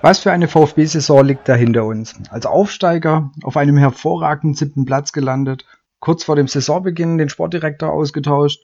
[0.00, 2.14] Was für eine VfB-Saison liegt da hinter uns?
[2.30, 5.66] Als Aufsteiger auf einem hervorragenden siebten Platz gelandet,
[5.98, 8.60] kurz vor dem Saisonbeginn den Sportdirektor ausgetauscht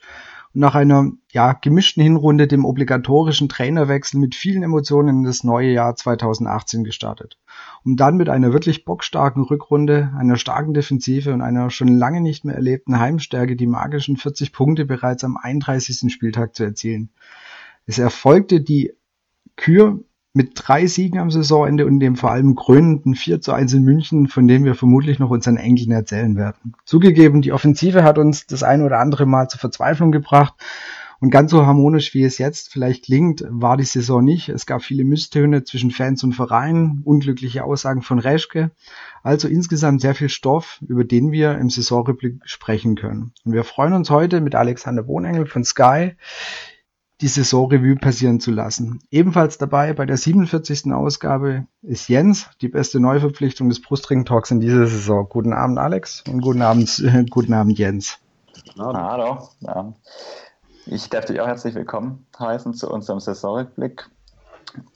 [0.55, 5.97] nach einer ja, gemischten Hinrunde dem obligatorischen Trainerwechsel mit vielen Emotionen in das neue Jahr
[5.97, 7.39] 2018 gestartet.
[7.85, 12.45] Um dann mit einer wirklich bockstarken Rückrunde, einer starken Defensive und einer schon lange nicht
[12.45, 16.13] mehr erlebten Heimstärke die magischen 40 Punkte bereits am 31.
[16.13, 17.11] Spieltag zu erzielen.
[17.87, 18.95] Es erfolgte die
[19.57, 20.05] Kür
[20.35, 24.27] mit drei Siegen am Saisonende und dem vor allem krönenden 4 zu 1 in München,
[24.27, 26.75] von dem wir vermutlich noch unseren Enkeln erzählen werden.
[26.85, 30.55] Zugegeben, die Offensive hat uns das ein oder andere Mal zur Verzweiflung gebracht
[31.25, 34.51] und ganz so harmonisch, wie es jetzt vielleicht klingt, war die Saison nicht.
[34.51, 38.73] Es gab viele Misstöne zwischen Fans und Vereinen, unglückliche Aussagen von Reschke.
[39.23, 43.33] Also insgesamt sehr viel Stoff, über den wir im Saisonrückblick sprechen können.
[43.45, 46.13] Und wir freuen uns heute mit Alexander Wohnengel von Sky
[47.21, 49.01] die Saisonrevue passieren zu lassen.
[49.11, 50.93] Ebenfalls dabei bei der 47.
[50.93, 55.27] Ausgabe ist Jens, die beste Neuverpflichtung des Brustring Talks in dieser Saison.
[55.29, 58.19] Guten Abend Alex und guten Abend, äh, guten Abend Jens.
[58.79, 59.49] Hallo.
[59.61, 59.93] Ja.
[60.87, 64.11] Ich darf dich auch herzlich willkommen heißen zu unserem Saisonrückblick.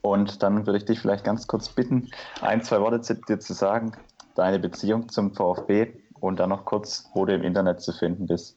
[0.02, 3.55] Und dann würde ich dich vielleicht ganz kurz bitten, ein, zwei Worte zu dir zu
[3.55, 3.92] sagen,
[4.34, 8.56] deine Beziehung zum VfB und dann noch kurz, wo du im Internet zu finden bist.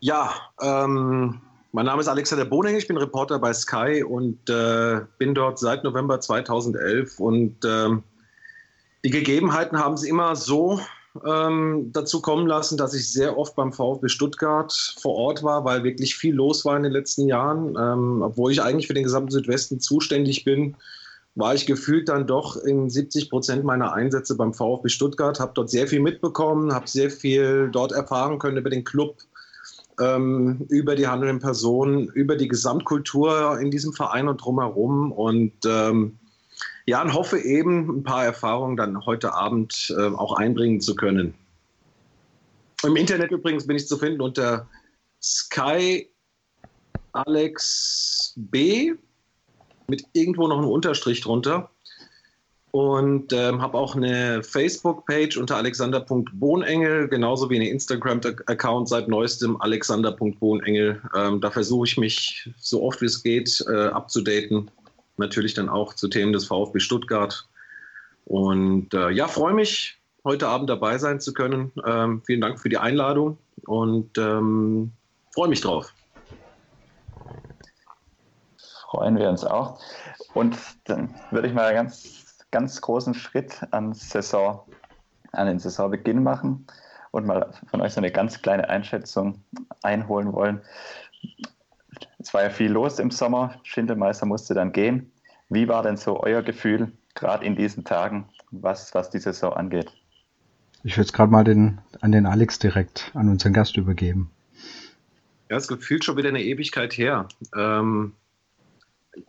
[0.00, 1.40] Ja, ähm,
[1.72, 5.84] mein Name ist Alexander Boning, ich bin Reporter bei Sky und äh, bin dort seit
[5.84, 7.18] November 2011.
[7.18, 8.02] Und ähm,
[9.04, 10.80] die Gegebenheiten haben es immer so
[11.26, 15.82] ähm, dazu kommen lassen, dass ich sehr oft beim VfB Stuttgart vor Ort war, weil
[15.82, 17.74] wirklich viel los war in den letzten Jahren.
[17.80, 20.76] Ähm, obwohl ich eigentlich für den gesamten Südwesten zuständig bin,
[21.34, 25.70] war ich gefühlt dann doch in 70 Prozent meiner Einsätze beim VfB Stuttgart, habe dort
[25.70, 29.16] sehr viel mitbekommen, habe sehr viel dort erfahren können über den Club,
[30.00, 35.12] ähm, über die handelnden Personen, über die Gesamtkultur in diesem Verein und drumherum.
[35.12, 36.18] Und ähm,
[36.86, 41.34] ja, und hoffe eben, ein paar Erfahrungen dann heute Abend äh, auch einbringen zu können.
[42.84, 44.66] Im Internet übrigens bin ich zu finden unter
[45.22, 46.08] Sky
[47.12, 48.94] Alex B
[49.88, 51.70] mit irgendwo noch einem Unterstrich drunter
[52.72, 61.02] und ähm, habe auch eine Facebook-Page unter alexander.bohnengel, genauso wie einen Instagram-Account seit neuestem alexander.bohnengel.
[61.14, 64.70] Ähm, da versuche ich mich so oft wie es geht äh, abzudaten.
[65.18, 67.46] Natürlich dann auch zu Themen des VfB Stuttgart.
[68.24, 71.72] Und äh, ja, freue mich, heute Abend dabei sein zu können.
[71.86, 74.92] Ähm, vielen Dank für die Einladung und ähm,
[75.34, 75.92] freue mich drauf.
[78.90, 79.78] Freuen wir uns auch.
[80.32, 82.21] Und dann würde ich mal ganz
[82.52, 84.60] ganz großen Schritt an, Saison,
[85.32, 86.66] an den Saisonbeginn machen
[87.10, 89.42] und mal von euch so eine ganz kleine Einschätzung
[89.82, 90.60] einholen wollen.
[92.18, 95.10] Es war ja viel los im Sommer, Schindelmeister musste dann gehen.
[95.48, 99.92] Wie war denn so euer Gefühl, gerade in diesen Tagen, was, was die Saison angeht?
[100.84, 104.30] Ich würde es gerade mal den, an den Alex direkt, an unseren Gast übergeben.
[105.50, 107.28] Ja, es gefühlt schon wieder eine Ewigkeit her.
[107.56, 108.14] Ähm,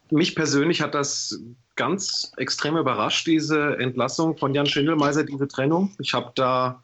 [0.10, 1.40] mich persönlich hat das
[1.76, 5.92] ganz extrem überrascht, diese Entlassung von Jan Schindelmeiser, diese Trennung.
[6.00, 6.84] Ich habe da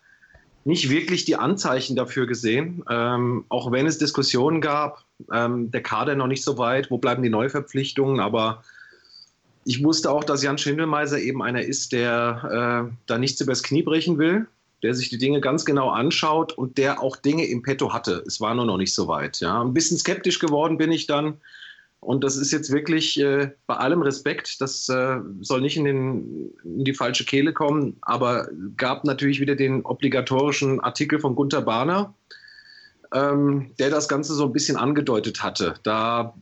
[0.66, 6.16] nicht wirklich die Anzeichen dafür gesehen, ähm, auch wenn es Diskussionen gab, ähm, der Kader
[6.16, 8.64] noch nicht so weit, wo bleiben die Neuverpflichtungen, aber
[9.66, 13.84] ich wusste auch, dass Jan Schindelmeiser eben einer ist, der äh, da nichts übers Knie
[13.84, 14.48] brechen will,
[14.84, 18.24] der sich die Dinge ganz genau anschaut und der auch Dinge im Petto hatte.
[18.26, 19.40] Es war nur noch nicht so weit.
[19.42, 19.62] Ja.
[19.62, 21.38] Ein bisschen skeptisch geworden bin ich dann,
[22.02, 26.52] und das ist jetzt wirklich äh, bei allem Respekt, das äh, soll nicht in, den,
[26.64, 32.14] in, die falsche Kehle kommen, aber gab natürlich wieder den obligatorischen Artikel von Gunther Bahner,
[33.14, 35.74] ähm, der das Ganze so ein bisschen angedeutet hatte.
[35.84, 36.34] Da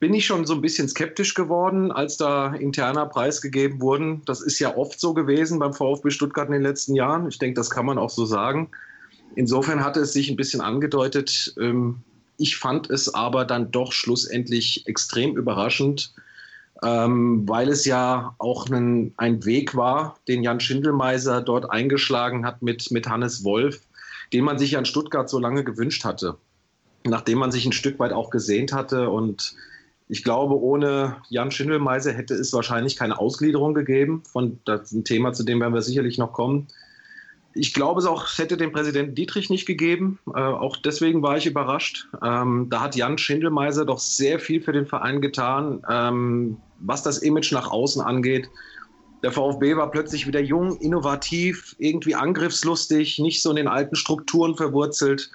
[0.00, 4.22] bin ich schon so ein bisschen skeptisch geworden, als da interner preisgegeben wurden.
[4.24, 7.28] Das ist ja oft so gewesen beim VfB Stuttgart in den letzten Jahren.
[7.28, 8.70] Ich denke, das kann man auch so sagen.
[9.34, 12.02] Insofern hatte es sich ein bisschen angedeutet, ähm,
[12.42, 16.12] ich fand es aber dann doch schlussendlich extrem überraschend,
[16.82, 22.60] ähm, weil es ja auch ein, ein Weg war, den Jan Schindelmeiser dort eingeschlagen hat
[22.60, 23.80] mit, mit Hannes Wolf,
[24.32, 26.36] den man sich ja in Stuttgart so lange gewünscht hatte,
[27.04, 29.10] nachdem man sich ein Stück weit auch gesehnt hatte.
[29.10, 29.54] Und
[30.08, 34.24] ich glaube, ohne Jan Schindelmeiser hätte es wahrscheinlich keine Ausgliederung gegeben.
[34.30, 36.66] Von, das ist ein Thema, zu dem werden wir sicherlich noch kommen.
[37.54, 40.18] Ich glaube es auch, hätte den Präsidenten Dietrich nicht gegeben.
[40.34, 42.08] Äh, auch deswegen war ich überrascht.
[42.22, 47.18] Ähm, da hat Jan Schindelmeiser doch sehr viel für den Verein getan, ähm, was das
[47.18, 48.48] Image nach außen angeht.
[49.22, 54.56] Der VfB war plötzlich wieder jung, innovativ, irgendwie angriffslustig, nicht so in den alten Strukturen
[54.56, 55.30] verwurzelt.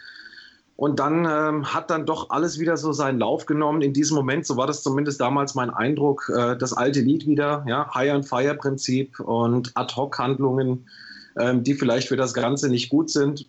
[0.75, 3.81] Und dann ähm, hat dann doch alles wieder so seinen Lauf genommen.
[3.81, 7.65] In diesem Moment, so war das zumindest damals mein Eindruck, äh, das alte Lied wieder,
[7.67, 10.85] ja, High-and-Fire-Prinzip und Ad-Hoc-Handlungen
[11.37, 13.47] die vielleicht für das Ganze nicht gut sind.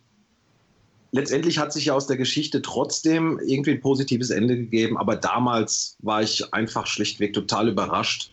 [1.10, 5.96] Letztendlich hat sich ja aus der Geschichte trotzdem irgendwie ein positives Ende gegeben, aber damals
[6.00, 8.30] war ich einfach schlichtweg total überrascht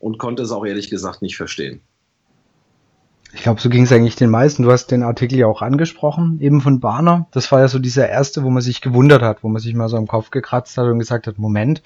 [0.00, 1.80] und konnte es auch ehrlich gesagt nicht verstehen.
[3.34, 4.62] Ich glaube, so ging es eigentlich den meisten.
[4.62, 7.26] Du hast den Artikel ja auch angesprochen, eben von Barner.
[7.32, 9.90] Das war ja so dieser erste, wo man sich gewundert hat, wo man sich mal
[9.90, 11.82] so im Kopf gekratzt hat und gesagt hat, Moment,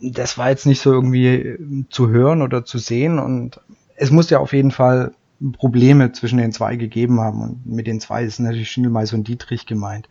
[0.00, 1.56] das war jetzt nicht so irgendwie
[1.88, 3.60] zu hören oder zu sehen und
[3.96, 5.14] es muss ja auf jeden Fall
[5.50, 7.42] Probleme zwischen den zwei gegeben haben.
[7.42, 10.08] Und mit den zwei ist natürlich Schindelmeister und Dietrich gemeint.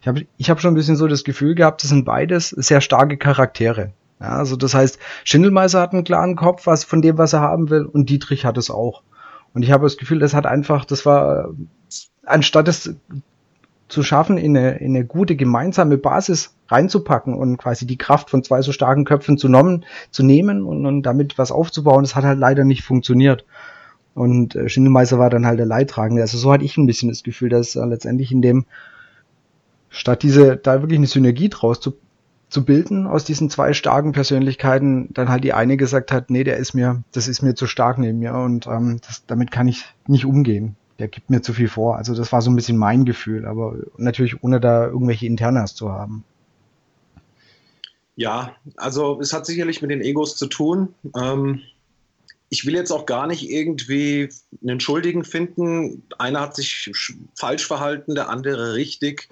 [0.00, 2.80] Ich habe ich hab schon ein bisschen so das Gefühl gehabt, das sind beides sehr
[2.80, 3.92] starke Charaktere.
[4.20, 7.70] Ja, also das heißt, Schindelmeiser hat einen klaren Kopf, was von dem, was er haben
[7.70, 9.02] will, und Dietrich hat es auch.
[9.52, 11.50] Und ich habe das Gefühl, das hat einfach, das war,
[12.24, 12.94] anstatt es
[13.88, 18.44] zu schaffen, in eine, in eine gute gemeinsame Basis reinzupacken und quasi die Kraft von
[18.44, 22.24] zwei so starken Köpfen zu, nommen, zu nehmen und, und damit was aufzubauen, das hat
[22.24, 23.44] halt leider nicht funktioniert.
[24.20, 26.20] Und äh, Schindelmeister war dann halt der Leidtragende.
[26.20, 28.66] Also so hatte ich ein bisschen das Gefühl, dass äh, letztendlich in dem,
[29.88, 31.94] statt diese, da wirklich eine Synergie draus zu,
[32.50, 36.58] zu bilden aus diesen zwei starken Persönlichkeiten, dann halt die eine gesagt hat, nee, der
[36.58, 39.86] ist mir, das ist mir zu stark neben mir und ähm, das, damit kann ich
[40.06, 40.76] nicht umgehen.
[40.98, 41.96] Der gibt mir zu viel vor.
[41.96, 45.92] Also das war so ein bisschen mein Gefühl, aber natürlich ohne da irgendwelche Internas zu
[45.92, 46.24] haben.
[48.16, 50.94] Ja, also es hat sicherlich mit den Egos zu tun.
[51.16, 51.62] Ähm,
[52.50, 54.28] ich will jetzt auch gar nicht irgendwie
[54.60, 56.02] einen Schuldigen finden.
[56.18, 56.90] Einer hat sich
[57.36, 59.28] falsch verhalten, der andere richtig.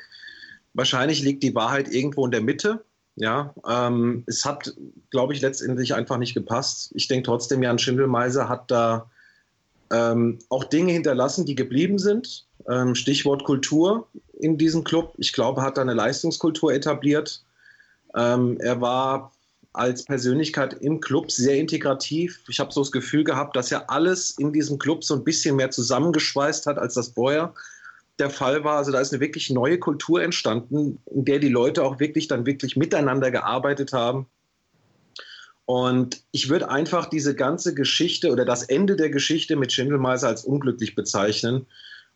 [0.73, 2.85] Wahrscheinlich liegt die Wahrheit irgendwo in der Mitte.
[3.17, 4.73] Ja, ähm, es hat,
[5.11, 6.93] glaube ich, letztendlich einfach nicht gepasst.
[6.95, 9.11] Ich denke trotzdem, Jan Schindelmeiser hat da
[9.91, 12.47] ähm, auch Dinge hinterlassen, die geblieben sind.
[12.69, 14.07] Ähm, Stichwort Kultur
[14.39, 15.15] in diesem Club.
[15.19, 17.43] Ich glaube, hat da eine Leistungskultur etabliert.
[18.15, 19.33] Ähm, er war
[19.79, 22.41] als Persönlichkeit im Club sehr integrativ.
[22.49, 25.57] Ich habe so das Gefühl gehabt, dass er alles in diesem Club so ein bisschen
[25.57, 27.55] mehr zusammengeschweißt hat, als das vorher
[28.19, 28.79] der Fall war.
[28.79, 32.47] Also da ist eine wirklich neue Kultur entstanden, in der die Leute auch wirklich dann
[32.47, 34.27] wirklich miteinander gearbeitet haben.
[35.65, 40.45] Und ich würde einfach diese ganze Geschichte oder das Ende der Geschichte mit Schindelmeiser als
[40.45, 41.67] unglücklich bezeichnen,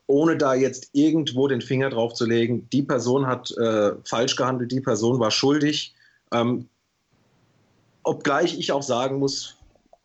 [0.07, 2.67] ohne da jetzt irgendwo den Finger drauf zu legen.
[2.73, 5.95] Die Person hat äh, falsch gehandelt, die Person war schuldig.
[6.33, 6.67] Ähm,
[8.05, 9.57] Obgleich ich auch sagen muss,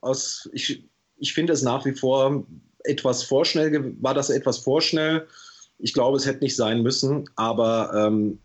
[0.02, 0.84] aus, ich,
[1.18, 2.46] ich finde es nach wie vor
[2.84, 5.28] etwas vorschnell, war das etwas vorschnell.
[5.80, 8.40] Ich glaube, es hätte nicht sein müssen, aber ähm,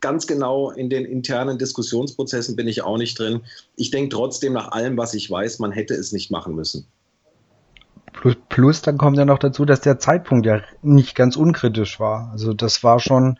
[0.00, 3.40] ganz genau in den internen Diskussionsprozessen bin ich auch nicht drin.
[3.76, 6.86] Ich denke trotzdem nach allem, was ich weiß, man hätte es nicht machen müssen.
[8.12, 12.30] Plus, plus dann kommt ja noch dazu, dass der Zeitpunkt ja nicht ganz unkritisch war.
[12.32, 13.38] Also das war schon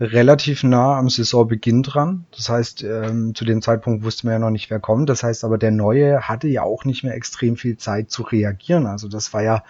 [0.00, 2.26] relativ nah am Saisonbeginn dran.
[2.36, 5.08] Das heißt, ähm, zu dem Zeitpunkt wusste man ja noch nicht, wer kommt.
[5.08, 8.86] Das heißt aber, der Neue hatte ja auch nicht mehr extrem viel Zeit zu reagieren.
[8.86, 9.64] Also das war ja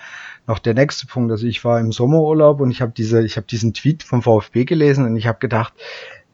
[0.47, 1.31] noch der nächste Punkt.
[1.31, 4.65] Also ich war im Sommerurlaub und ich habe diese, ich habe diesen Tweet vom VfB
[4.65, 5.73] gelesen und ich habe gedacht,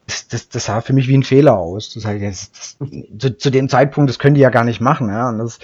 [0.07, 1.95] das, das, das sah für mich wie ein Fehler aus.
[1.95, 2.79] Das, das, das,
[3.19, 5.09] zu, zu dem Zeitpunkt, das können die ja gar nicht machen.
[5.09, 5.31] Ja?
[5.31, 5.59] Und das,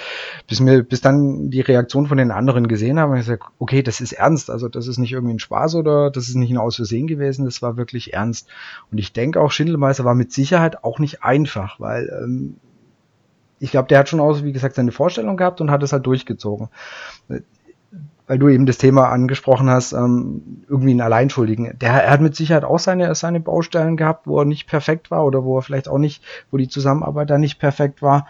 [0.48, 4.00] bis mir, bis dann die Reaktion von den anderen gesehen haben, ich gesagt, okay, das
[4.00, 4.50] ist ernst.
[4.50, 7.44] Also das ist nicht irgendwie ein Spaß oder das ist nicht ein Ausversehen gewesen.
[7.44, 8.48] Das war wirklich ernst.
[8.90, 12.56] Und ich denke auch, Schindelmeister war mit Sicherheit auch nicht einfach, weil ähm,
[13.58, 16.06] ich glaube, der hat schon auch, wie gesagt, seine Vorstellung gehabt und hat es halt
[16.06, 16.70] durchgezogen
[18.30, 21.76] weil du eben das Thema angesprochen hast, ähm, irgendwie einen Alleinschuldigen.
[21.80, 25.26] Der er hat mit Sicherheit auch seine, seine Baustellen gehabt, wo er nicht perfekt war
[25.26, 26.22] oder wo er vielleicht auch nicht,
[26.52, 28.28] wo die Zusammenarbeit da nicht perfekt war.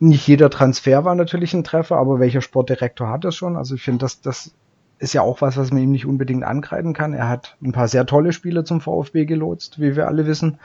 [0.00, 3.56] Nicht jeder Transfer war natürlich ein Treffer, aber welcher Sportdirektor hat das schon?
[3.56, 4.50] Also ich finde, das, das
[4.98, 7.14] ist ja auch was, was man ihm nicht unbedingt ankreiden kann.
[7.14, 10.58] Er hat ein paar sehr tolle Spiele zum VfB gelotst, wie wir alle wissen.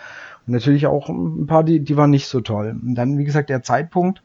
[0.48, 2.76] Und natürlich auch ein paar, die, die waren nicht so toll.
[2.82, 4.24] Und dann, wie gesagt, der Zeitpunkt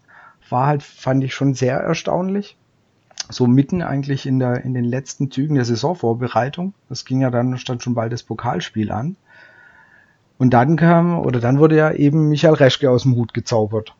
[0.49, 2.56] war halt, fand ich schon sehr erstaunlich
[3.30, 6.75] so mitten eigentlich in der in den letzten Zügen der Saisonvorbereitung.
[6.88, 9.16] Das ging ja dann stand schon bald das Pokalspiel an.
[10.38, 13.94] Und dann kam oder dann wurde ja eben Michael Reschke aus dem Hut gezaubert,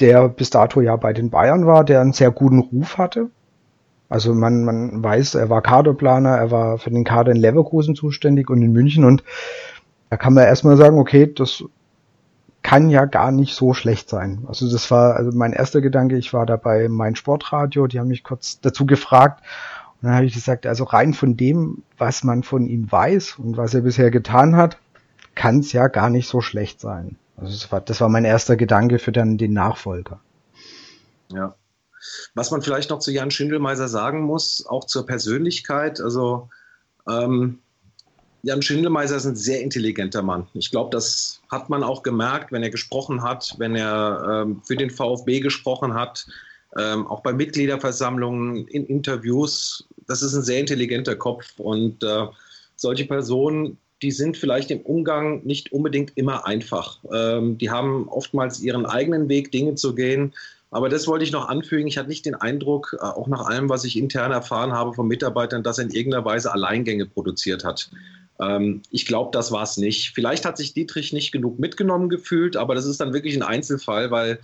[0.00, 3.30] der bis dato ja bei den Bayern war, der einen sehr guten Ruf hatte.
[4.08, 8.50] Also man man weiß, er war Kaderplaner, er war für den Kader in Leverkusen zuständig
[8.50, 9.22] und in München und
[10.10, 11.64] da kann man erstmal sagen, okay, das
[12.62, 14.44] kann ja gar nicht so schlecht sein.
[14.48, 16.18] Also das war also mein erster Gedanke.
[16.18, 19.42] Ich war da bei mein Sportradio, die haben mich kurz dazu gefragt
[20.02, 23.74] dann habe ich gesagt, also rein von dem, was man von ihm weiß und was
[23.74, 24.78] er bisher getan hat,
[25.34, 27.16] kann es ja gar nicht so schlecht sein.
[27.36, 30.20] Also das war, das war mein erster Gedanke für dann den Nachfolger.
[31.32, 31.54] Ja.
[32.34, 36.48] Was man vielleicht noch zu Jan Schindelmeiser sagen muss, auch zur Persönlichkeit, also
[37.08, 37.58] ähm,
[38.42, 40.46] Jan Schindelmeiser ist ein sehr intelligenter Mann.
[40.54, 44.76] Ich glaube, das hat man auch gemerkt, wenn er gesprochen hat, wenn er ähm, für
[44.76, 46.26] den VfB gesprochen hat,
[46.76, 49.88] ähm, auch bei Mitgliederversammlungen, in Interviews.
[50.06, 52.26] Das ist ein sehr intelligenter Kopf und äh,
[52.76, 57.00] solche Personen, die sind vielleicht im Umgang nicht unbedingt immer einfach.
[57.12, 60.32] Ähm, die haben oftmals ihren eigenen Weg, Dinge zu gehen.
[60.70, 61.88] Aber das wollte ich noch anfügen.
[61.88, 65.08] Ich hatte nicht den Eindruck, äh, auch nach allem, was ich intern erfahren habe von
[65.08, 67.90] Mitarbeitern, dass er in irgendeiner Weise Alleingänge produziert hat.
[68.40, 70.12] Ähm, ich glaube, das war es nicht.
[70.14, 74.10] Vielleicht hat sich Dietrich nicht genug mitgenommen gefühlt, aber das ist dann wirklich ein Einzelfall,
[74.10, 74.38] weil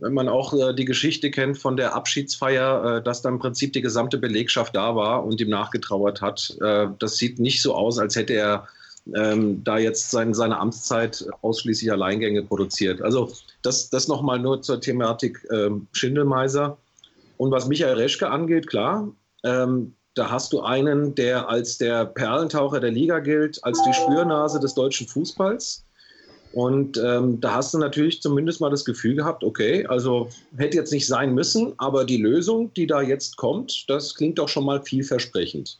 [0.00, 3.72] wenn man auch äh, die Geschichte kennt von der Abschiedsfeier, äh, dass dann im Prinzip
[3.72, 6.56] die gesamte Belegschaft da war und ihm nachgetrauert hat.
[6.60, 8.68] Äh, das sieht nicht so aus, als hätte er
[9.14, 13.02] ähm, da jetzt sein, seine Amtszeit ausschließlich Alleingänge produziert.
[13.02, 13.32] Also
[13.62, 16.78] das, das nochmal nur zur Thematik ähm, Schindelmeiser.
[17.36, 19.08] Und was Michael Reschke angeht, klar,
[19.44, 24.58] ähm, da hast du einen, der als der Perlentaucher der Liga gilt, als die Spürnase
[24.58, 25.84] des deutschen Fußballs.
[26.52, 30.92] Und ähm, da hast du natürlich zumindest mal das Gefühl gehabt, okay, also hätte jetzt
[30.92, 34.82] nicht sein müssen, aber die Lösung, die da jetzt kommt, das klingt doch schon mal
[34.82, 35.78] vielversprechend.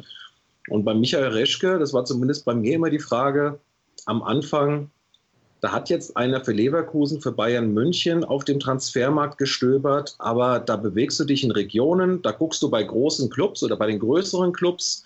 [0.69, 3.59] Und bei Michael Reschke, das war zumindest bei mir immer die Frage,
[4.05, 4.91] am Anfang,
[5.61, 10.77] da hat jetzt einer für Leverkusen, für Bayern München auf dem Transfermarkt gestöbert, aber da
[10.77, 14.53] bewegst du dich in Regionen, da guckst du bei großen Clubs oder bei den größeren
[14.53, 15.05] Clubs,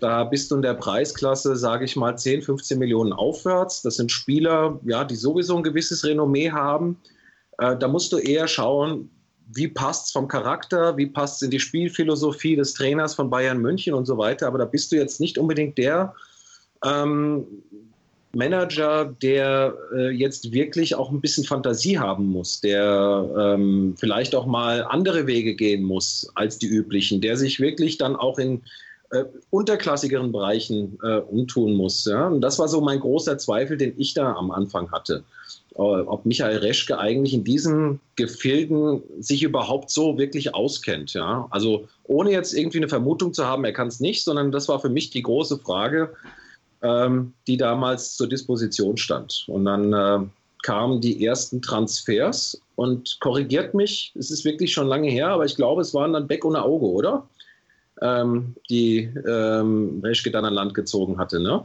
[0.00, 3.82] da bist du in der Preisklasse, sage ich mal, 10, 15 Millionen aufwärts.
[3.82, 6.96] Das sind Spieler, ja, die sowieso ein gewisses Renommee haben.
[7.58, 9.10] Äh, da musst du eher schauen,
[9.52, 13.58] wie passt es vom Charakter, wie passt es in die Spielphilosophie des Trainers von Bayern
[13.58, 14.46] München und so weiter.
[14.46, 16.14] Aber da bist du jetzt nicht unbedingt der
[16.84, 17.46] ähm,
[18.32, 24.46] Manager, der äh, jetzt wirklich auch ein bisschen Fantasie haben muss, der ähm, vielleicht auch
[24.46, 28.62] mal andere Wege gehen muss als die üblichen, der sich wirklich dann auch in
[29.10, 32.04] äh, unterklassigeren Bereichen äh, umtun muss.
[32.04, 32.28] Ja?
[32.28, 35.24] Und das war so mein großer Zweifel, den ich da am Anfang hatte.
[35.74, 41.14] Äh, ob Michael Reschke eigentlich in diesen Gefilden sich überhaupt so wirklich auskennt.
[41.14, 41.48] Ja?
[41.50, 44.78] Also ohne jetzt irgendwie eine Vermutung zu haben, er kann es nicht, sondern das war
[44.78, 46.12] für mich die große Frage,
[46.82, 49.44] ähm, die damals zur Disposition stand.
[49.48, 50.26] Und dann äh,
[50.62, 55.56] kamen die ersten Transfers und korrigiert mich, es ist wirklich schon lange her, aber ich
[55.56, 57.26] glaube, es waren dann Beck ohne Auge, oder?
[58.02, 61.64] ähm, die ähm, Reschke dann an Land gezogen hatte, ne?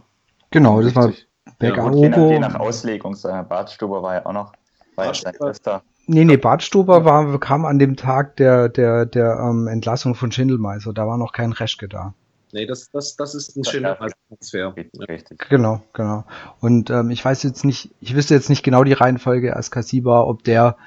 [0.52, 1.14] Genau, das war
[1.60, 3.18] Beck ja, je, nach, je nach Auslegung,
[3.50, 4.54] Bartstuber war ja auch noch
[4.96, 5.84] war sein erster.
[6.08, 10.94] Nee, nee, Bartstuber war, kam an dem Tag der, der, der ähm, Entlassung von Schindelmeiser.
[10.94, 12.14] Da war noch kein Reschke da.
[12.52, 14.76] Nee, das, das, das ist ein Schindelmeiser-Transfer.
[15.10, 15.50] Richtig.
[15.50, 16.24] Genau, genau.
[16.62, 20.22] Und ähm, ich weiß jetzt nicht, ich wüsste jetzt nicht genau die Reihenfolge als Kassiba,
[20.22, 20.78] ob der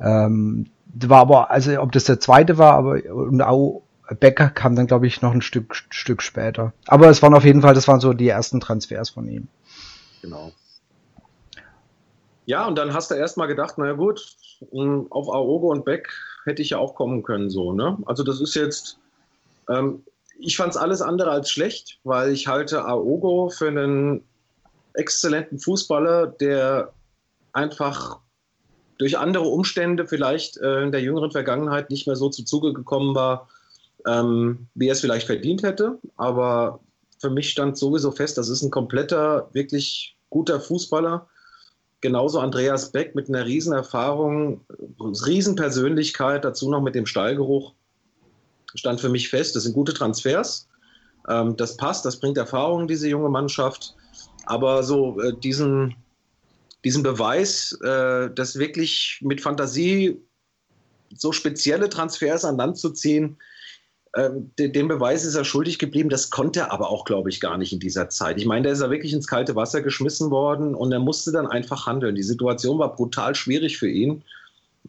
[0.00, 3.82] ähm, war aber, also ob das der zweite war, aber und auch
[4.20, 6.72] Becker kam dann, glaube ich, noch ein Stück, Stück später.
[6.86, 9.48] Aber es waren auf jeden Fall, das waren so die ersten Transfers von ihm.
[10.20, 10.52] Genau.
[12.46, 14.36] Ja, und dann hast du erstmal gedacht, naja gut,
[14.70, 16.10] hm, auf Aogo und Beck
[16.44, 17.96] hätte ich ja auch kommen können, so, ne?
[18.04, 18.98] Also das ist jetzt,
[19.70, 20.04] ähm,
[20.38, 24.24] ich fand es alles andere als schlecht, weil ich halte Aogo für einen
[24.94, 26.92] exzellenten Fußballer, der
[27.52, 28.18] einfach
[28.98, 33.14] durch andere Umstände vielleicht äh, in der jüngeren Vergangenheit nicht mehr so zu Zuge gekommen
[33.14, 33.48] war,
[34.06, 35.98] ähm, wie er es vielleicht verdient hätte.
[36.16, 36.80] Aber
[37.18, 41.26] für mich stand sowieso fest, das ist ein kompletter, wirklich guter Fußballer.
[42.00, 44.60] Genauso Andreas Beck mit einer Riesenerfahrung,
[45.00, 47.72] Riesenpersönlichkeit, dazu noch mit dem Stallgeruch.
[48.74, 50.68] Stand für mich fest, das sind gute Transfers.
[51.28, 53.94] Ähm, das passt, das bringt Erfahrung, diese junge Mannschaft.
[54.46, 55.94] Aber so äh, diesen,
[56.84, 60.20] diesen Beweis, äh, das wirklich mit Fantasie
[61.16, 63.36] so spezielle Transfers an Land zu ziehen,
[64.16, 66.08] ähm, den Beweis ist er schuldig geblieben.
[66.08, 68.38] Das konnte er aber auch, glaube ich, gar nicht in dieser Zeit.
[68.38, 71.46] Ich meine, da ist er wirklich ins kalte Wasser geschmissen worden und er musste dann
[71.46, 72.14] einfach handeln.
[72.14, 74.22] Die Situation war brutal schwierig für ihn.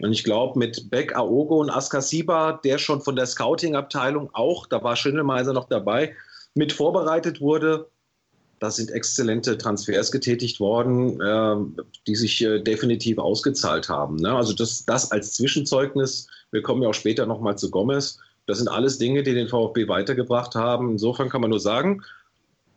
[0.02, 4.84] Und ich glaube, mit Beck, Aogo und Askasiba, der schon von der Scouting-Abteilung auch, da
[4.84, 6.14] war Schindelmeiser noch dabei,
[6.54, 7.88] mit vorbereitet wurde,
[8.60, 14.16] da sind exzellente Transfers getätigt worden, äh, die sich äh, definitiv ausgezahlt haben.
[14.18, 14.34] Ne?
[14.34, 18.68] Also das, das als Zwischenzeugnis, wir kommen ja auch später nochmal zu Gomez, das sind
[18.68, 20.92] alles Dinge, die den VfB weitergebracht haben.
[20.92, 22.04] Insofern kann man nur sagen,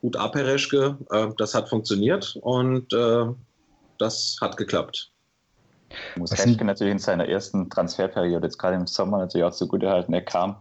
[0.01, 3.27] gut ab, Herr Reschke, äh, das hat funktioniert und äh,
[3.99, 5.11] das hat geklappt.
[6.17, 9.83] Muss Reschke natürlich in seiner ersten Transferperiode, jetzt gerade im Sommer, natürlich auch so gut
[9.83, 10.13] erhalten.
[10.13, 10.57] Er kam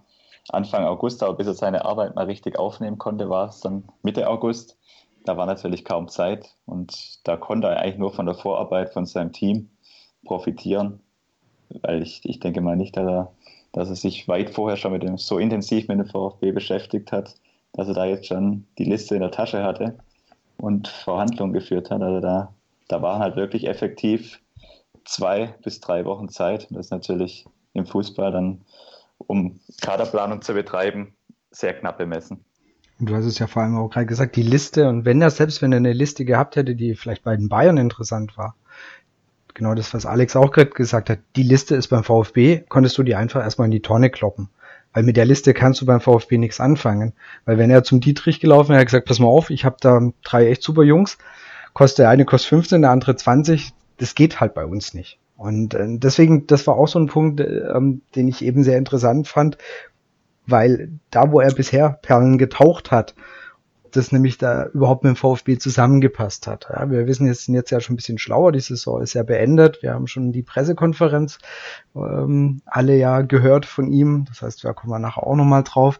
[0.49, 4.29] Anfang August, aber bis er seine Arbeit mal richtig aufnehmen konnte, war es dann Mitte
[4.29, 4.77] August.
[5.25, 9.05] Da war natürlich kaum Zeit und da konnte er eigentlich nur von der Vorarbeit von
[9.05, 9.69] seinem Team
[10.23, 11.01] profitieren,
[11.81, 13.31] weil ich, ich denke mal nicht, dass er,
[13.73, 17.35] dass er sich weit vorher schon mit dem, so intensiv mit dem VfB beschäftigt hat,
[17.73, 19.97] dass er da jetzt schon die Liste in der Tasche hatte
[20.57, 22.01] und Verhandlungen geführt hat.
[22.01, 22.53] Also da,
[22.87, 24.39] da waren halt wirklich effektiv
[25.07, 26.67] zwei bis drei Wochen Zeit.
[26.69, 28.61] Das ist natürlich im Fußball dann,
[29.17, 31.15] um Kaderplanung zu betreiben,
[31.51, 32.43] sehr knapp bemessen.
[32.99, 35.29] Und du hast es ja vor allem auch gerade gesagt, die Liste, und wenn er,
[35.29, 38.55] selbst wenn er eine Liste gehabt hätte, die vielleicht bei den Bayern interessant war,
[39.53, 43.03] genau das, was Alex auch gerade gesagt hat, die Liste ist beim VfB, konntest du
[43.03, 44.49] die einfach erstmal in die Tonne kloppen.
[44.93, 47.13] Weil mit der Liste kannst du beim VfB nichts anfangen.
[47.45, 49.99] Weil wenn er zum Dietrich gelaufen wäre, er gesagt, pass mal auf, ich habe da
[50.23, 51.17] drei echt super Jungs,
[51.73, 55.19] kostet der eine kostet 15, der andere 20, das geht halt bei uns nicht.
[55.37, 59.27] Und äh, deswegen, das war auch so ein Punkt, ähm, den ich eben sehr interessant
[59.27, 59.57] fand,
[60.45, 63.13] weil da, wo er bisher Perlen getaucht hat,
[63.91, 66.67] das nämlich da überhaupt mit dem VfB zusammengepasst hat.
[66.69, 69.23] Ja, wir wissen jetzt, sind jetzt ja schon ein bisschen schlauer, die Saison ist ja
[69.23, 69.81] beendet.
[69.81, 71.39] Wir haben schon die Pressekonferenz
[71.95, 74.25] ähm, alle ja gehört von ihm.
[74.27, 75.99] Das heißt, da kommen wir nachher auch nochmal drauf.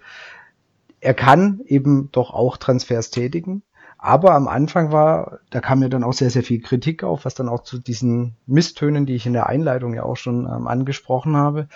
[0.99, 3.63] Er kann eben doch auch Transfers tätigen.
[3.97, 7.33] Aber am Anfang war, da kam ja dann auch sehr, sehr viel Kritik auf, was
[7.33, 11.35] dann auch zu diesen Misstönen, die ich in der Einleitung ja auch schon ähm, angesprochen
[11.35, 11.67] habe.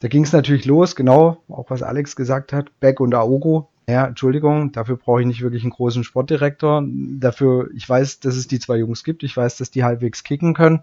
[0.00, 3.68] Da ging es natürlich los, genau, auch was Alex gesagt hat, Beck und Aogo.
[3.88, 6.82] Ja, Entschuldigung, dafür brauche ich nicht wirklich einen großen Sportdirektor.
[6.86, 10.54] Dafür, ich weiß, dass es die zwei Jungs gibt, ich weiß, dass die halbwegs kicken
[10.54, 10.82] können.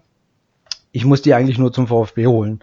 [0.92, 2.60] Ich muss die eigentlich nur zum VfB holen.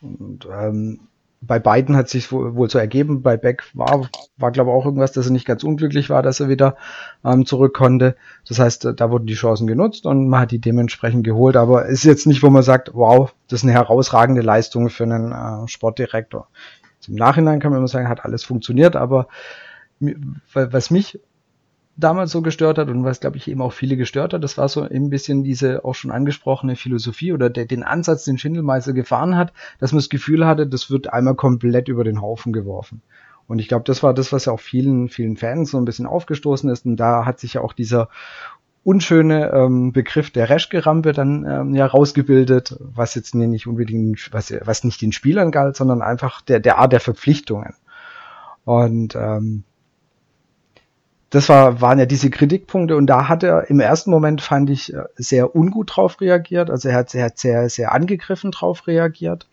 [0.00, 1.00] Und ähm,
[1.40, 3.22] bei beiden hat sich wohl so ergeben.
[3.22, 6.40] Bei Beck war, war glaube ich auch irgendwas, dass er nicht ganz unglücklich war, dass
[6.40, 6.76] er wieder
[7.24, 8.16] ähm, zurück konnte.
[8.48, 11.56] Das heißt, da wurden die Chancen genutzt und man hat die dementsprechend geholt.
[11.56, 15.32] Aber ist jetzt nicht, wo man sagt, wow, das ist eine herausragende Leistung für einen
[15.32, 16.48] äh, Sportdirektor.
[17.08, 19.28] Im Nachhinein kann man immer sagen, hat alles funktioniert, aber
[20.52, 21.20] was mich
[21.96, 24.68] damals so gestört hat und was, glaube ich, eben auch viele gestört hat, das war
[24.68, 29.36] so ein bisschen diese auch schon angesprochene Philosophie oder der, den Ansatz, den Schindelmeister gefahren
[29.36, 33.02] hat, dass man das Gefühl hatte, das wird einmal komplett über den Haufen geworfen.
[33.48, 36.06] Und ich glaube, das war das, was ja auch vielen, vielen Fans so ein bisschen
[36.06, 36.84] aufgestoßen ist.
[36.84, 38.08] Und da hat sich ja auch dieser
[38.82, 44.84] unschöne ähm, Begriff der Reschke-Rampe dann ähm, ja rausgebildet, was jetzt nicht unbedingt, was, was
[44.84, 47.74] nicht den Spielern galt, sondern einfach der, der Art der Verpflichtungen.
[48.64, 49.64] Und ähm,
[51.30, 54.94] das war, waren ja diese Kritikpunkte und da hat er im ersten Moment, fand ich,
[54.94, 56.70] äh, sehr ungut drauf reagiert.
[56.70, 59.48] Also er hat, er hat sehr, sehr angegriffen drauf reagiert.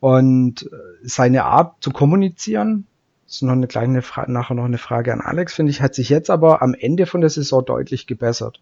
[0.00, 2.86] Und äh, seine Art zu kommunizieren,
[3.26, 6.08] ist noch eine kleine Frage, nachher noch eine Frage an Alex, finde ich, hat sich
[6.08, 8.60] jetzt aber am Ende von der Saison deutlich gebessert.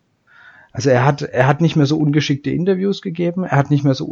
[0.72, 3.94] Also er hat, er hat nicht mehr so ungeschickte Interviews gegeben, er hat nicht mehr
[3.94, 4.04] so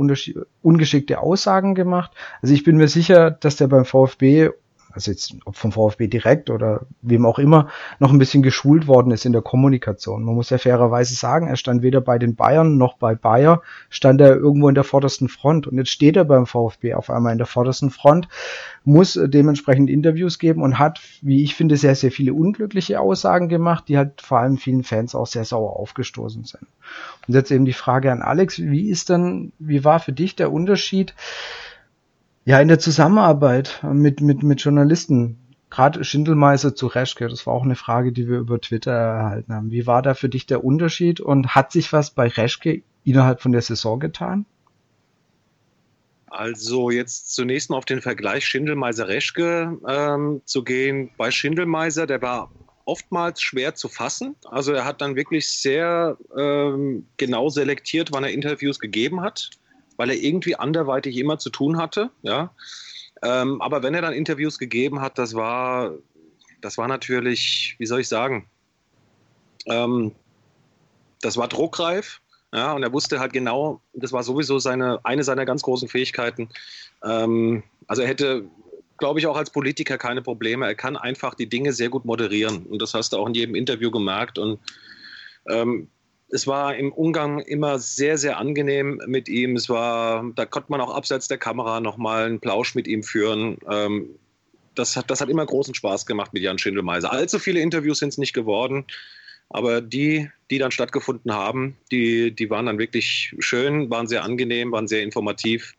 [0.63, 2.13] ungeschickte Aussagen gemacht.
[2.41, 4.51] Also ich bin mir sicher, dass der beim VfB
[4.95, 9.11] also jetzt ob vom VfB direkt oder wem auch immer, noch ein bisschen geschult worden
[9.11, 10.23] ist in der Kommunikation.
[10.23, 14.21] Man muss ja fairerweise sagen, er stand weder bei den Bayern noch bei Bayer, stand
[14.21, 15.67] er irgendwo in der vordersten Front.
[15.67, 18.29] Und jetzt steht er beim VfB auf einmal in der vordersten Front,
[18.85, 23.89] muss dementsprechend Interviews geben und hat, wie ich finde, sehr, sehr viele unglückliche Aussagen gemacht,
[23.89, 26.67] die halt vor allem vielen Fans auch sehr sauer aufgestoßen sind.
[27.27, 30.53] Und jetzt eben die Frage an Alex, wie ist denn, wie war für dich der
[30.53, 31.15] Unterschied
[32.45, 35.39] ja, in der Zusammenarbeit mit, mit, mit Journalisten,
[35.71, 39.71] gerade Schindelmeiser zu Reschke, das war auch eine Frage, die wir über Twitter erhalten haben.
[39.71, 43.53] Wie war da für dich der Unterschied und hat sich was bei Reschke innerhalb von
[43.53, 44.45] der Saison getan?
[46.27, 51.11] Also jetzt zunächst mal auf den Vergleich Schindelmeiser-Reschke ähm, zu gehen.
[51.17, 52.51] Bei Schindelmeiser, der war
[52.85, 54.35] oftmals schwer zu fassen.
[54.45, 59.51] Also er hat dann wirklich sehr ähm, genau selektiert, wann er Interviews gegeben hat
[59.97, 62.11] weil er irgendwie anderweitig immer zu tun hatte.
[62.23, 62.55] Ja?
[63.23, 65.93] Ähm, aber wenn er dann Interviews gegeben hat, das war,
[66.61, 68.49] das war natürlich, wie soll ich sagen,
[69.67, 70.13] ähm,
[71.21, 72.21] das war druckreif.
[72.53, 76.49] Ja, und er wusste halt genau, das war sowieso seine, eine seiner ganz großen Fähigkeiten.
[77.03, 78.45] Ähm, also er hätte,
[78.97, 80.65] glaube ich, auch als Politiker keine Probleme.
[80.65, 82.67] Er kann einfach die Dinge sehr gut moderieren.
[82.67, 84.39] Und das hast du auch in jedem Interview gemerkt.
[84.39, 84.61] Und
[85.49, 85.89] ähm,
[86.35, 89.55] es war im Umgang immer sehr, sehr angenehm mit ihm.
[89.55, 93.59] Es war, da konnte man auch abseits der Kamera nochmal einen Plausch mit ihm führen.
[93.71, 94.11] Ähm,
[94.75, 97.13] das, hat, das hat immer großen Spaß gemacht mit Jan Schindelmeiser.
[97.13, 98.85] Allzu viele Interviews sind es nicht geworden,
[99.51, 104.73] aber die, die dann stattgefunden haben, die, die waren dann wirklich schön, waren sehr angenehm,
[104.73, 105.75] waren sehr informativ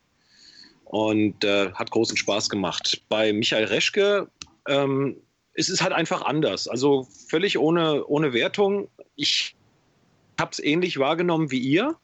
[0.86, 3.02] und äh, hat großen Spaß gemacht.
[3.10, 4.30] Bei Michael Reschke
[4.70, 5.18] ähm,
[5.54, 6.70] es ist halt einfach anders.
[6.70, 8.88] Also völlig ohne, ohne Wertung.
[9.16, 9.56] Ich
[10.40, 11.96] habe es ähnlich wahrgenommen wie ihr.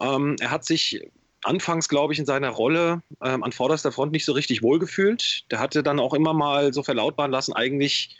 [0.00, 1.00] Ähm, er hat sich
[1.42, 5.50] anfangs, glaube ich, in seiner Rolle ähm, an vorderster Front nicht so richtig wohlgefühlt.
[5.50, 8.16] Der hatte dann auch immer mal so verlautbaren lassen, eigentlich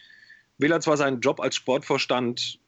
[0.58, 2.58] will er zwar seinen Job als Sportvorstand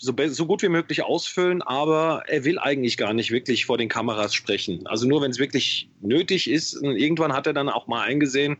[0.00, 3.88] so, so, gut wie möglich ausfüllen, aber er will eigentlich gar nicht wirklich vor den
[3.88, 4.86] Kameras sprechen.
[4.86, 6.76] Also nur wenn es wirklich nötig ist.
[6.76, 8.58] Und irgendwann hat er dann auch mal eingesehen,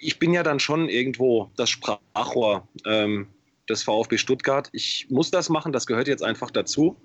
[0.00, 3.28] ich bin ja dann schon irgendwo das Sprachrohr ähm,
[3.68, 4.68] des VfB Stuttgart.
[4.72, 6.96] Ich muss das machen, das gehört jetzt einfach dazu.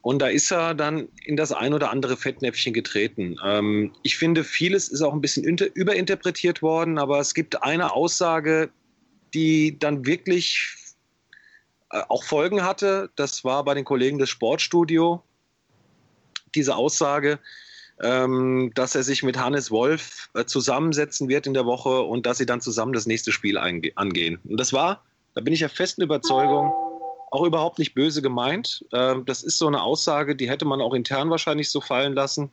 [0.00, 3.36] Und da ist er dann in das ein oder andere Fettnäpfchen getreten.
[3.44, 8.70] Ähm, ich finde, vieles ist auch ein bisschen überinterpretiert worden, aber es gibt eine Aussage,
[9.34, 10.76] die dann wirklich
[11.90, 13.10] äh, auch Folgen hatte.
[13.16, 15.22] Das war bei den Kollegen des Sportstudio
[16.54, 17.38] diese Aussage,
[18.00, 22.38] ähm, dass er sich mit Hannes Wolf äh, zusammensetzen wird in der Woche und dass
[22.38, 24.38] sie dann zusammen das nächste Spiel angehen.
[24.44, 25.02] Und das war,
[25.38, 26.72] da bin ich der festen Überzeugung,
[27.30, 28.84] auch überhaupt nicht böse gemeint.
[28.92, 32.50] Ähm, das ist so eine Aussage, die hätte man auch intern wahrscheinlich so fallen lassen.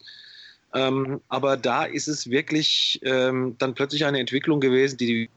[0.72, 5.32] Ähm, aber da ist es wirklich ähm, dann plötzlich eine Entwicklung gewesen, die,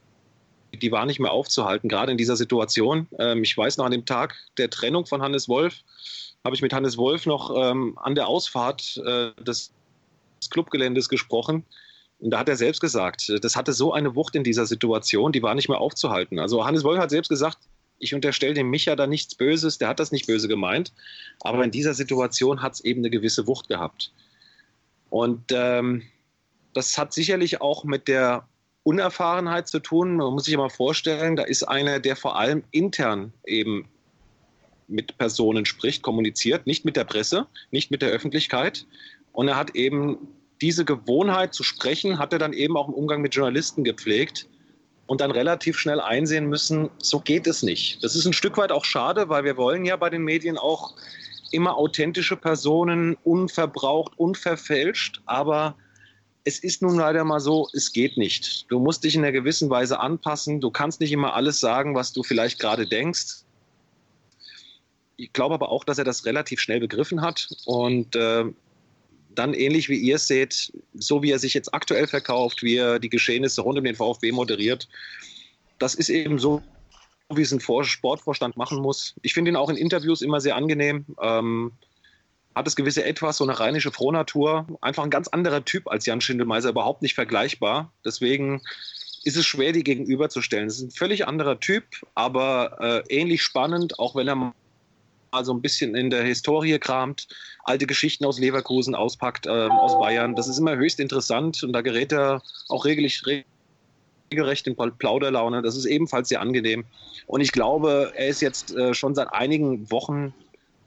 [0.75, 3.09] die war nicht mehr aufzuhalten, gerade in dieser Situation.
[3.43, 5.77] Ich weiß noch an dem Tag der Trennung von Hannes Wolf,
[6.45, 9.73] habe ich mit Hannes Wolf noch an der Ausfahrt äh, des
[10.51, 11.65] Clubgeländes gesprochen.
[12.21, 15.43] Und da hat er selbst gesagt, das hatte so eine Wucht in dieser Situation, die
[15.43, 16.39] war nicht mehr aufzuhalten.
[16.39, 17.59] Also Hannes Wolf hat selbst gesagt,
[18.01, 20.93] ich unterstelle dem Micha da nichts Böses, der hat das nicht böse gemeint.
[21.41, 24.13] Aber in dieser Situation hat es eben eine gewisse Wucht gehabt.
[25.11, 26.03] Und ähm,
[26.75, 28.47] das hat sicherlich auch mit der
[28.83, 30.17] Unerfahrenheit zu tun.
[30.17, 33.89] Man muss sich mal vorstellen, da ist einer, der vor allem intern eben
[34.87, 38.87] mit Personen spricht, kommuniziert, nicht mit der Presse, nicht mit der Öffentlichkeit.
[39.33, 40.19] Und er hat eben
[40.61, 44.47] diese Gewohnheit zu sprechen, hat er dann eben auch im Umgang mit Journalisten gepflegt
[45.07, 48.03] und dann relativ schnell einsehen müssen, so geht es nicht.
[48.05, 50.95] Das ist ein Stück weit auch schade, weil wir wollen ja bei den Medien auch
[51.51, 55.77] immer authentische Personen, unverbraucht, unverfälscht, aber
[56.45, 58.71] es ist nun leider mal so, es geht nicht.
[58.71, 60.61] Du musst dich in einer gewissen Weise anpassen.
[60.61, 63.45] Du kannst nicht immer alles sagen, was du vielleicht gerade denkst.
[65.17, 68.45] Ich glaube aber auch, dass er das relativ schnell begriffen hat und äh,
[69.39, 73.09] dann ähnlich wie ihr seht, so wie er sich jetzt aktuell verkauft, wie er die
[73.09, 74.89] Geschehnisse rund um den VfB moderiert,
[75.79, 76.63] das ist eben so,
[77.33, 79.15] wie es ein Sportvorstand machen muss.
[79.23, 81.05] Ich finde ihn auch in Interviews immer sehr angenehm.
[81.21, 81.73] Ähm,
[82.55, 84.67] hat das gewisse Etwas, so eine rheinische Frohnatur.
[84.81, 87.93] Einfach ein ganz anderer Typ als Jan Schindelmeiser, überhaupt nicht vergleichbar.
[88.05, 88.63] Deswegen
[89.23, 90.67] ist es schwer, die gegenüberzustellen.
[90.67, 94.55] Es ist ein völlig anderer Typ, aber äh, ähnlich spannend, auch wenn er
[95.31, 97.29] also ein bisschen in der Historie kramt,
[97.65, 100.35] alte Geschichten aus Leverkusen auspackt, äh, aus Bayern.
[100.35, 103.25] Das ist immer höchst interessant und da gerät er auch regelrecht,
[104.33, 105.63] regelrecht in Plauderlaune.
[105.63, 106.85] Das ist ebenfalls sehr angenehm.
[107.27, 110.33] Und ich glaube, er ist jetzt äh, schon seit einigen Wochen,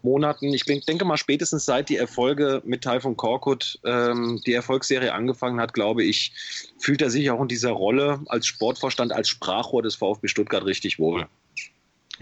[0.03, 5.59] Monaten, ich denke mal spätestens seit die Erfolge mit Taifun Korkut, ähm, die Erfolgsserie angefangen
[5.59, 6.33] hat, glaube ich,
[6.79, 10.97] fühlt er sich auch in dieser Rolle als Sportvorstand, als Sprachrohr des VfB Stuttgart richtig
[10.97, 11.27] wohl.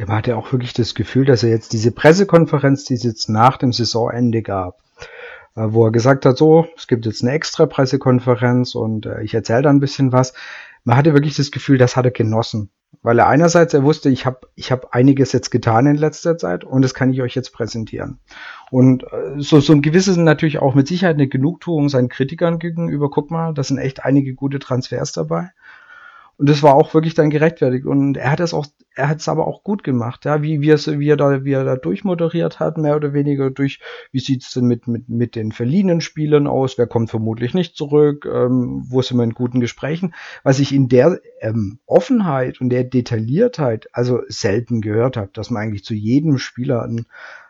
[0.07, 3.57] Man hatte auch wirklich das Gefühl, dass er jetzt diese Pressekonferenz, die es jetzt nach
[3.57, 4.79] dem Saisonende gab,
[5.55, 9.33] äh, wo er gesagt hat, so, es gibt jetzt eine extra Pressekonferenz und äh, ich
[9.33, 10.33] erzähle da ein bisschen was.
[10.85, 12.69] Man hatte wirklich das Gefühl, das hat er genossen.
[13.01, 16.63] Weil er einerseits, er wusste, ich habe ich hab einiges jetzt getan in letzter Zeit
[16.63, 18.19] und das kann ich euch jetzt präsentieren.
[18.71, 23.09] Und äh, so, so ein gewisses natürlich auch mit Sicherheit eine Genugtuung seinen Kritikern gegenüber.
[23.09, 25.51] Guck mal, da sind echt einige gute Transfers dabei.
[26.39, 27.85] Und das war auch wirklich dann gerechtfertigt.
[27.85, 30.69] Und er hat es auch, er hat es aber auch gut gemacht, ja, wie, wie,
[30.69, 33.81] es, wie er da, wie er da durchmoderiert hat, mehr oder weniger durch,
[34.13, 38.25] wie sieht's denn mit, mit, mit den verliehenen Spielern aus, wer kommt vermutlich nicht zurück,
[38.25, 42.85] ähm, wo sind wir in guten Gesprächen, was ich in der ähm, Offenheit und der
[42.85, 47.05] Detailliertheit also selten gehört habe, dass man eigentlich zu jedem Spieler einen,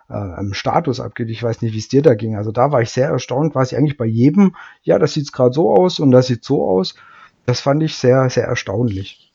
[0.10, 1.30] äh, einen Status abgibt.
[1.30, 2.36] Ich weiß nicht, wie es dir da ging.
[2.36, 5.71] Also da war ich sehr erstaunt, quasi eigentlich bei jedem, ja, das sieht's gerade so
[5.71, 6.95] aus und das sieht so aus.
[7.50, 9.34] Das fand ich sehr, sehr erstaunlich.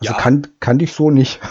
[0.00, 0.18] Also ja.
[0.18, 1.40] kann, kannte ich so nicht.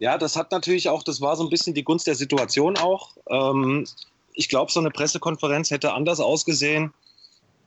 [0.00, 3.16] Ja, das hat natürlich auch, das war so ein bisschen die Gunst der Situation auch.
[3.28, 3.84] Ähm,
[4.32, 6.94] ich glaube, so eine Pressekonferenz hätte anders ausgesehen,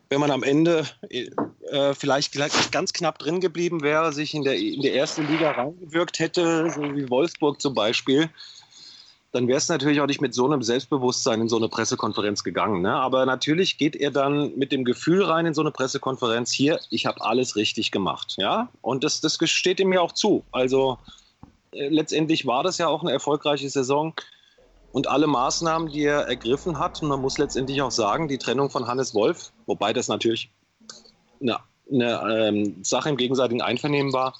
[0.08, 4.82] wenn man am Ende äh, vielleicht ganz knapp drin geblieben wäre, sich in der, in
[4.82, 8.30] der ersten Liga reingewirkt hätte, so wie Wolfsburg zum Beispiel
[9.32, 12.82] dann wäre es natürlich auch nicht mit so einem Selbstbewusstsein in so eine Pressekonferenz gegangen.
[12.82, 12.94] Ne?
[12.94, 17.06] Aber natürlich geht er dann mit dem Gefühl rein in so eine Pressekonferenz, hier, ich
[17.06, 18.36] habe alles richtig gemacht.
[18.38, 18.70] Ja?
[18.82, 20.44] Und das, das steht ihm ja auch zu.
[20.52, 20.98] Also
[21.72, 24.14] äh, letztendlich war das ja auch eine erfolgreiche Saison.
[24.92, 28.70] Und alle Maßnahmen, die er ergriffen hat, und man muss letztendlich auch sagen, die Trennung
[28.70, 30.52] von Hannes Wolf, wobei das natürlich
[31.40, 34.36] eine, eine ähm, Sache im gegenseitigen Einvernehmen war,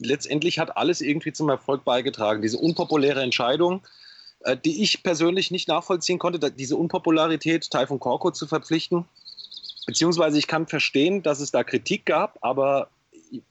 [0.00, 2.42] letztendlich hat alles irgendwie zum Erfolg beigetragen.
[2.42, 3.82] Diese unpopuläre Entscheidung,
[4.40, 9.04] äh, die ich persönlich nicht nachvollziehen konnte, diese Unpopularität, Taifun Korko zu verpflichten.
[9.86, 12.88] Beziehungsweise ich kann verstehen, dass es da Kritik gab, aber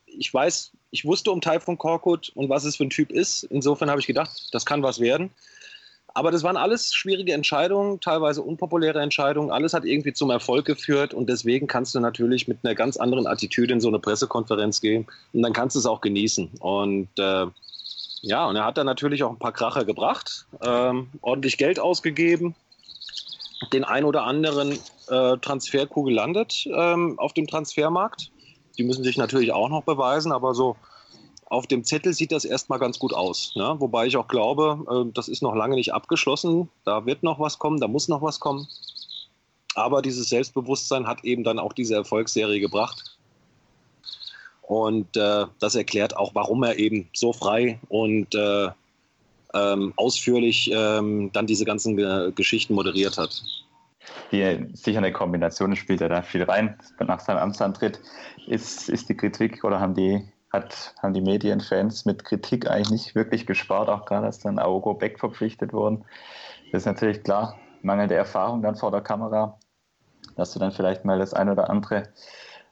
[0.06, 3.44] ich weiß, ich wusste um Taifun Korkut und was es für ein Typ ist.
[3.44, 5.32] Insofern habe ich gedacht, das kann was werden.
[6.14, 9.52] Aber das waren alles schwierige Entscheidungen, teilweise unpopuläre Entscheidungen.
[9.52, 13.28] Alles hat irgendwie zum Erfolg geführt und deswegen kannst du natürlich mit einer ganz anderen
[13.28, 16.50] Attitüde in so eine Pressekonferenz gehen und dann kannst du es auch genießen.
[16.60, 17.46] Und äh,
[18.22, 22.56] ja, und er hat dann natürlich auch ein paar Kracher gebracht, ähm, ordentlich Geld ausgegeben,
[23.72, 24.78] den ein oder anderen
[25.10, 28.32] äh, Transferkuh gelandet ähm, auf dem Transfermarkt.
[28.78, 30.76] Die müssen sich natürlich auch noch beweisen, aber so
[31.50, 33.54] auf dem Zettel sieht das erstmal ganz gut aus.
[33.56, 33.76] Ne?
[33.80, 36.70] Wobei ich auch glaube, äh, das ist noch lange nicht abgeschlossen.
[36.86, 38.68] Da wird noch was kommen, da muss noch was kommen.
[39.76, 43.18] Aber dieses Selbstbewusstsein hat eben dann auch diese Erfolgsserie gebracht.
[44.62, 48.70] Und äh, das erklärt auch, warum er eben so frei und äh,
[49.56, 53.42] ähm, ausführlich ähm, dann diese ganzen Ge Geschichten moderiert hat.
[54.32, 56.78] Die, sicher eine Kombination spielt er da viel rein.
[57.00, 58.00] Nach seinem Amtsantritt
[58.46, 63.16] ist, ist die Kritik oder haben die hat, haben die Medienfans mit Kritik eigentlich nicht
[63.16, 66.06] wirklich gespart, auch gerade als dann Aogo Beck verpflichtet wurden.
[66.72, 69.58] Das ist natürlich klar, mangelnde Erfahrung dann vor der Kamera,
[70.36, 72.10] dass du dann vielleicht mal das ein oder andere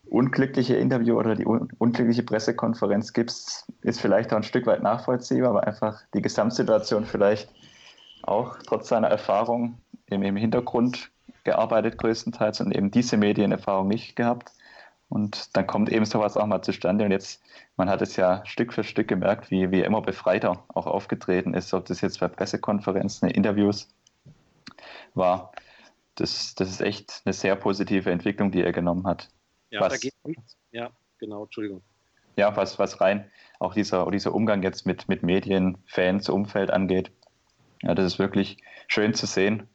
[0.10, 5.50] unglückliche Interview oder die un unglückliche Pressekonferenz gibst, ist vielleicht auch ein Stück weit nachvollziehbar,
[5.50, 7.50] aber einfach die Gesamtsituation vielleicht
[8.24, 11.12] auch trotz seiner Erfahrung im, im Hintergrund
[11.44, 14.52] gearbeitet größtenteils und eben diese Medienerfahrung nicht gehabt.
[15.10, 17.06] Und dann kommt eben sowas auch mal zustande.
[17.06, 17.42] Und jetzt,
[17.78, 21.74] man hat es ja Stück für Stück gemerkt, wie, wie immer befreiter auch aufgetreten ist,
[21.74, 23.88] ob das jetzt bei Pressekonferenzen, Interviews
[25.14, 25.52] war.
[26.16, 29.30] Das, das ist echt eine sehr positive Entwicklung, die er genommen hat.
[29.70, 30.58] Ja, was, da geht nichts.
[30.72, 31.82] Ja, genau, Entschuldigung.
[32.36, 37.12] Ja, was, was rein auch dieser, dieser Umgang jetzt mit, mit Medien, Fans, Umfeld angeht.
[37.82, 39.68] Ja, das ist wirklich schön zu sehen,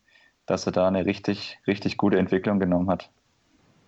[0.46, 3.10] dass er da eine richtig, richtig gute Entwicklung genommen hat.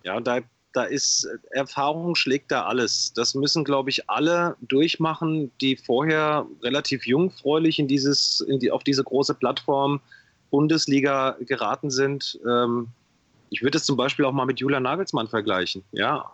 [0.03, 0.39] Ja, und da
[0.75, 3.13] da ist Erfahrung schlägt da alles.
[3.13, 8.83] Das müssen, glaube ich, alle durchmachen, die vorher relativ jungfräulich in dieses, in die, auf
[8.83, 10.01] diese große Plattform
[10.51, 12.39] Bundesliga geraten sind.
[12.47, 12.87] Ähm,
[13.49, 15.83] ich würde es zum Beispiel auch mal mit Julian Nagelsmann vergleichen.
[15.91, 16.31] Ja,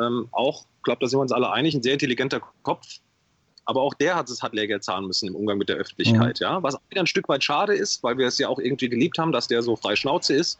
[0.00, 2.86] ähm, auch, ich glaube, da sind wir uns alle einig, ein sehr intelligenter Kopf.
[3.64, 6.38] Aber auch der hat es hat Lehrgeld zahlen müssen im Umgang mit der Öffentlichkeit.
[6.38, 6.44] Mhm.
[6.44, 9.18] Ja, was wieder ein Stück weit schade ist, weil wir es ja auch irgendwie geliebt
[9.18, 10.58] haben, dass der so frei Schnauze ist.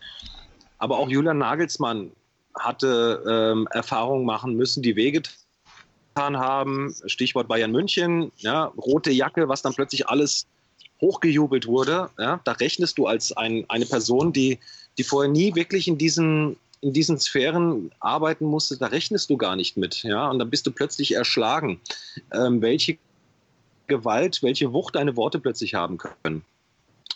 [0.79, 2.11] Aber auch Julian Nagelsmann
[2.59, 5.37] hatte ähm, Erfahrungen machen müssen, die wehgetan
[6.16, 6.95] haben.
[7.07, 10.47] Stichwort Bayern München, ja, rote Jacke, was dann plötzlich alles
[11.01, 12.11] hochgejubelt wurde.
[12.19, 14.59] Ja, da rechnest du als ein, eine Person, die,
[14.99, 19.57] die vorher nie wirklich in diesen, in diesen Sphären arbeiten musste, da rechnest du gar
[19.57, 20.03] nicht mit.
[20.03, 21.81] Ja, und dann bist du plötzlich erschlagen,
[22.33, 22.99] ähm, welche
[23.87, 26.45] Gewalt, welche Wucht deine Worte plötzlich haben können.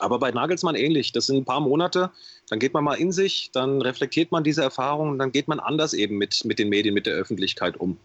[0.01, 1.13] Aber bei Nagelsmann ähnlich.
[1.13, 2.11] Das sind ein paar Monate,
[2.49, 5.95] dann geht man mal in sich, dann reflektiert man diese Erfahrungen dann geht man anders
[5.95, 7.97] eben mit, mit den Medien, mit der Öffentlichkeit um.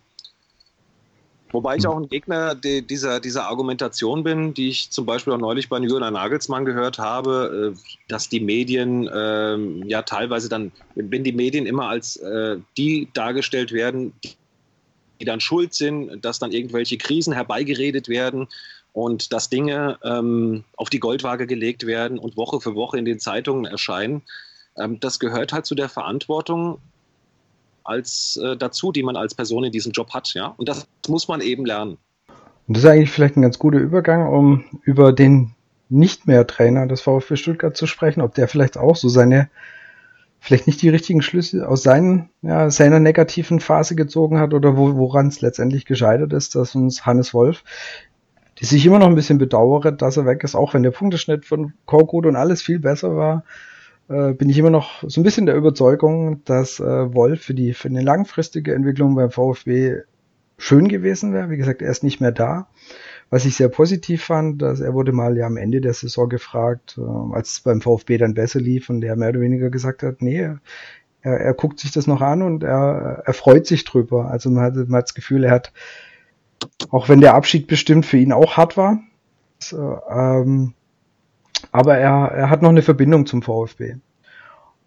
[1.51, 5.69] Wobei ich auch ein Gegner dieser, dieser Argumentation bin, die ich zum Beispiel auch neulich
[5.69, 7.79] bei Julian Nagelsmann gehört habe, äh,
[8.09, 13.71] dass die Medien äh, ja teilweise dann, wenn die Medien immer als äh, die dargestellt
[13.71, 14.11] werden,
[15.21, 18.47] die dann schuld sind, dass dann irgendwelche Krisen herbeigeredet werden
[18.95, 23.19] und dass Dinge ähm, auf die Goldwaage gelegt werden und Woche für Woche in den
[23.19, 24.21] Zeitungen erscheinen,
[24.77, 26.79] ähm, das gehört halt zu der Verantwortung
[27.83, 30.47] als äh, dazu, die man als Person in diesem Job hat, ja.
[30.55, 31.97] Und das muss man eben lernen.
[32.67, 35.51] Und das ist eigentlich vielleicht ein ganz guter Übergang, um über den
[35.89, 39.49] nicht mehr Trainer des VfB Stuttgart zu sprechen, ob der vielleicht auch so seine
[40.39, 44.95] vielleicht nicht die richtigen Schlüsse aus seinen, ja, seiner negativen Phase gezogen hat oder wo,
[44.95, 47.63] woran es letztendlich gescheitert ist, dass uns Hannes Wolf
[48.59, 51.45] die sich immer noch ein bisschen bedauere, dass er weg ist, auch wenn der Punkteschnitt
[51.45, 53.43] von Korkut und alles viel besser war,
[54.07, 57.73] äh, bin ich immer noch so ein bisschen der Überzeugung, dass äh, Wolf für die
[57.73, 60.01] für eine langfristige Entwicklung beim VfB
[60.57, 61.49] schön gewesen wäre.
[61.49, 62.67] Wie gesagt, er ist nicht mehr da.
[63.29, 66.97] Was ich sehr positiv fand, dass er wurde mal ja am Ende der Saison gefragt,
[66.97, 70.21] äh, als es beim VfB dann besser lief und der mehr oder weniger gesagt hat,
[70.21, 70.49] nee,
[71.21, 74.29] er, er guckt sich das noch an und er, er freut sich drüber.
[74.29, 75.73] Also man hat, man hat das Gefühl, er hat
[76.91, 78.99] auch wenn der Abschied bestimmt für ihn auch hart war.
[79.59, 80.73] So, ähm,
[81.71, 83.95] aber er, er hat noch eine Verbindung zum VfB.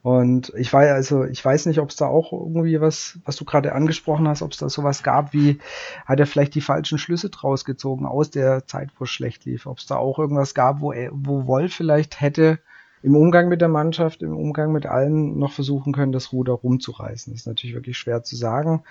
[0.02, 3.44] Und ich weiß also, ich weiß nicht, ob es da auch irgendwie was, was du
[3.44, 5.58] gerade angesprochen hast, ob es da sowas gab, wie
[6.06, 9.66] hat er vielleicht die falschen Schlüsse draus gezogen aus der Zeit, wo es schlecht lief.
[9.66, 12.60] Ob es da auch irgendwas gab, wo er, wo Wolf vielleicht hätte
[13.02, 17.32] im Umgang mit der Mannschaft, im Umgang mit allen noch versuchen können, das Ruder rumzureißen.
[17.32, 18.84] Das ist natürlich wirklich schwer zu sagen.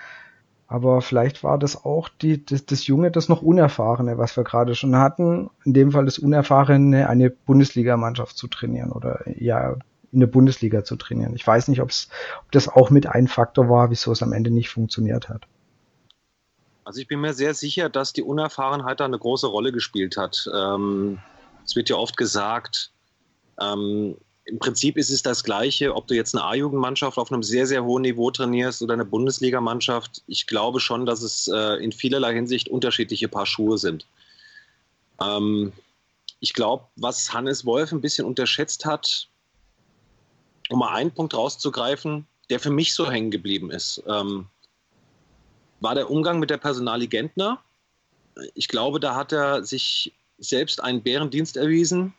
[0.67, 4.75] Aber vielleicht war das auch die, das, das Junge, das noch Unerfahrene, was wir gerade
[4.75, 5.49] schon hatten.
[5.63, 9.77] In dem Fall das Unerfahrene, eine Bundesligamannschaft zu trainieren oder ja,
[10.12, 11.36] in der Bundesliga zu trainieren.
[11.36, 12.10] Ich weiß nicht, ob's,
[12.41, 15.43] ob das auch mit ein Faktor war, wieso es am Ende nicht funktioniert hat.
[16.84, 20.49] Also ich bin mir sehr sicher, dass die Unerfahrenheit da eine große Rolle gespielt hat.
[20.53, 21.19] Ähm,
[21.65, 22.91] es wird ja oft gesagt,
[23.60, 24.15] ähm,
[24.47, 27.83] im Prinzip ist es das Gleiche, ob du jetzt eine A-Jugendmannschaft auf einem sehr, sehr
[27.83, 30.23] hohen Niveau trainierst oder eine Bundesligamannschaft.
[30.27, 34.07] Ich glaube schon, dass es äh, in vielerlei Hinsicht unterschiedliche Paar Schuhe sind.
[35.21, 35.73] Ähm,
[36.39, 39.27] ich glaube, was Hannes Wolf ein bisschen unterschätzt hat,
[40.69, 44.47] um mal einen Punkt rauszugreifen, der für mich so hängen geblieben ist, ähm,
[45.81, 47.62] war der Umgang mit der Personalie Gentner.
[48.53, 52.13] Ich glaube, da hat er sich selbst einen Bärendienst erwiesen,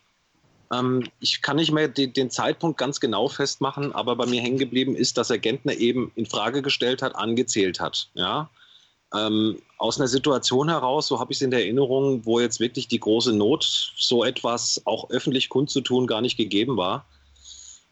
[0.73, 4.59] ähm, ich kann nicht mehr den, den, Zeitpunkt ganz genau festmachen, aber bei mir hängen
[4.59, 8.09] geblieben ist, dass er Gentner eben in Frage gestellt hat, angezählt hat.
[8.15, 8.51] Ja?
[9.15, 12.89] Ähm, aus einer Situation heraus, so habe ich es in der Erinnerung, wo jetzt wirklich
[12.89, 17.07] die große Not, so etwas auch öffentlich kundzutun, gar nicht gegeben war.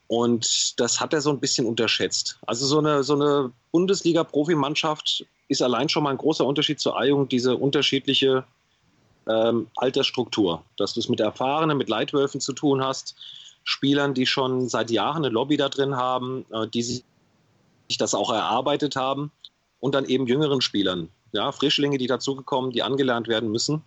[0.09, 2.39] Und das hat er so ein bisschen unterschätzt.
[2.47, 7.29] Also so eine, so eine Bundesliga-Profimannschaft ist allein schon mal ein großer Unterschied zur Eigung,
[7.29, 8.45] diese unterschiedliche
[9.29, 13.17] ähm, Altersstruktur, dass du es mit Erfahrenen, mit Leitwölfen zu tun hast,
[13.65, 17.03] Spielern, die schon seit Jahren eine Lobby da drin haben, äh, die sich
[17.99, 19.33] das auch erarbeitet haben
[19.81, 23.83] und dann eben jüngeren Spielern, ja, Frischlinge, die dazugekommen, die angelernt werden müssen.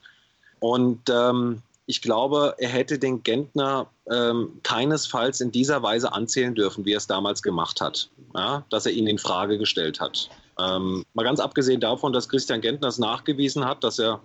[0.59, 6.85] Und ähm, ich glaube, er hätte den Gentner ähm, keinesfalls in dieser Weise anzählen dürfen,
[6.85, 10.29] wie er es damals gemacht hat, ja, dass er ihn in Frage gestellt hat.
[10.59, 14.19] Ähm, mal ganz abgesehen davon, dass Christian Gentner es nachgewiesen hat, dass er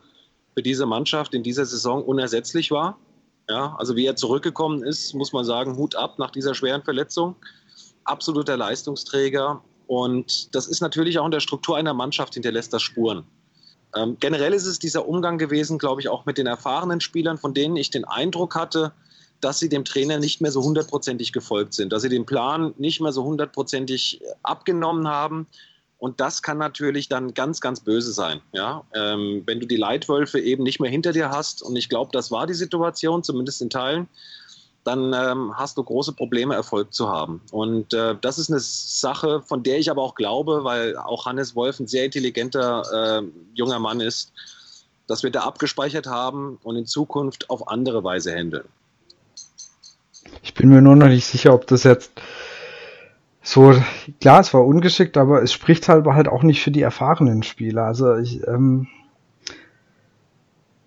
[0.55, 2.99] für diese Mannschaft in dieser Saison unersetzlich war.
[3.49, 7.37] Ja, also wie er zurückgekommen ist, muss man sagen, Hut ab nach dieser schweren Verletzung.
[8.05, 9.62] Absoluter Leistungsträger.
[9.87, 13.25] Und das ist natürlich auch in der Struktur einer Mannschaft, hinterlässt das Spuren.
[13.95, 17.53] Ähm, generell ist es dieser Umgang gewesen, glaube ich, auch mit den erfahrenen Spielern, von
[17.53, 18.93] denen ich den Eindruck hatte,
[19.40, 23.01] dass sie dem Trainer nicht mehr so hundertprozentig gefolgt sind, dass sie den Plan nicht
[23.01, 25.47] mehr so hundertprozentig abgenommen haben,
[26.05, 28.43] und das kann natürlich dann ganz, ganz böse sein.
[28.53, 28.85] Ja?
[28.95, 32.31] Ähm, wenn du die Leitwölfe eben nicht mehr hinter dir hast, und ich glaube, das
[32.31, 34.07] war die Situation, zumindest in Teilen,
[34.85, 37.40] dann ähm, hast du große Probleme, Erfolg zu haben.
[37.53, 41.57] Und äh, das ist eine Sache, von der ich aber auch glaube, weil auch Hannes
[41.57, 44.31] Wolf ein sehr intelligenter äh, junger Mann ist,
[45.07, 48.69] dass wir da abgespeichert haben und in Zukunft auf andere Weise handeln.
[50.43, 52.12] Ich bin mir nur noch nicht sicher, ob das jetzt
[53.46, 53.74] so,
[54.22, 57.85] klar, es war ungeschickt, aber es spricht halt, halt auch nicht für die erfahrenen Spieler.
[57.85, 58.88] Also ich, ähm,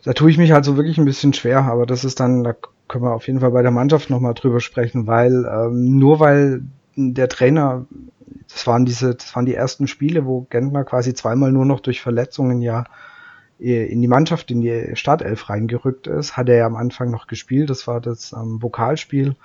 [0.04, 2.56] da tue ich mich halt so wirklich ein bisschen schwer, aber das ist dann, da
[2.88, 6.63] können wir auf jeden Fall bei der Mannschaft nochmal drüber sprechen, weil ähm, nur weil
[6.96, 7.86] der Trainer,
[8.50, 12.02] das waren diese, das waren die ersten Spiele, wo Gentner quasi zweimal nur noch durch
[12.02, 12.86] Verletzungen ja
[13.60, 17.28] äh, in die Mannschaft, in die Startelf reingerückt ist, hat er ja am Anfang noch
[17.28, 17.70] gespielt.
[17.70, 19.36] Das war das ähm, Vokalspiel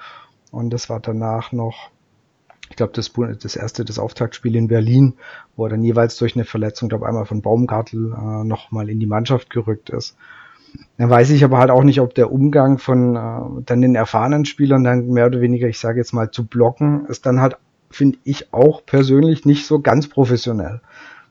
[0.51, 1.91] und das war danach noch
[2.73, 5.13] ich glaube, das, das erste, das Auftaktspiel in Berlin,
[5.57, 9.07] wo er dann jeweils durch eine Verletzung, glaube einmal von Baumgartel äh, nochmal in die
[9.07, 10.17] Mannschaft gerückt ist.
[10.97, 14.47] Dann weiß ich aber halt auch nicht, ob der Umgang von äh, dann den erfahrenen
[14.47, 17.59] Spielern dann mehr oder weniger, ich sage jetzt mal, zu blocken, ist dann halt,
[17.91, 20.81] finde ich auch persönlich nicht so ganz professionell.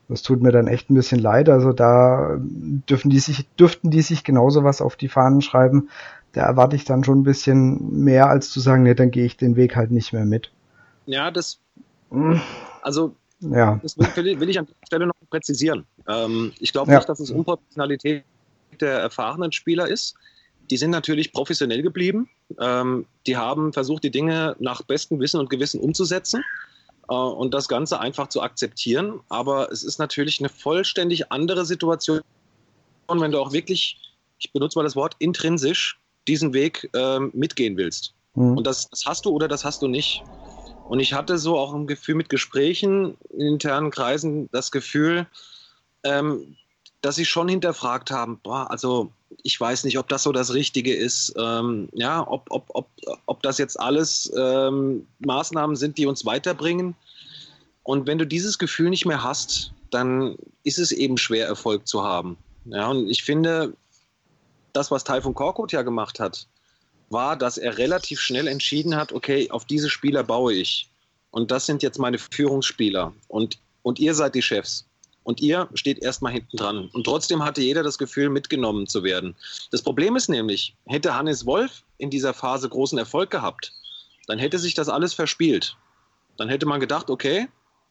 [0.08, 1.50] Das tut mir dann echt ein bisschen leid.
[1.50, 5.90] Also da dürfen die sich, dürften die sich genauso was auf die Fahnen schreiben.
[6.34, 9.38] Da erwarte ich dann schon ein bisschen mehr, als zu sagen, nee, dann gehe ich
[9.38, 10.52] den Weg halt nicht mehr mit.
[11.12, 11.60] Ja, das.
[12.10, 12.41] Hm.
[12.82, 13.80] Also, ja.
[13.82, 15.86] das will, will, ich an der Stelle noch präzisieren.
[16.08, 16.97] Ähm, ich glaube ja.
[16.97, 18.24] nicht, dass es Unprofessionalität
[18.80, 20.15] der erfahrenen Spieler ist.
[20.69, 22.30] Die sind natürlich professionell geblieben.
[22.60, 26.43] Ähm, die haben versucht, die Dinge nach bestem Wissen und Gewissen umzusetzen
[27.10, 29.19] äh, und das Ganze einfach zu akzeptieren.
[29.30, 32.21] Aber es ist natürlich eine vollständig andere Situation,
[33.10, 33.97] wenn du auch wirklich,
[34.39, 38.13] ich benutze mal das Wort, intrinsisch diesen Weg ähm, mitgehen willst.
[38.36, 38.58] Mhm.
[38.58, 40.24] Und das, das hast du oder das hast du nicht.
[40.88, 45.28] Und ich hatte so auch ein Gefühl mit Gesprächen in internen Kreisen, das Gefühl,
[46.04, 46.58] ähm,
[47.02, 49.12] dass sie schon hinterfragt haben, boah, also
[49.44, 52.88] ich weiß nicht, ob das so das Richtige ist, ähm, ja, ob, ob, ob,
[53.26, 56.96] ob das jetzt alles ähm, Maßnahmen sind, die uns weiterbringen.
[57.84, 62.04] Und wenn du dieses Gefühl nicht mehr hast, dann ist es eben schwer, Erfolg zu
[62.04, 62.38] haben.
[62.65, 63.74] Ja, und ich finde,
[64.74, 66.47] das, was Taifun Korkut ja gemacht hat,
[67.12, 70.89] war, dass er relativ schnell entschieden hat, okay, auf diese Spieler baue ich.
[71.32, 73.14] Und das sind jetzt meine Führungsspieler.
[73.28, 74.86] Und, und ihr seid die Chefs.
[75.24, 76.89] Und ihr steht erstmal hinten dran.
[76.93, 79.36] Und trotzdem hatte jeder das Gefühl, mitgenommen zu werden.
[79.72, 83.72] Das Problem ist nämlich, hätte Hannes Wolf in dieser Phase großen Erfolg gehabt,
[84.28, 85.78] dann hätte sich das alles verspielt.
[86.38, 87.47] Dann hätte man gedacht, okay,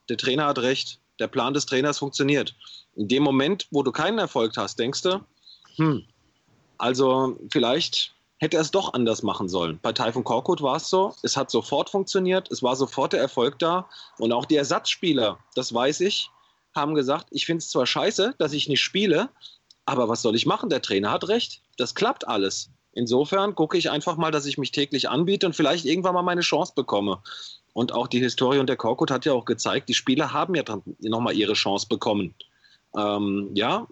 [0.09, 2.55] der Trainer hat recht, Der Plan des Trainers funktioniert.
[2.97, 5.21] In dem Moment, wo du keinen Erfolg hast, denkst du,
[5.77, 6.03] hm,
[6.79, 9.79] also vielleicht hätte er es doch anders machen sollen.
[9.83, 13.59] Bei Typhon Korkut war es so, es hat sofort funktioniert, es war sofort der Erfolg
[13.59, 13.89] da
[14.19, 16.31] und auch die Ersatzspieler, das weiß ich,
[16.75, 19.29] haben gesagt, ich finde es zwar scheiße, dass ich nicht spiele,
[19.85, 20.71] aber was soll ich machen?
[20.71, 22.71] Der Trainer hat recht, das klappt alles.
[22.93, 26.41] Insofern gucke ich einfach mal, dass ich mich täglich anbiete und vielleicht irgendwann mal meine
[26.41, 27.23] Chance bekomme.
[27.73, 30.63] Und auch die Historie und der Korkut hat ja auch gezeigt, die Spieler haben ja
[30.63, 32.35] dann nochmal ihre Chance bekommen.
[32.97, 33.87] Ähm, ja,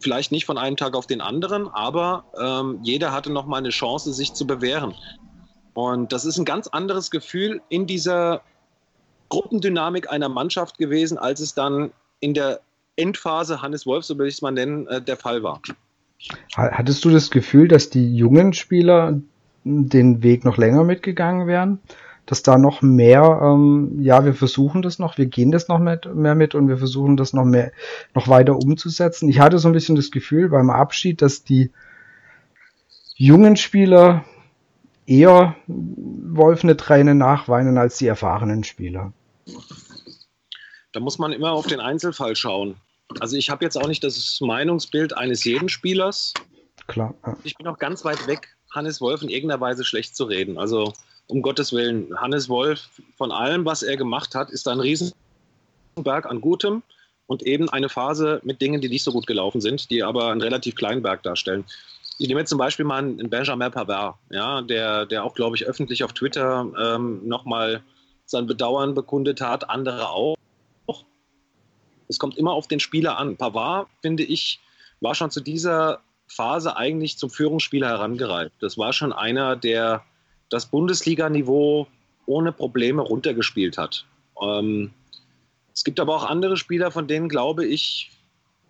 [0.00, 3.70] vielleicht nicht von einem Tag auf den anderen, aber ähm, jeder hatte noch mal eine
[3.70, 4.94] Chance, sich zu bewähren.
[5.74, 8.42] Und das ist ein ganz anderes Gefühl in dieser
[9.28, 12.60] Gruppendynamik einer Mannschaft gewesen, als es dann in der
[12.96, 15.60] Endphase Hannes Wolf, so will ich es mal nennen, äh, der Fall war.
[16.54, 19.20] Hattest du das Gefühl, dass die jungen Spieler
[19.64, 21.80] den Weg noch länger mitgegangen wären?
[22.28, 26.14] Dass da noch mehr, ähm, ja, wir versuchen das noch, wir gehen das noch mit,
[26.14, 27.72] mehr mit und wir versuchen das noch mehr,
[28.14, 29.30] noch weiter umzusetzen.
[29.30, 31.70] Ich hatte so ein bisschen das Gefühl beim Abschied, dass die
[33.14, 34.26] jungen Spieler
[35.06, 39.14] eher Wolf eine Träne nachweinen als die erfahrenen Spieler.
[40.92, 42.76] Da muss man immer auf den Einzelfall schauen.
[43.20, 46.34] Also ich habe jetzt auch nicht das Meinungsbild eines jeden Spielers.
[46.88, 47.14] Klar.
[47.26, 47.38] Ja.
[47.42, 50.58] Ich bin auch ganz weit weg, Hannes Wolf in irgendeiner Weise schlecht zu reden.
[50.58, 50.92] Also
[51.28, 56.40] um Gottes Willen, Hannes Wolf, von allem, was er gemacht hat, ist ein Riesenberg an
[56.40, 56.82] Gutem
[57.26, 60.40] und eben eine Phase mit Dingen, die nicht so gut gelaufen sind, die aber einen
[60.40, 61.64] relativ kleinen Berg darstellen.
[62.18, 65.66] Ich nehme jetzt zum Beispiel mal einen Benjamin Pavard, ja, der, der auch, glaube ich,
[65.66, 67.82] öffentlich auf Twitter ähm, nochmal
[68.24, 70.36] sein Bedauern bekundet hat, andere auch.
[72.08, 73.36] Es kommt immer auf den Spieler an.
[73.36, 74.60] Pavard, finde ich,
[75.00, 78.54] war schon zu dieser Phase eigentlich zum Führungsspieler herangereift.
[78.60, 80.02] Das war schon einer, der
[80.50, 81.86] das Bundesliga-Niveau
[82.26, 84.04] ohne Probleme runtergespielt hat.
[84.40, 84.92] Ähm,
[85.74, 88.10] es gibt aber auch andere Spieler, von denen glaube ich,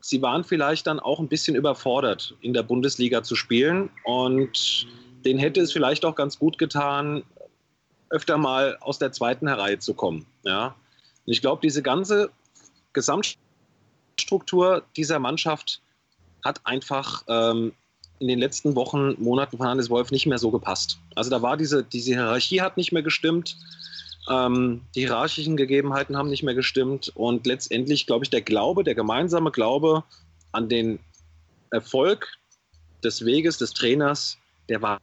[0.01, 3.91] sie waren vielleicht dann auch ein bisschen überfordert, in der Bundesliga zu spielen.
[4.05, 4.87] Und
[5.25, 7.25] denen hätte es vielleicht auch ganz gut getan,
[8.11, 10.27] öfter mal aus der zweiten Reihe zu kommen.
[10.45, 10.69] Ja?
[11.27, 12.31] Und ich glaube, diese ganze
[12.93, 15.83] Gesamtstruktur dieser Mannschaft
[16.45, 17.73] hat einfach ähm,
[18.21, 20.99] in den letzten Wochen, Monaten von Hannes Wolf nicht mehr so gepasst.
[21.15, 23.57] Also da war diese, diese Hierarchie hat nicht mehr gestimmt,
[24.29, 28.95] ähm, die hierarchischen Gegebenheiten haben nicht mehr gestimmt und letztendlich, glaube ich, der Glaube, der
[28.95, 30.05] gemeinsame Glaube
[30.53, 30.99] an den
[31.71, 32.27] Erfolg
[33.03, 34.37] des Weges des Trainers,
[34.69, 34.99] der war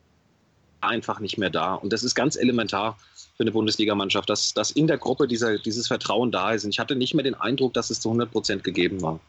[0.82, 1.76] einfach nicht mehr da.
[1.76, 2.98] Und das ist ganz elementar
[3.36, 6.64] für eine Bundesligamannschaft, dass, dass in der Gruppe dieser, dieses Vertrauen da ist.
[6.64, 9.20] Und ich hatte nicht mehr den Eindruck, dass es zu 100 Prozent gegeben war.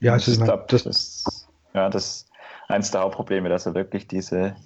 [0.00, 1.24] Ja, ich glaube, das, das
[1.74, 2.30] ja, das ist
[2.68, 4.56] eines der Hauptprobleme, dass er wirklich diese,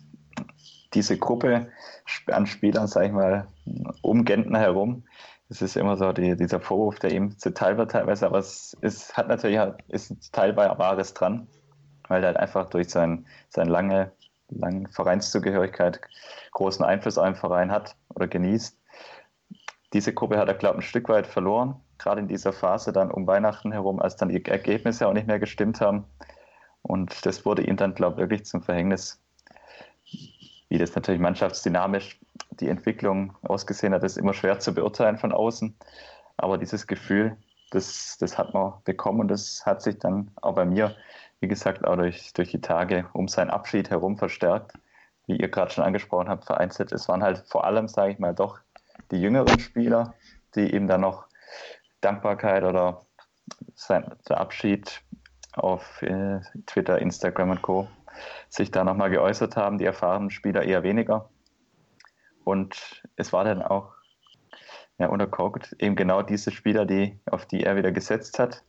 [0.92, 1.68] diese Gruppe
[2.28, 3.48] an Spielern, sag ich mal,
[4.02, 5.04] um Gentner herum,
[5.48, 9.16] das ist immer so die, dieser Vorwurf, der ihm zuteil wird teilweise, aber es ist,
[9.16, 11.46] hat natürlich ist teilweise Wahres dran,
[12.08, 14.12] weil er halt einfach durch sein, seine lange,
[14.48, 16.00] lange Vereinszugehörigkeit
[16.52, 18.78] großen Einfluss auf den Verein hat oder genießt.
[19.92, 23.10] Diese Gruppe hat er, glaube ich, ein Stück weit verloren, gerade in dieser Phase dann
[23.10, 26.04] um Weihnachten herum, als dann die Ergebnisse auch nicht mehr gestimmt haben.
[26.86, 29.18] Und das wurde ihm dann, glaube ich, wirklich zum Verhängnis.
[30.68, 32.20] Wie das natürlich mannschaftsdynamisch
[32.50, 35.74] die Entwicklung ausgesehen hat, ist immer schwer zu beurteilen von außen.
[36.36, 37.36] Aber dieses Gefühl,
[37.70, 40.94] das, das hat man bekommen und das hat sich dann auch bei mir,
[41.40, 44.72] wie gesagt, auch durch, durch die Tage um seinen Abschied herum verstärkt.
[45.26, 46.92] Wie ihr gerade schon angesprochen habt, vereinzelt.
[46.92, 48.58] Es waren halt vor allem, sage ich mal, doch
[49.10, 50.12] die jüngeren Spieler,
[50.54, 51.24] die eben dann noch
[52.02, 53.06] Dankbarkeit oder
[53.74, 55.02] sein, der Abschied
[55.56, 57.88] auf äh, Twitter, Instagram und Co.
[58.48, 61.30] sich da nochmal geäußert haben, die erfahrenen Spieler eher weniger.
[62.44, 63.94] Und es war dann auch
[64.98, 68.62] ja, unter Korkut eben genau diese Spieler, die, auf die er wieder gesetzt hat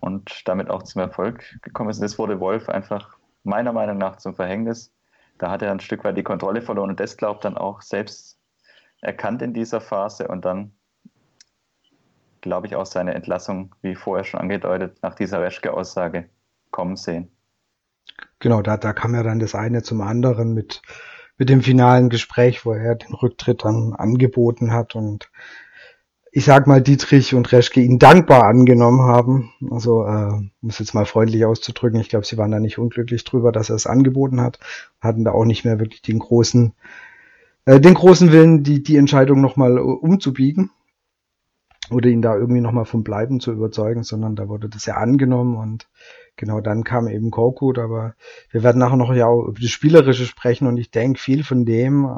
[0.00, 1.98] und damit auch zum Erfolg gekommen ist.
[1.98, 4.94] Und das wurde Wolf einfach meiner Meinung nach zum Verhängnis.
[5.38, 8.38] Da hat er ein Stück weit die Kontrolle verloren und das glaubt dann auch selbst
[9.00, 10.72] erkannt in dieser Phase und dann
[12.44, 16.28] glaube ich, auch seine Entlassung, wie vorher schon angedeutet, nach dieser Reschke-Aussage
[16.70, 17.30] kommen sehen.
[18.38, 20.82] Genau, da, da kam ja dann das eine zum anderen mit,
[21.38, 25.30] mit dem finalen Gespräch, wo er den Rücktritt dann angeboten hat und
[26.32, 29.52] ich sag mal, Dietrich und Reschke ihn dankbar angenommen haben.
[29.70, 33.24] Also, äh, um es jetzt mal freundlich auszudrücken, ich glaube, sie waren da nicht unglücklich
[33.24, 34.58] drüber, dass er es angeboten hat,
[35.00, 36.74] hatten da auch nicht mehr wirklich den großen,
[37.64, 40.70] äh, den großen Willen, die, die Entscheidung nochmal umzubiegen
[41.90, 45.56] oder ihn da irgendwie nochmal vom Bleiben zu überzeugen, sondern da wurde das ja angenommen
[45.56, 45.88] und
[46.36, 48.14] genau dann kam eben Korkut, aber
[48.50, 51.64] wir werden nachher noch ja auch über das Spielerische sprechen und ich denke viel von
[51.64, 52.08] dem, äh,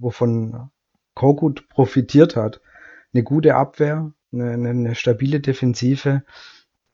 [0.00, 0.70] wovon
[1.14, 2.60] Korkut profitiert hat,
[3.12, 6.22] eine gute Abwehr, eine, eine, eine stabile Defensive.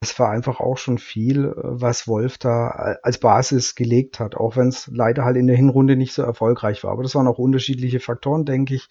[0.01, 2.69] Das war einfach auch schon viel, was Wolf da
[3.03, 6.85] als Basis gelegt hat, auch wenn es leider halt in der Hinrunde nicht so erfolgreich
[6.85, 6.93] war.
[6.93, 8.89] Aber das waren auch unterschiedliche Faktoren, denke ich.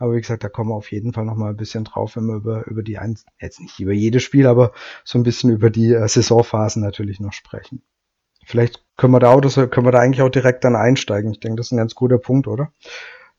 [0.00, 2.24] Aber wie gesagt, da kommen wir auf jeden Fall noch mal ein bisschen drauf, wenn
[2.24, 4.72] wir über, über die, ein jetzt nicht über jedes Spiel, aber
[5.04, 7.82] so ein bisschen über die äh, Saisonphasen natürlich noch sprechen.
[8.46, 11.32] Vielleicht können wir da auch, das, können wir da eigentlich auch direkt dann einsteigen.
[11.32, 12.72] Ich denke, das ist ein ganz guter Punkt, oder?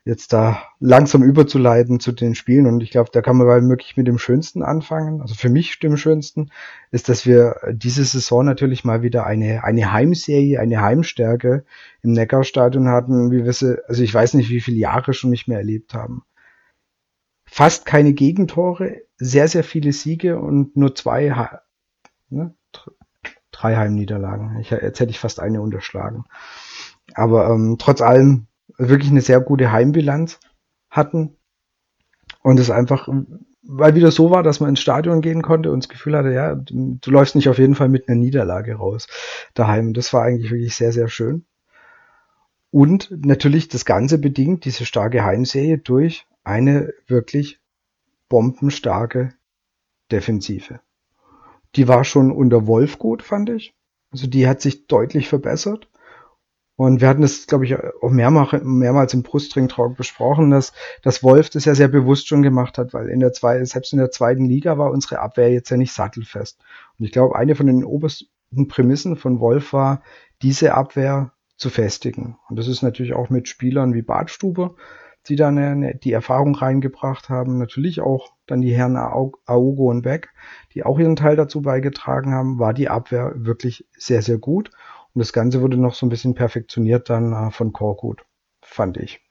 [0.06, 3.98] Jetzt da langsam überzuleiten zu den Spielen und ich glaube, da kann man weil möglich
[3.98, 5.22] mit dem Schönsten anfangen.
[5.22, 6.52] Also für mich dem Schönsten
[6.92, 11.66] ist, dass wir diese Saison natürlich mal wieder eine, eine Heimserie, eine Heimstärke
[12.04, 15.48] im Neckarstadion hatten, wie wir sie, also ich weiß nicht, wie viele Jahre schon nicht
[15.48, 16.24] mehr erlebt haben
[17.52, 21.60] fast keine Gegentore, sehr, sehr viele Siege und nur zwei,
[22.30, 22.56] ne,
[23.52, 24.58] drei Heimniederlagen.
[24.62, 26.24] Ich, jetzt hätte ich fast eine unterschlagen.
[27.14, 28.48] Aber ähm, trotz allem
[28.78, 30.40] wirklich eine sehr gute Heimbilanz
[30.90, 31.36] hatten
[32.42, 33.10] und es einfach,
[33.64, 36.56] weil wieder so war, dass man ins Stadion gehen konnte und das Gefühl hatte, ja,
[36.56, 39.08] du, läufst nicht auf jeden Fall mit einer Niederlage raus
[39.56, 39.94] daheim.
[39.94, 41.46] Das war eigentlich wirklich sehr, sehr schön.
[42.70, 47.60] Und natürlich das Ganze bedingt, diese starke Heimserie durch eine wirklich
[48.30, 49.34] bombenstarke
[50.12, 50.80] Defensive.
[51.76, 53.74] Die war schon unter Wolf gut, fand ich.
[54.12, 55.88] Also die hat sich deutlich verbessert.
[56.76, 60.74] Und wir hatten das, glaube ich, auch mehrmals, mehrmals im Brustring-Talk besprochen, dass,
[61.04, 64.00] dass Wolf das ja sehr bewusst schon gemacht hat, weil in der zwei, selbst in
[64.00, 66.60] der zweiten Liga war unsere Abwehr jetzt ja nicht sattelfest.
[66.98, 70.02] Und ich glaube, eine von den obersten Prämissen von Wolf war,
[70.42, 72.40] diese Abwehr zu festigen.
[72.50, 74.76] Und das ist natürlich auch mit Spielern wie Badstube,
[75.28, 77.58] die da eine, eine, die Erfahrung reingebracht haben.
[77.58, 80.30] Natürlich auch dann die Herren Aogo und Beck,
[80.74, 84.72] die auch ihren Teil dazu beigetragen haben, war die Abwehr wirklich sehr, sehr gut.
[85.14, 88.26] Und das Ganze wurde noch so ein bisschen perfektioniert dann äh, von Korkut,
[88.62, 89.22] fand ich.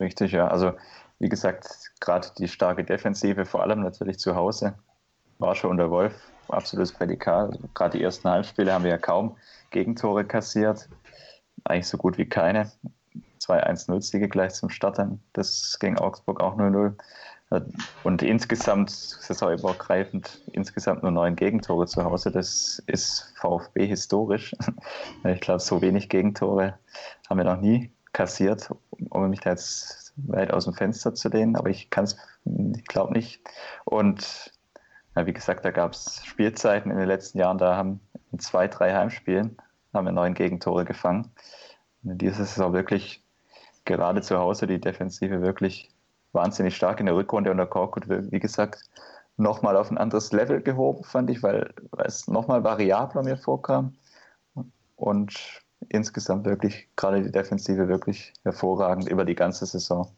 [0.00, 0.48] Richtig, ja.
[0.48, 0.72] Also
[1.18, 4.74] wie gesagt, gerade die starke Defensive, vor allem natürlich zu Hause,
[5.38, 6.14] war schon unter Wolf
[6.48, 7.52] absolutes Prädikat.
[7.52, 9.36] Also, gerade die ersten Halbspiele haben wir ja kaum
[9.70, 10.88] Gegentore kassiert.
[11.64, 12.70] Eigentlich so gut wie keine
[13.46, 15.20] zwei 1-0-Siege gleich zum Start dann.
[15.32, 16.94] Das gegen Augsburg auch 0-0.
[18.02, 22.32] Und insgesamt, saisonübergreifend, insgesamt nur neun Gegentore zu Hause.
[22.32, 24.54] Das ist VfB historisch.
[25.24, 26.78] Ich glaube, so wenig Gegentore
[27.28, 28.70] haben wir noch nie kassiert,
[29.10, 31.54] um mich da jetzt weit aus dem Fenster zu lehnen.
[31.54, 32.16] Aber ich kann es,
[32.88, 33.40] glaube nicht.
[33.84, 34.52] Und
[35.14, 38.00] ja, wie gesagt, da gab es Spielzeiten in den letzten Jahren, da haben
[38.32, 39.56] in zwei, drei Heimspielen
[39.94, 41.30] haben wir neun Gegentore gefangen.
[42.02, 43.25] Und dieses ist auch wirklich
[43.86, 45.90] gerade zu Hause die Defensive wirklich
[46.32, 48.82] wahnsinnig stark in der Rückrunde und der Korkut, wie gesagt,
[49.38, 53.94] nochmal auf ein anderes Level gehoben, fand ich, weil, weil es nochmal variabler mir vorkam.
[54.96, 55.34] Und
[55.88, 60.10] insgesamt wirklich, gerade die Defensive wirklich hervorragend über die ganze Saison.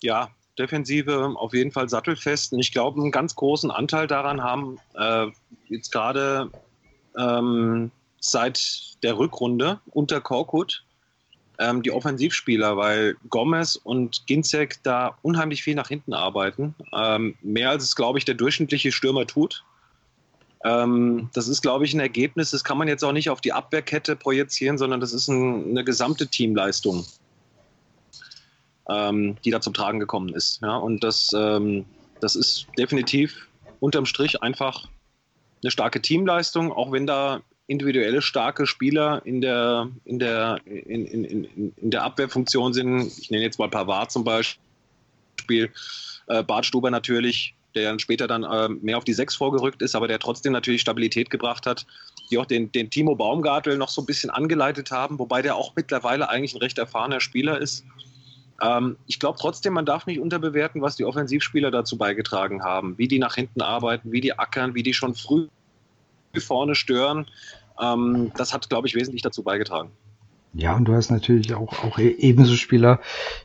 [0.00, 2.52] Ja, Defensive auf jeden Fall sattelfest.
[2.52, 5.26] Und ich glaube, einen ganz großen Anteil daran haben äh,
[5.68, 6.50] jetzt gerade
[7.16, 7.90] ähm,
[8.22, 10.84] seit der Rückrunde unter Korkut
[11.58, 16.74] ähm, die Offensivspieler, weil Gomez und Ginzek da unheimlich viel nach hinten arbeiten.
[16.92, 19.64] Ähm, mehr als es, glaube ich, der durchschnittliche Stürmer tut.
[20.64, 23.52] Ähm, das ist, glaube ich, ein Ergebnis, das kann man jetzt auch nicht auf die
[23.52, 27.04] Abwehrkette projizieren, sondern das ist ein, eine gesamte Teamleistung,
[28.88, 30.62] ähm, die da zum Tragen gekommen ist.
[30.62, 30.76] Ja?
[30.76, 31.84] Und das, ähm,
[32.20, 33.48] das ist definitiv
[33.80, 34.86] unterm Strich einfach
[35.62, 37.40] eine starke Teamleistung, auch wenn da
[37.72, 43.12] individuelle starke Spieler in der, in der, in, in, in, in der Abwehrfunktion sind.
[43.18, 45.70] Ich nenne jetzt mal Pavard zum Beispiel,
[46.28, 50.06] äh, Bartstuber natürlich, der dann später dann äh, mehr auf die Sechs vorgerückt ist, aber
[50.06, 51.86] der trotzdem natürlich Stabilität gebracht hat,
[52.30, 55.72] die auch den, den Timo Baumgartel noch so ein bisschen angeleitet haben, wobei der auch
[55.74, 57.84] mittlerweile eigentlich ein recht erfahrener Spieler ist.
[58.60, 63.08] Ähm, ich glaube trotzdem, man darf nicht unterbewerten, was die Offensivspieler dazu beigetragen haben, wie
[63.08, 65.48] die nach hinten arbeiten, wie die ackern, wie die schon früh
[66.40, 67.26] vorne stören.
[67.80, 69.90] Ähm, das hat, glaube ich, wesentlich dazu beigetragen.
[70.54, 73.00] Ja, und du hast natürlich auch, auch e-, ebenso Spieler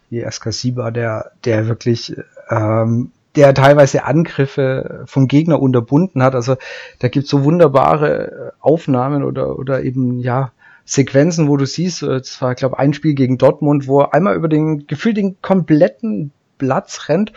[0.10, 2.16] wie Eskasiba, der, der wirklich,
[2.50, 6.36] ähm, der teilweise Angriffe vom Gegner unterbunden hat.
[6.36, 6.58] Also
[7.00, 10.52] da gibt es so wunderbare Aufnahmen oder, oder eben, ja,
[10.86, 14.48] Sequenzen, wo du siehst, es war, glaube ein Spiel gegen Dortmund, wo er einmal über
[14.48, 17.34] den, gefühlt den kompletten Platz rennt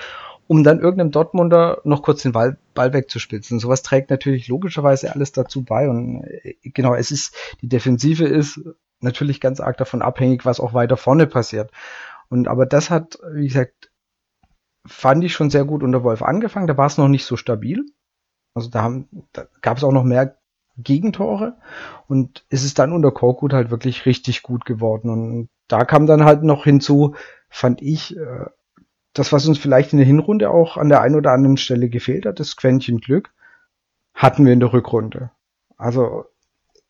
[0.50, 3.58] um dann irgendeinem Dortmunder noch kurz den Ball, Ball wegzuspitzen.
[3.58, 8.60] Sowas trägt natürlich logischerweise alles dazu bei und äh, genau, es ist, die Defensive ist
[9.00, 11.70] natürlich ganz arg davon abhängig, was auch weiter vorne passiert.
[12.30, 13.90] Und aber das hat, wie gesagt,
[14.86, 16.66] fand ich schon sehr gut unter Wolf angefangen.
[16.66, 17.84] Da war es noch nicht so stabil.
[18.54, 20.38] Also da, haben, da gab es auch noch mehr
[20.78, 21.58] Gegentore
[22.08, 25.10] und ist es dann unter Korkut halt wirklich richtig gut geworden.
[25.10, 27.14] Und da kam dann halt noch hinzu,
[27.50, 28.46] fand ich, äh,
[29.12, 32.26] das, was uns vielleicht in der Hinrunde auch an der einen oder anderen Stelle gefehlt
[32.26, 33.32] hat, das Quäntchen Glück,
[34.14, 35.30] hatten wir in der Rückrunde.
[35.76, 36.26] Also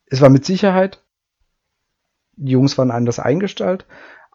[0.06, 1.02] es war mit Sicherheit,
[2.36, 3.86] die Jungs waren anders eingestellt,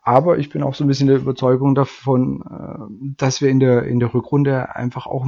[0.02, 3.84] aber ich bin auch so ein bisschen der Überzeugung davon, äh, dass wir in der,
[3.84, 5.26] in der Rückrunde einfach auch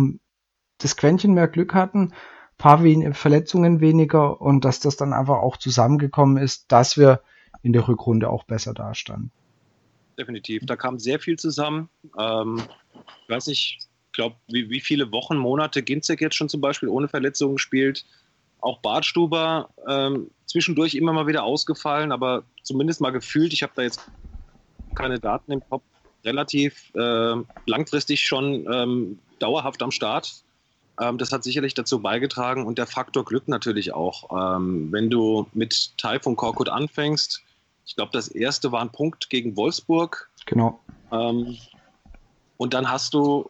[0.78, 2.14] das Quäntchen mehr Glück hatten,
[2.58, 7.22] paar wen Verletzungen weniger und dass das dann einfach auch zusammengekommen ist, dass wir
[7.62, 9.32] in der Rückrunde auch besser dastanden.
[10.18, 10.66] Definitiv.
[10.66, 11.90] Da kam sehr viel zusammen.
[12.18, 12.62] Ähm,
[13.24, 16.90] ich weiß nicht, ich glaube, wie, wie viele Wochen, Monate Ginzek jetzt schon zum Beispiel
[16.90, 18.06] ohne Verletzungen gespielt.
[18.60, 23.84] Auch Bartstuber ähm, zwischendurch immer mal wieder ausgefallen, aber zumindest mal gefühlt, ich habe da
[23.84, 24.02] jetzt
[24.96, 25.84] keine Daten im Kopf,
[26.26, 27.36] relativ äh,
[27.68, 30.44] langfristig schon ähm, dauerhaft am Start.
[31.00, 34.56] Ähm, das hat sicherlich dazu beigetragen und der Faktor Glück natürlich auch.
[34.58, 37.44] Ähm, wenn du mit Taifun Korkut anfängst,
[37.88, 40.30] ich glaube, das erste war ein Punkt gegen Wolfsburg.
[40.46, 40.80] Genau.
[41.12, 41.58] Ähm,
[42.58, 43.50] und dann hast du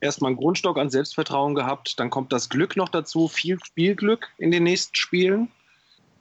[0.00, 4.50] erstmal einen Grundstock an Selbstvertrauen gehabt, dann kommt das Glück noch dazu, viel Spielglück in
[4.50, 5.48] den nächsten Spielen.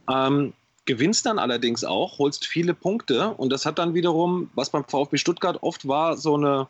[0.10, 0.54] Ähm,
[0.86, 5.18] gewinnst dann allerdings auch, holst viele Punkte und das hat dann wiederum, was beim VfB
[5.18, 6.68] Stuttgart oft war, so eine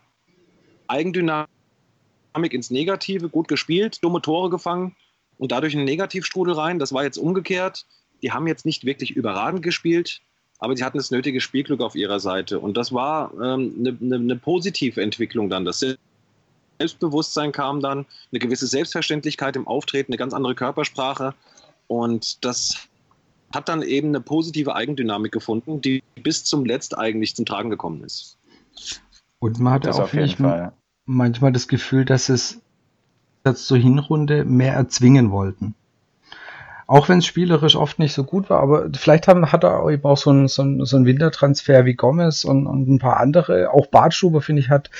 [0.86, 1.48] Eigendynamik
[2.34, 4.96] ins Negative, gut gespielt, dumme Tore gefangen
[5.36, 6.78] und dadurch einen Negativstrudel rein.
[6.78, 7.84] Das war jetzt umgekehrt.
[8.22, 10.20] Die haben jetzt nicht wirklich überragend gespielt,
[10.58, 12.60] aber sie hatten das nötige Spielglück auf ihrer Seite.
[12.60, 15.64] Und das war ähm, eine, eine, eine positive Entwicklung dann.
[15.64, 15.84] Das
[16.78, 21.34] Selbstbewusstsein kam dann, eine gewisse Selbstverständlichkeit im Auftreten, eine ganz andere Körpersprache.
[21.88, 22.88] Und das
[23.52, 28.04] hat dann eben eine positive Eigendynamik gefunden, die bis zum Letzt eigentlich zum Tragen gekommen
[28.04, 28.38] ist.
[29.38, 30.10] Und man hatte auch
[31.04, 32.60] manchmal das Gefühl, dass es
[33.54, 35.74] zur Hinrunde mehr erzwingen wollten.
[36.92, 40.04] Auch wenn es spielerisch oft nicht so gut war, aber vielleicht haben, hat er eben
[40.04, 43.70] auch so einen so ein, so ein Wintertransfer wie Gomez und, und ein paar andere.
[43.70, 44.90] Auch Bartstuber, finde ich, hat,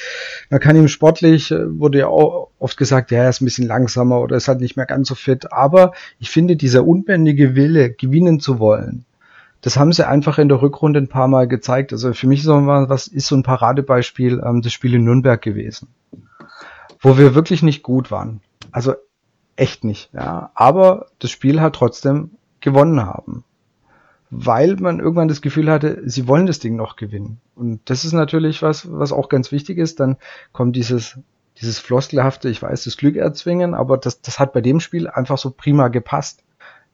[0.49, 3.67] man kann ihm sportlich, äh, wurde ja auch oft gesagt, ja, er ist ein bisschen
[3.67, 5.53] langsamer oder ist halt nicht mehr ganz so fit.
[5.53, 9.05] Aber ich finde, dieser unbändige Wille, gewinnen zu wollen,
[9.61, 11.93] das haben sie einfach in der Rückrunde ein paar Mal gezeigt.
[11.93, 15.43] Also für mich ist so, was ist so ein Paradebeispiel ähm, das Spiel in Nürnberg
[15.43, 15.89] gewesen,
[17.01, 18.41] wo wir wirklich nicht gut waren.
[18.71, 18.95] Also
[19.57, 20.51] echt nicht, ja.
[20.55, 22.31] Aber das Spiel hat trotzdem
[22.61, 23.45] gewonnen haben.
[24.31, 27.39] Weil man irgendwann das Gefühl hatte, sie wollen das Ding noch gewinnen.
[27.55, 30.01] Und das ist natürlich was, was auch ganz wichtig ist.
[30.01, 30.17] Dann
[30.53, 31.19] kommt dieses,
[31.61, 35.37] dieses floskelhafte, ich weiß, das Glück erzwingen, aber das, das hat bei dem Spiel einfach
[35.37, 36.43] so prima gepasst.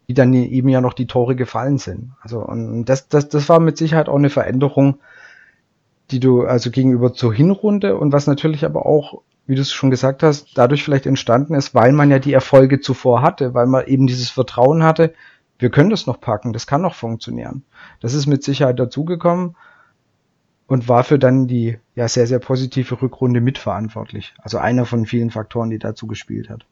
[0.09, 2.13] Wie dann eben ja noch die Tore gefallen sind.
[2.23, 4.99] Also, und das, das, das war mit Sicherheit auch eine Veränderung,
[6.11, 9.91] die du also gegenüber zur Hinrunde und was natürlich aber auch wie du es schon
[9.91, 13.87] gesagt hast, dadurch vielleicht entstanden ist, weil man ja die Erfolge zuvor hatte, weil man
[13.87, 15.15] eben dieses Vertrauen hatte,
[15.59, 17.65] wir können das noch packen, das kann noch funktionieren.
[18.01, 19.57] Das ist mit Sicherheit dazugekommen
[20.67, 24.35] und war für dann die ja sehr, sehr positive Rückrunde mitverantwortlich.
[24.39, 26.67] Also einer von vielen Faktoren, die dazu gespielt hat.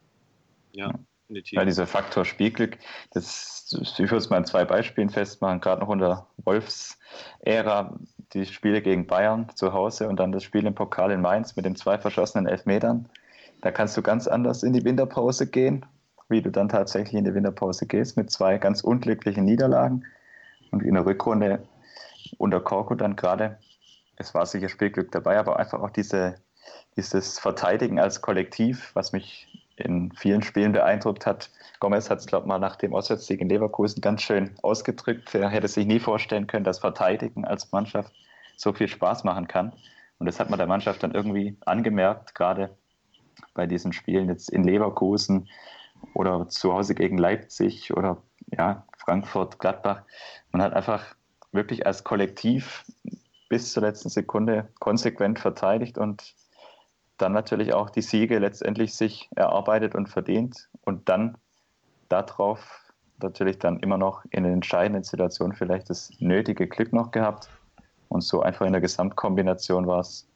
[0.73, 0.93] Ja,
[1.29, 1.57] definitiv.
[1.57, 2.77] Ja, dieser Faktor Spielglück,
[3.11, 6.99] das, ich würde es mal in zwei Beispielen festmachen, gerade noch unter Wolfs
[7.41, 7.99] Ära
[8.33, 11.65] die Spiele gegen Bayern zu Hause und dann das Spiel im Pokal in Mainz mit
[11.65, 13.09] den zwei verschossenen Elfmetern.
[13.63, 15.85] Da kannst du ganz anders in die Winterpause gehen,
[16.29, 20.05] wie du dann tatsächlich in die Winterpause gehst, mit zwei ganz unglücklichen Niederlagen.
[20.71, 21.67] Und in der Rückrunde
[22.39, 23.59] unter Korko dann gerade,
[24.17, 26.37] es war sicher Spielglück dabei, aber einfach auch diese,
[26.97, 31.51] dieses Verteidigen als Kollektiv, was mich in vielen Spielen beeindruckt hat.
[31.81, 35.35] Gomez hat es, glaube ich, mal nach dem Auswärtssieg in Leverkusen ganz schön ausgedrückt.
[35.35, 38.13] Er hätte sich nie vorstellen können, dass Verteidigen als Mannschaft
[38.57, 39.73] so viel Spaß machen kann.
[40.19, 42.75] Und das hat man der Mannschaft dann irgendwie angemerkt, gerade
[43.53, 45.49] bei diesen Spielen jetzt in Leverkusen
[46.15, 48.23] oder zu Hause gegen Leipzig oder
[48.57, 50.03] ja, Frankfurt, Gladbach.
[50.53, 51.15] Man hat einfach
[51.53, 52.85] wirklich als Kollektiv
[53.49, 56.35] bis zur letzten Sekunde konsequent verteidigt und
[57.19, 61.39] dann natürlich auch die Siege letztendlich sich erarbeitet und verdient und dann
[62.09, 62.93] darauf
[63.23, 67.49] natürlich dann immer noch in den entscheidenden Situationen vielleicht das nötige Glück noch gehabt.
[68.09, 70.29] Und so einfach in der Gesamtkombination war es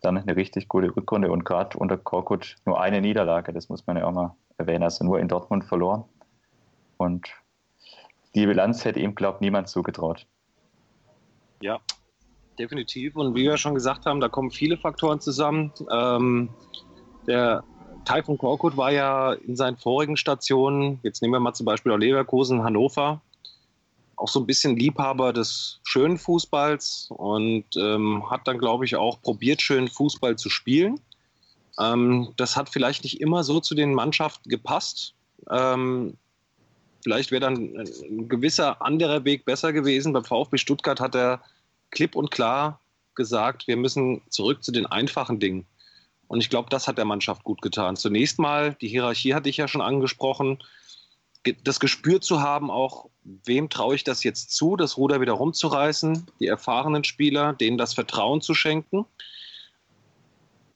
[0.00, 3.96] dann eine richtig gute Rückrunde und gerade unter Korkut nur eine Niederlage, das muss man
[3.96, 6.04] ja auch mal erwähnen, also nur in Dortmund verloren.
[6.96, 7.28] Und
[8.34, 10.26] die Bilanz hätte ihm, glaube ich, niemand zugetraut.
[11.60, 11.80] Ja,
[12.58, 13.16] definitiv.
[13.16, 15.72] Und wie wir schon gesagt haben, da kommen viele Faktoren zusammen.
[15.90, 16.48] Ähm,
[17.26, 17.64] der
[18.04, 21.96] Taifun Korkut war ja in seinen vorigen Stationen, jetzt nehmen wir mal zum Beispiel auch
[21.96, 23.22] Leverkusen, Hannover,
[24.16, 29.20] auch so ein bisschen Liebhaber des schönen Fußballs und ähm, hat dann, glaube ich, auch
[29.22, 31.00] probiert, schönen Fußball zu spielen.
[31.78, 35.14] Ähm, das hat vielleicht nicht immer so zu den Mannschaften gepasst.
[35.50, 36.16] Ähm,
[37.02, 40.12] vielleicht wäre dann ein gewisser anderer Weg besser gewesen.
[40.12, 41.42] Beim VfB Stuttgart hat er
[41.94, 42.80] klipp und klar
[43.14, 45.66] gesagt, wir müssen zurück zu den einfachen Dingen.
[46.26, 47.96] Und ich glaube, das hat der Mannschaft gut getan.
[47.96, 50.58] Zunächst mal, die Hierarchie hatte ich ja schon angesprochen,
[51.62, 56.26] das Gespür zu haben, auch wem traue ich das jetzt zu, das Ruder wieder rumzureißen,
[56.40, 59.04] die erfahrenen Spieler, denen das Vertrauen zu schenken.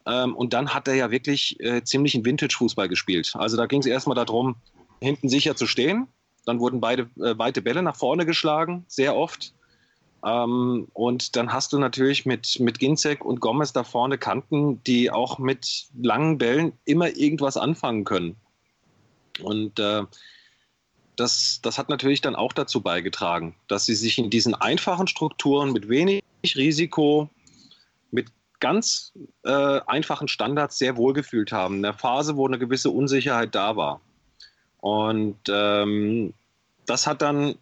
[0.06, 3.32] Ähm, und dann hat er ja wirklich äh, ziemlich einen Vintage-Fußball gespielt.
[3.34, 4.56] Also da ging es erstmal darum,
[5.00, 6.08] hinten sicher zu stehen.
[6.44, 9.54] Dann wurden beide äh, weite Bälle nach vorne geschlagen, sehr oft.
[10.24, 15.10] Ähm, und dann hast du natürlich mit, mit Ginzek und Gomez da vorne Kanten, die
[15.10, 18.36] auch mit langen Bällen immer irgendwas anfangen können.
[19.40, 20.04] Und äh,
[21.16, 25.72] das, das hat natürlich dann auch dazu beigetragen, dass sie sich in diesen einfachen Strukturen
[25.72, 27.28] mit wenig Risiko,
[28.10, 28.28] mit
[28.60, 29.12] ganz
[29.44, 31.76] äh, einfachen Standards sehr wohl gefühlt haben.
[31.76, 34.00] In der Phase, wo eine gewisse Unsicherheit da war.
[34.78, 36.34] Und ähm,
[36.86, 37.56] das hat dann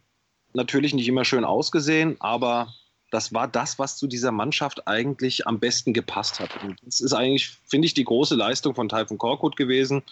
[0.57, 2.75] natürlich nicht immer schön ausgesehen, aber
[3.11, 6.51] das war das, was zu dieser Mannschaft eigentlich am besten gepasst hat.
[6.63, 10.03] Und das ist eigentlich, finde ich, die große Leistung von Typhon Korkut gewesen,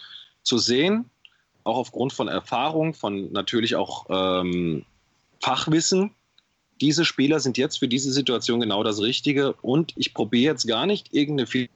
[0.43, 1.09] zu sehen,
[1.63, 4.85] auch aufgrund von Erfahrung, von natürlich auch ähm,
[5.41, 6.11] Fachwissen,
[6.81, 10.85] diese Spieler sind jetzt für diese Situation genau das Richtige und ich probiere jetzt gar
[10.85, 11.69] nicht irgendeine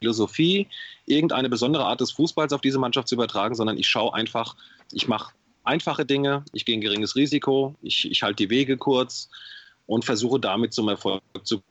[0.00, 0.66] Philosophie,
[1.06, 4.56] irgendeine besondere Art des Fußballs auf diese Mannschaft zu übertragen, sondern ich schaue einfach,
[4.92, 5.34] ich mache
[5.64, 9.28] einfache Dinge, ich gehe ein geringes Risiko, ich, ich halte die Wege kurz
[9.86, 11.62] und versuche damit zum Erfolg zu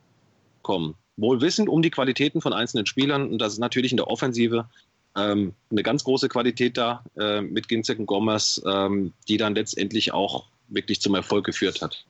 [0.62, 0.96] kommen.
[1.16, 4.68] Wohl wissend um die Qualitäten von einzelnen Spielern und das ist natürlich in der Offensive
[5.16, 10.12] ähm, eine ganz große Qualität da äh, mit Ginzek und Gomez, ähm, die dann letztendlich
[10.12, 12.06] auch wirklich zum Erfolg geführt hat.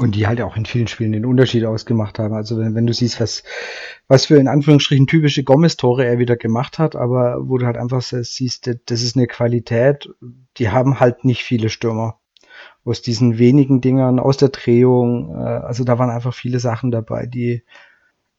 [0.00, 2.34] Und die halt auch in vielen Spielen den Unterschied ausgemacht haben.
[2.34, 3.44] Also wenn, wenn du siehst, was,
[4.08, 8.02] was für in Anführungsstrichen typische Gomez-Tore er wieder gemacht hat, aber wo du halt einfach
[8.02, 10.08] siehst, das ist eine Qualität,
[10.56, 12.18] die haben halt nicht viele Stürmer.
[12.84, 17.26] Aus diesen wenigen Dingern, aus der Drehung, äh, also da waren einfach viele Sachen dabei,
[17.26, 17.62] die,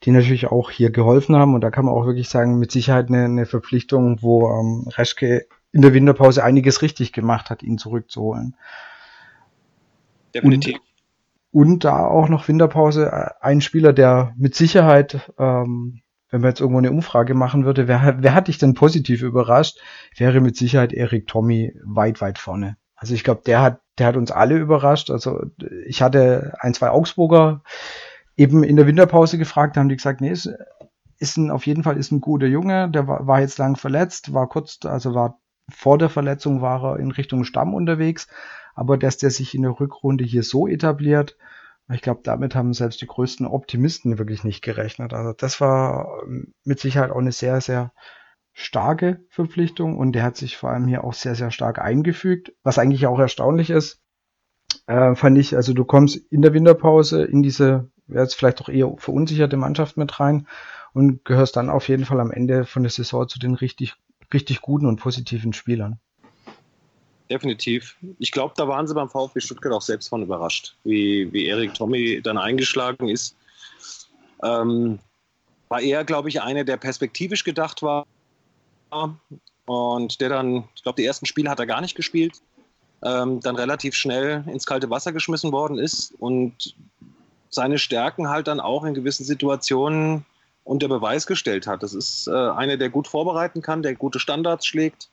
[0.04, 1.56] die natürlich auch hier geholfen haben.
[1.56, 5.48] Und da kann man auch wirklich sagen, mit Sicherheit eine, eine Verpflichtung, wo ähm, Reschke
[5.72, 8.56] in der Winterpause einiges richtig gemacht hat, ihn zurückzuholen.
[10.34, 10.76] Definitiv.
[10.76, 10.82] Und
[11.56, 16.60] und da auch noch Winterpause äh, ein Spieler, der mit Sicherheit, ähm, wenn man jetzt
[16.60, 19.80] irgendwo eine Umfrage machen würde, wer, wer hat dich denn positiv überrascht,
[20.18, 22.76] wäre mit Sicherheit Erik Tommy weit, weit vorne.
[22.98, 25.10] Also ich glaube, der hat, der hat uns alle überrascht.
[25.10, 25.46] Also
[25.88, 27.64] ich hatte ein, zwei Augsburger
[28.36, 30.50] eben in der Winterpause gefragt, haben die gesagt, nee, ist,
[31.20, 34.34] ist ein, auf jeden Fall ist ein guter Junge, der war, war jetzt lang verletzt,
[34.34, 35.40] war kurz, also war
[35.70, 38.28] vor der Verletzung war er in Richtung Stamm unterwegs,
[38.76, 41.38] aber dass der sich in der Rückrunde hier so etabliert,
[41.92, 45.14] ich glaube, damit haben selbst die größten Optimisten wirklich nicht gerechnet.
[45.14, 47.94] Also das war ähm, mit Sicherheit auch eine sehr, sehr
[48.54, 52.54] starke Verpflichtung und der hat sich vor allem hier auch sehr, sehr stark eingefügt.
[52.64, 54.02] Was eigentlich auch erstaunlich ist,
[54.88, 58.92] äh, fand ich, also du kommst in der Winterpause in diese, jetzt vielleicht auch eher
[58.98, 60.48] verunsicherte Mannschaft mit rein
[60.94, 63.96] und gehörst dann auf jeden Fall am Ende von der Saison zu den richtig,
[64.34, 66.00] richtig guten und positiven Spielern
[67.30, 67.96] definitiv.
[68.20, 71.74] Ich glaube, da waren sie beim VfB Stuttgart auch selbst von überrascht, wie, wie Erik
[71.74, 73.36] Tommy dann eingeschlagen ist.
[74.44, 75.00] Ähm,
[75.70, 78.06] war er, glaube ich, einer, der perspektivisch gedacht war
[79.66, 82.42] und der dann, ich glaube, die ersten Spiele hat er gar nicht gespielt,
[83.04, 86.76] ähm, dann relativ schnell ins kalte Wasser geschmissen worden ist und
[87.50, 90.26] seine Stärken halt dann auch in gewissen Situationen
[90.64, 91.84] unter Beweis gestellt hat.
[91.84, 95.10] Das ist äh, einer, der gut vorbereiten kann, der gute Standards schlägt,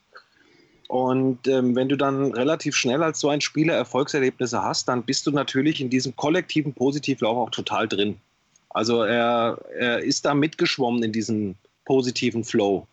[0.87, 5.25] und ähm, wenn du dann relativ schnell als so ein Spieler Erfolgserlebnisse hast, dann bist
[5.25, 8.17] du natürlich in diesem kollektiven Positivlauf auch total drin.
[8.69, 11.55] Also er, er ist da mitgeschwommen in diesem
[11.85, 12.87] positiven Flow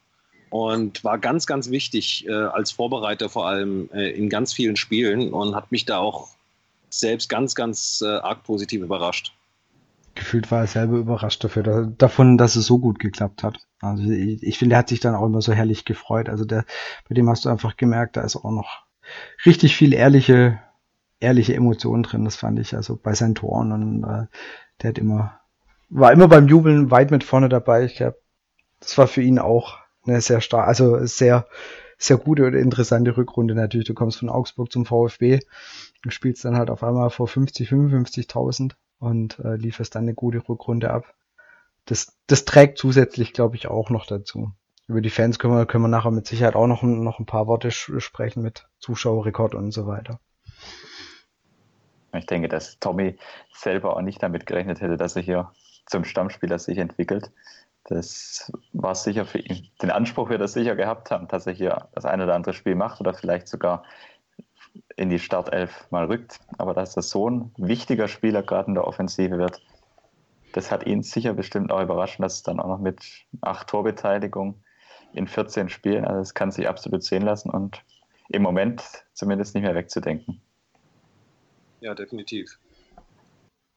[0.51, 5.33] und war ganz, ganz wichtig äh, als Vorbereiter vor allem äh, in ganz vielen Spielen
[5.33, 6.29] und hat mich da auch
[6.91, 9.33] selbst ganz, ganz äh, arg positiv überrascht
[10.15, 13.59] gefühlt war er selber überrascht dafür, davon, dass es so gut geklappt hat.
[13.81, 16.29] Also ich, ich finde, er hat sich dann auch immer so herrlich gefreut.
[16.29, 16.65] Also der,
[17.09, 18.85] bei dem hast du einfach gemerkt, da ist auch noch
[19.47, 20.59] richtig viel ehrliche,
[21.21, 22.25] ehrliche Emotionen drin.
[22.25, 24.27] Das fand ich also bei seinen Toren und äh,
[24.83, 25.41] der hat immer,
[25.89, 27.85] war immer beim Jubeln weit mit vorne dabei.
[27.85, 28.19] Ich glaube,
[28.81, 31.47] das war für ihn auch eine sehr stark, also sehr,
[31.99, 33.87] sehr gute und interessante Rückrunde natürlich.
[33.87, 35.41] Du kommst von Augsburg zum VfB,
[36.03, 40.47] du spielst dann halt auf einmal vor 50, 55.000 und äh, lieferst dann eine gute
[40.49, 41.15] Rückrunde ab.
[41.87, 44.53] Das, das trägt zusätzlich, glaube ich, auch noch dazu.
[44.87, 47.47] Über die Fans können wir, können wir nachher mit Sicherheit auch noch, noch ein paar
[47.47, 50.21] Worte sprechen mit Zuschauerrekord und so weiter.
[52.13, 53.17] Ich denke, dass Tommy
[53.53, 55.53] selber auch nicht damit gerechnet hätte, dass er hier
[55.87, 57.31] zum Stammspieler sich entwickelt.
[57.85, 59.69] Das war sicher für ihn.
[59.81, 62.75] Den Anspruch wird er sicher gehabt haben, dass er hier das eine oder andere Spiel
[62.75, 63.85] macht oder vielleicht sogar
[64.97, 66.39] in die Startelf mal rückt.
[66.59, 69.63] Aber dass er so ein wichtiger Spieler gerade in der Offensive wird,
[70.53, 74.63] das hat ihn sicher bestimmt auch überrascht, dass es dann auch noch mit acht Torbeteiligung
[75.13, 77.83] in 14 Spielen, also das kann sich absolut sehen lassen und
[78.29, 80.41] im Moment zumindest nicht mehr wegzudenken.
[81.81, 82.59] Ja, definitiv.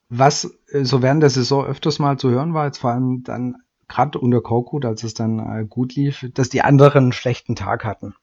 [0.09, 3.55] Was äh, so während der Saison öfters mal zu hören war, jetzt vor allem dann
[3.87, 7.83] gerade unter Korkut, als es dann äh, gut lief, dass die anderen einen schlechten Tag
[7.83, 8.13] hatten.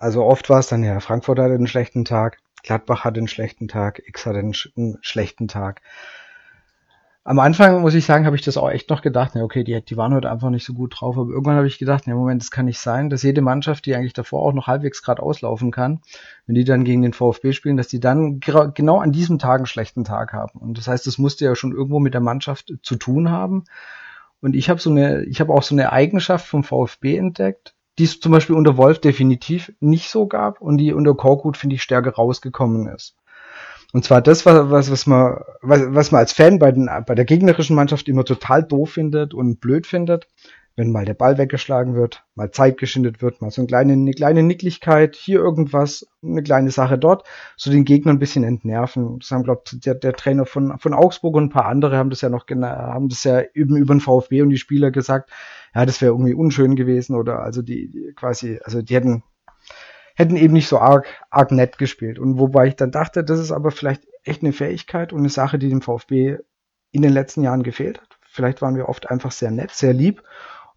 [0.00, 3.68] Also oft war es dann ja, Frankfurt hatte einen schlechten Tag, Gladbach hatte einen schlechten
[3.68, 5.82] Tag, X hatte einen, sch einen schlechten Tag.
[7.22, 9.78] Am Anfang, muss ich sagen, habe ich das auch echt noch gedacht, ja, okay, die,
[9.84, 12.40] die waren heute einfach nicht so gut drauf, aber irgendwann habe ich gedacht, ja, Moment,
[12.40, 15.70] das kann nicht sein, dass jede Mannschaft, die eigentlich davor auch noch halbwegs gerade auslaufen
[15.70, 16.00] kann,
[16.46, 19.66] wenn die dann gegen den VfB spielen, dass die dann genau an diesem Tag einen
[19.66, 20.60] schlechten Tag haben.
[20.60, 23.64] Und das heißt, das musste ja schon irgendwo mit der Mannschaft zu tun haben.
[24.40, 28.04] Und ich habe so eine, ich habe auch so eine Eigenschaft vom VfB entdeckt, die
[28.04, 31.82] es zum Beispiel unter Wolf definitiv nicht so gab und die unter Korkut, finde ich,
[31.82, 33.14] stärker rausgekommen ist.
[33.92, 37.26] Und zwar das, was, was, man, was, was man als Fan bei, den, bei der
[37.26, 40.28] gegnerischen Mannschaft immer total doof findet und blöd findet,
[40.80, 44.12] wenn mal der Ball weggeschlagen wird, mal Zeit geschindet wird, mal so eine kleine, eine
[44.12, 47.24] kleine Nicklichkeit, hier irgendwas, eine kleine Sache dort,
[47.58, 49.18] so den Gegner ein bisschen entnerven.
[49.18, 52.22] Das haben, glaubt der, der Trainer von, von Augsburg und ein paar andere haben das
[52.22, 55.28] ja noch haben das ja eben über den VfB und die Spieler gesagt,
[55.74, 59.22] ja, das wäre irgendwie unschön gewesen oder also die, die quasi, also die hätten
[60.14, 62.18] hätten eben nicht so arg, arg nett gespielt.
[62.18, 65.58] Und wobei ich dann dachte, das ist aber vielleicht echt eine Fähigkeit und eine Sache,
[65.58, 66.38] die dem VfB
[66.90, 68.18] in den letzten Jahren gefehlt hat.
[68.32, 70.22] Vielleicht waren wir oft einfach sehr nett, sehr lieb.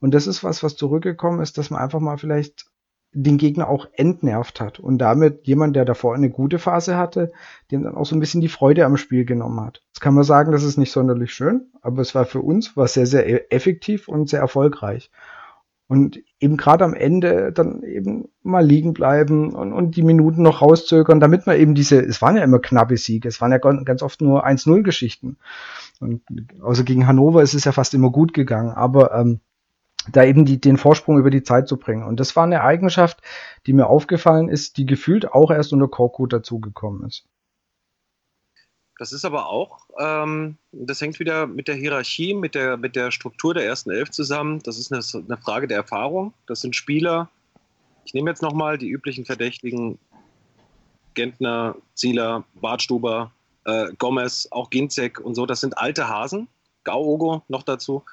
[0.04, 2.66] Und das ist was, was zurückgekommen ist, dass man einfach mal vielleicht
[3.14, 7.32] den Gegner auch entnervt hat und damit jemand, der davor eine gute Phase hatte,
[7.72, 9.82] dem dann auch so ein bisschen die Freude am Spiel genommen hat.
[9.94, 12.96] Jetzt kann man sagen, das ist nicht sonderlich schön, aber es war für uns was
[12.96, 15.10] sehr, sehr e-, effektiv und sehr erfolgreich.
[15.88, 20.62] Und eben gerade am Ende dann eben mal liegen bleiben und, und die Minuten noch
[20.62, 24.02] rauszögern, damit man eben diese, es waren ja immer knappe Siege, es waren ja ganz
[24.02, 25.38] oft nur 1-0-Geschichten.
[26.02, 26.24] Und
[26.62, 29.40] außer gegen Hannover ist es ja fast immer gut gegangen, aber ähm,
[30.12, 32.04] da eben die, den Vorsprung über die Zeit zu bringen.
[32.04, 33.22] Und das war eine Eigenschaft,
[33.66, 37.26] die mir aufgefallen ist, die gefühlt auch erst unter Korkut dazugekommen ist.
[39.00, 43.12] Das ist aber auch, ähm, das hängt wieder mit der Hierarchie, mit der, mit der
[43.12, 44.60] Struktur der ersten Elf zusammen.
[44.64, 46.34] Das ist eine, eine Frage der Erfahrung.
[46.46, 47.30] Das sind Spieler,
[48.06, 49.98] ich nehme jetzt nochmal die üblichen Verdächtigen,
[51.14, 53.32] Gentner, Zieler, Bartstuber,
[53.66, 55.46] äh, Gomez, auch Ginzek und so.
[55.46, 56.48] Das sind alte Hasen,
[56.84, 58.04] Gauogo noch dazu.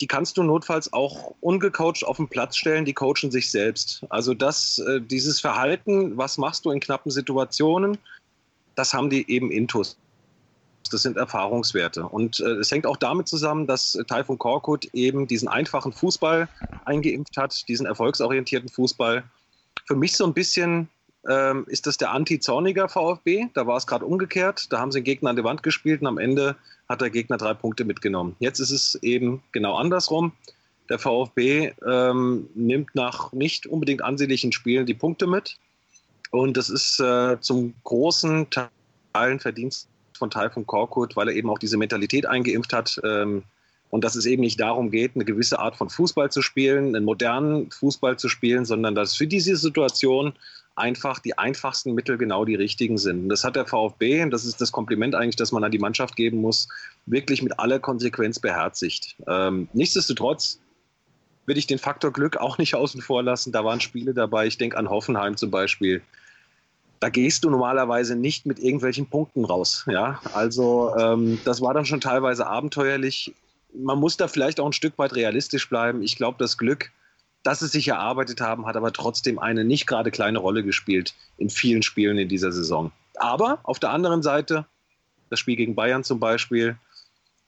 [0.00, 4.04] Die kannst du notfalls auch ungecoacht auf den Platz stellen, die coachen sich selbst.
[4.08, 7.98] Also das, äh, dieses Verhalten, was machst du in knappen Situationen,
[8.76, 9.98] das haben die eben intus.
[10.90, 12.04] Das sind Erfahrungswerte.
[12.04, 16.48] Und äh, es hängt auch damit zusammen, dass Taifun Korkut eben diesen einfachen Fußball
[16.84, 19.22] eingeimpft hat, diesen erfolgsorientierten Fußball.
[19.86, 20.88] Für mich so ein bisschen
[21.28, 23.46] ähm, ist das der anti-zorniger VfB.
[23.54, 24.72] Da war es gerade umgekehrt.
[24.72, 26.56] Da haben sie den Gegner an die Wand gespielt und am Ende
[26.88, 28.36] hat der Gegner drei Punkte mitgenommen.
[28.38, 30.32] Jetzt ist es eben genau andersrum.
[30.88, 35.56] Der VfB ähm, nimmt nach nicht unbedingt ansehnlichen Spielen die Punkte mit.
[36.30, 41.58] Und das ist äh, zum großen Teil Verdienst von Taifun Korkut, weil er eben auch
[41.58, 43.00] diese Mentalität eingeimpft hat.
[43.04, 43.44] Ähm,
[43.90, 47.04] und dass es eben nicht darum geht, eine gewisse Art von Fußball zu spielen, einen
[47.04, 50.32] modernen Fußball zu spielen, sondern dass für diese Situation
[50.76, 53.24] einfach die einfachsten Mittel genau die richtigen sind.
[53.24, 55.78] Und das hat der VfB, und das ist das Kompliment eigentlich, das man an die
[55.78, 56.68] Mannschaft geben muss,
[57.06, 59.16] wirklich mit aller Konsequenz beherzigt.
[59.26, 60.60] Ähm, nichtsdestotrotz
[61.46, 63.52] will ich den Faktor Glück auch nicht außen vor lassen.
[63.52, 66.02] Da waren Spiele dabei, ich denke an Hoffenheim zum Beispiel,
[67.00, 69.86] da gehst du normalerweise nicht mit irgendwelchen Punkten raus.
[69.90, 73.34] Ja, also ähm, das war dann schon teilweise abenteuerlich.
[73.72, 76.02] Man muss da vielleicht auch ein Stück weit realistisch bleiben.
[76.02, 76.90] Ich glaube, das Glück,
[77.42, 81.50] das sie sich erarbeitet haben, hat aber trotzdem eine nicht gerade kleine Rolle gespielt in
[81.50, 82.92] vielen Spielen in dieser Saison.
[83.16, 84.66] Aber auf der anderen Seite,
[85.30, 86.76] das Spiel gegen Bayern zum Beispiel,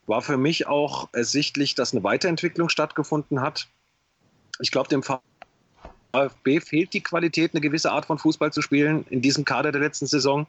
[0.06, 3.68] war für mich auch ersichtlich, dass eine Weiterentwicklung stattgefunden hat.
[4.60, 9.22] Ich glaube, dem VfB fehlt die Qualität, eine gewisse Art von Fußball zu spielen in
[9.22, 10.46] diesem Kader der letzten Saison.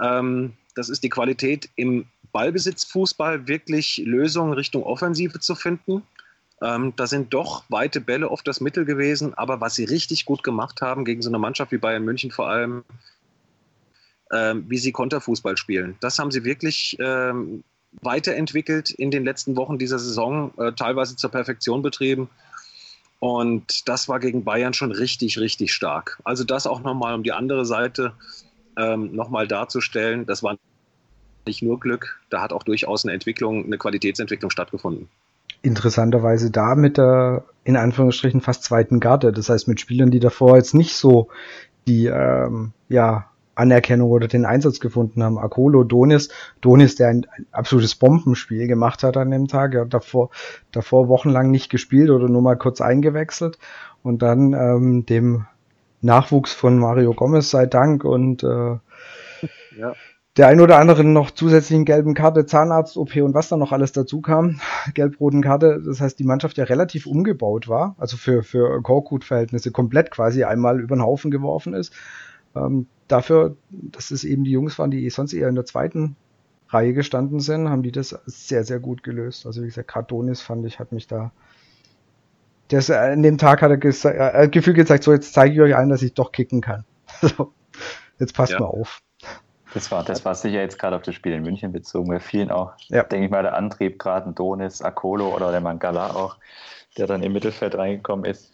[0.00, 6.02] Ähm, das ist die Qualität im Ballbesitzfußball, wirklich Lösungen Richtung Offensive zu finden.
[6.62, 10.42] Ähm, da sind doch weite Bälle oft das Mittel gewesen, aber was sie richtig gut
[10.42, 12.84] gemacht haben gegen so eine Mannschaft wie Bayern München vor allem,
[14.32, 17.64] ähm, wie sie Konterfußball spielen, das haben sie wirklich ähm,
[18.02, 22.28] weiterentwickelt in den letzten Wochen dieser Saison, äh, teilweise zur Perfektion betrieben.
[23.20, 26.20] Und das war gegen Bayern schon richtig, richtig stark.
[26.24, 28.12] Also das auch nochmal, um die andere Seite
[28.76, 30.58] ähm, nochmal darzustellen, das war
[31.46, 35.08] nicht nur Glück, da hat auch durchaus eine Entwicklung, eine Qualitätsentwicklung stattgefunden.
[35.64, 39.32] Interessanterweise da mit der, in Anführungsstrichen, fast zweiten Garde.
[39.32, 41.28] Das heißt mit Spielern, die davor jetzt nicht so
[41.86, 45.38] die, ähm, ja, Anerkennung oder den Einsatz gefunden haben.
[45.38, 46.28] Akolo, Donis,
[46.60, 50.30] Donis, der ein, ein, absolutes Bombenspiel gemacht hat an dem Tag, er hat davor,
[50.72, 53.58] davor wochenlang nicht gespielt oder nur mal kurz eingewechselt
[54.02, 55.46] und dann ähm, dem
[56.00, 58.76] Nachwuchs von Mario Gomez sei Dank und äh,
[59.78, 59.94] ja.
[60.36, 64.20] Der ein oder anderen noch zusätzlichen gelben Karte, Zahnarzt-OP und was da noch alles dazu
[64.20, 64.60] kam,
[64.94, 70.10] gelb-roten Karte, das heißt die Mannschaft ja relativ umgebaut war, also für, für Korkut-Verhältnisse komplett
[70.10, 71.92] quasi einmal über den Haufen geworfen ist
[72.56, 76.16] ähm, dafür, dass es eben die Jungs waren, die sonst eher in der zweiten
[76.68, 79.46] Reihe gestanden sind, haben die das sehr, sehr gut gelöst.
[79.46, 81.32] Also wie gesagt, Cardonis fand ich, hat mich da
[82.68, 85.76] das, äh, an dem Tag hat er äh, Gefühl gezeigt, so jetzt zeige ich euch
[85.76, 86.84] allen, dass ich doch kicken kann.
[87.20, 87.52] so,
[88.18, 88.60] jetzt passt ja.
[88.60, 89.02] mal auf.
[89.74, 92.10] Das war, das war sicher jetzt gerade auf das Spiel in München bezogen.
[92.10, 93.02] Wir vielen auch, ja.
[93.02, 96.36] denke ich mal, der Antrieb, gerade ein Donis, Akolo oder der Mangala auch,
[96.96, 98.52] der dann im Mittelfeld reingekommen ist.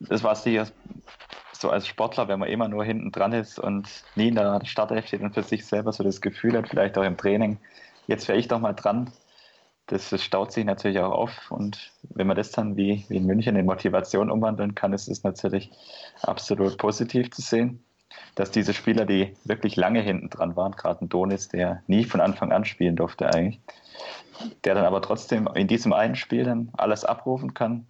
[0.00, 0.66] Das war sicher
[1.52, 5.06] so als Sportler, wenn man immer nur hinten dran ist und nie in der Startelf
[5.06, 7.58] steht und für sich selber so das Gefühl hat, vielleicht auch im Training,
[8.06, 9.10] jetzt wäre ich doch mal dran.
[9.88, 13.26] Das, das, staut sich natürlich auch auf und wenn man das dann wie, wie in
[13.26, 15.70] München in Motivation umwandeln kann, ist es natürlich
[16.22, 17.84] absolut positiv zu sehen,
[18.34, 22.20] dass diese Spieler, die wirklich lange hinten dran waren, gerade ein Donis, der nie von
[22.20, 23.60] Anfang an spielen durfte eigentlich,
[24.64, 27.86] der dann aber trotzdem in diesem einen Spiel dann alles abrufen kann,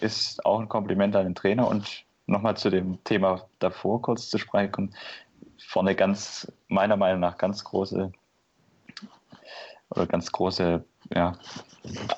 [0.00, 4.38] ist auch ein Kompliment an den Trainer und nochmal zu dem Thema davor kurz zu
[4.38, 4.94] sprechen.
[5.58, 8.12] Vorne ganz, meiner Meinung nach, ganz große
[9.90, 10.84] oder ganz große
[11.14, 11.32] ja,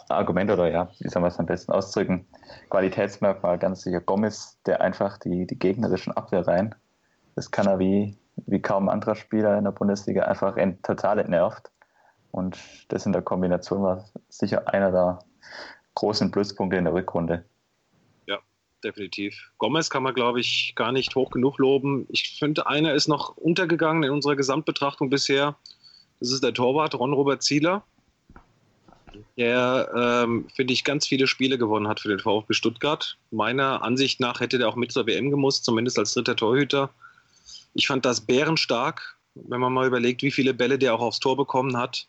[0.08, 2.26] Argumente oder ja, wie soll man es am besten ausdrücken?
[2.70, 6.74] Qualitätsmerkmal ganz sicher Gomez, der einfach die, die gegnerischen Abwehrreihen,
[7.36, 8.16] das kann er wie,
[8.46, 11.70] wie kaum anderer Spieler in der Bundesliga einfach ent, total entnervt.
[12.32, 12.58] Und
[12.88, 15.20] das in der Kombination war sicher einer der
[15.94, 17.44] großen Pluspunkte in der Rückrunde
[18.86, 19.50] definitiv.
[19.58, 22.06] Gomez kann man, glaube ich, gar nicht hoch genug loben.
[22.08, 25.56] Ich finde, einer ist noch untergegangen in unserer Gesamtbetrachtung bisher.
[26.20, 27.84] Das ist der Torwart Ron-Robert Zieler,
[29.36, 33.18] der, ähm, finde ich, ganz viele Spiele gewonnen hat für den VfB Stuttgart.
[33.30, 36.90] Meiner Ansicht nach hätte der auch mit zur WM gemusst, zumindest als dritter Torhüter.
[37.76, 41.36] Ich fand das bärenstark, wenn man mal überlegt, wie viele Bälle der auch aufs Tor
[41.36, 42.08] bekommen hat.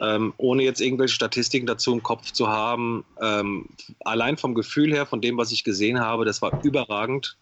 [0.00, 3.04] Ähm, ohne jetzt irgendwelche Statistiken dazu im Kopf zu haben.
[3.20, 3.66] Ähm,
[4.04, 7.36] allein vom Gefühl her, von dem, was ich gesehen habe, das war überragend.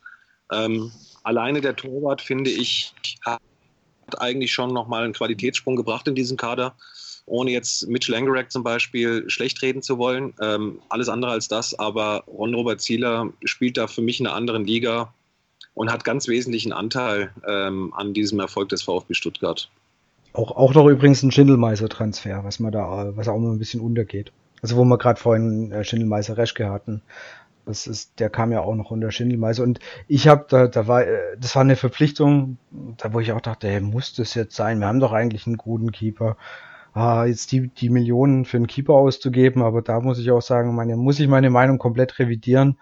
[0.51, 0.91] Ähm,
[1.23, 2.95] alleine der Torwart, finde ich,
[3.25, 3.41] hat
[4.17, 6.75] eigentlich schon nochmal einen Qualitätssprung gebracht in diesem Kader,
[7.27, 10.33] ohne jetzt Mitch Langerack zum Beispiel schlecht reden zu wollen.
[10.41, 14.65] Ähm, alles andere als das, aber Ron-Robert Zieler spielt da für mich in einer anderen
[14.65, 15.13] Liga
[15.79, 19.71] und hat ganz wesentlichen Anteil ähm, an diesem Erfolg des VfB Stuttgart.
[20.33, 24.33] Auch, auch noch übrigens ein Schindelmeiser-Transfer, was man da, was auch mal ein bisschen untergeht.
[24.61, 27.03] Also wo wir gerade vorhin äh, Schindelmeiser Reschke hatten.
[27.65, 29.63] Das ist, der kam ja auch noch unter Schindelmeiser.
[29.63, 32.59] Und ich habe da, da war, äh, das war eine Verpflichtung,
[32.97, 34.81] da wo ich auch dachte, hey, muss das jetzt sein?
[34.81, 36.37] Wir haben doch eigentlich einen guten Keeper.
[36.93, 40.75] Ah, jetzt die, die Millionen für einen Keeper auszugeben, aber da muss ich auch sagen,
[40.75, 42.79] meine, muss ich meine Meinung komplett revidieren.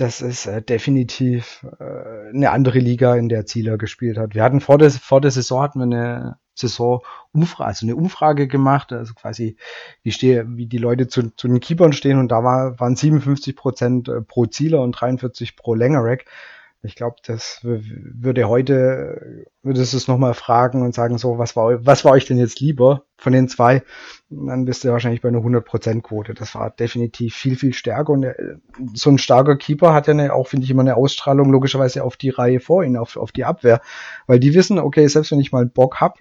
[0.00, 4.34] Das ist äh, definitiv äh, eine andere Liga, in der Zieler gespielt hat.
[4.34, 8.48] Wir hatten vor der, vor der Saison hatten wir eine, Saison Umfrage, also eine Umfrage
[8.48, 9.56] gemacht, also quasi
[10.02, 13.54] wie stehe, wie die Leute zu, zu den Keepern stehen und da war, waren 57
[13.54, 16.24] Prozent äh, pro Zieler und 43 pro Längerack.
[16.82, 21.84] Ich glaube, das würde heute, würdest du es nochmal fragen und sagen, so, was war,
[21.84, 23.82] was war euch denn jetzt lieber von den zwei?
[24.30, 26.34] dann bist du wahrscheinlich bei einer 100% Quote.
[26.34, 28.56] Das war definitiv viel, viel stärker und äh,
[28.94, 32.16] so ein starker Keeper hat ja eine, auch, finde ich, immer eine Ausstrahlung logischerweise auf
[32.16, 33.80] die Reihe vor ihnen, auf, auf die Abwehr.
[34.26, 36.18] Weil die wissen, okay, selbst wenn ich mal Bock hab,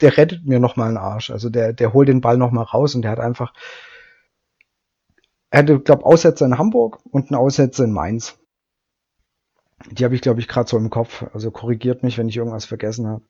[0.00, 1.30] der rettet mir nochmal einen Arsch.
[1.30, 3.52] Also der, der holt den Ball nochmal raus und der hat einfach,
[5.50, 8.38] er hatte, glaube Aussätze in Hamburg und einen Aussätze in Mainz
[9.90, 11.24] die habe ich, glaube ich, gerade so im Kopf.
[11.32, 13.24] Also korrigiert mich, wenn ich irgendwas vergessen habe.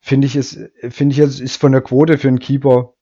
[0.00, 0.58] Finde ich es,
[0.90, 2.94] finde ich ist von der Quote für einen Keeper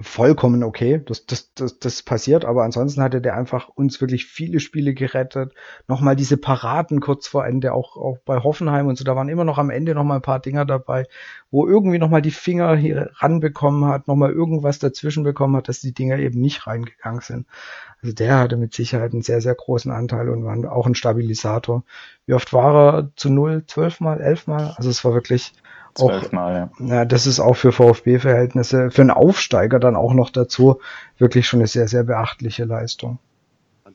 [0.00, 1.00] vollkommen okay.
[1.06, 5.52] Das, das, das, das passiert, aber ansonsten hatte der einfach uns wirklich viele Spiele gerettet.
[5.86, 9.44] Nochmal diese Paraden kurz vor Ende, auch, auch bei Hoffenheim und so, da waren immer
[9.44, 11.06] noch am Ende nochmal ein paar Dinger dabei,
[11.50, 15.94] wo irgendwie nochmal die Finger hier ranbekommen hat, nochmal irgendwas dazwischen bekommen hat, dass die
[15.94, 17.46] Dinger eben nicht reingegangen sind.
[18.02, 21.84] Also der hatte mit Sicherheit einen sehr, sehr großen Anteil und war auch ein Stabilisator.
[22.26, 23.64] Wie oft war er zu null?
[23.66, 24.74] Zwölfmal, elfmal?
[24.76, 25.52] Also es war wirklich
[25.94, 26.86] Zwölfmal, ja.
[26.86, 27.04] ja.
[27.04, 30.80] Das ist auch für VfB-Verhältnisse, für einen Aufsteiger dann auch noch dazu
[31.18, 33.18] wirklich schon eine sehr, sehr beachtliche Leistung.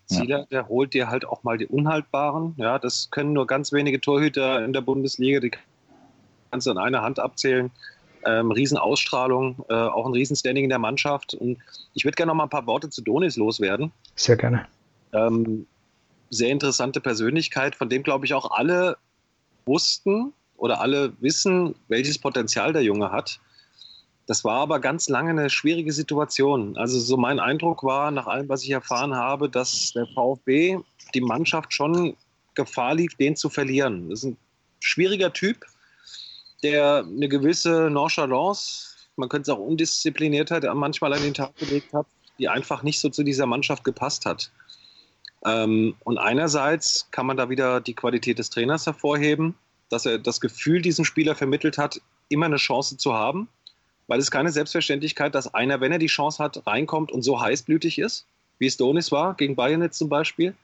[0.05, 2.55] Zieler, der holt dir halt auch mal die Unhaltbaren.
[2.57, 5.51] Ja, das können nur ganz wenige Torhüter in der Bundesliga, die
[6.49, 7.69] kannst du an einer Hand abzählen.
[8.25, 11.35] Ähm, Riesenausstrahlung, äh, auch ein Riesenstanding in der Mannschaft.
[11.35, 11.57] Und
[11.93, 13.91] ich würde gerne noch mal ein paar Worte zu Donis loswerden.
[14.15, 14.65] Sehr gerne.
[15.13, 15.67] Ähm,
[16.29, 18.97] sehr interessante Persönlichkeit, von dem glaube ich auch alle
[19.65, 23.39] wussten, oder alle wissen, welches Potenzial der Junge hat.
[24.27, 26.77] Das war aber ganz lange eine schwierige Situation.
[26.77, 30.77] Also so mein Eindruck war, nach allem, was ich erfahren habe, dass der VfB
[31.15, 32.15] die Mannschaft schon
[32.53, 34.09] Gefahr lief, den zu verlieren.
[34.09, 34.37] Das ist ein
[34.79, 35.65] schwieriger Typ,
[36.61, 42.05] der eine gewisse Nonchalance, man könnte es auch Undiszipliniertheit manchmal an den Tag gelegt hat,
[42.37, 44.51] die einfach nicht so zu dieser Mannschaft gepasst hat.
[45.45, 49.55] Ähm, und einerseits kann man da wieder die Qualität des Trainers hervorheben,
[49.89, 53.47] dass er das Gefühl diesem Spieler vermittelt hat, immer eine Chance zu haben
[54.09, 57.99] weil es keine Selbstverständlichkeit, dass einer, wenn er die Chance hat, reinkommt und so heißblütig
[57.99, 58.25] ist,
[58.57, 60.55] wie es Donis war, gegen Bayern jetzt zum Beispiel.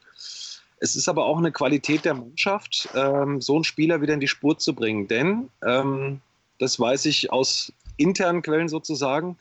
[0.79, 4.27] Es ist aber auch eine Qualität der Mannschaft, ähm, so einen Spieler wieder in die
[4.27, 5.07] Spur zu bringen.
[5.07, 6.21] Denn, ähm,
[6.57, 9.37] das weiß ich aus internen Quellen sozusagen,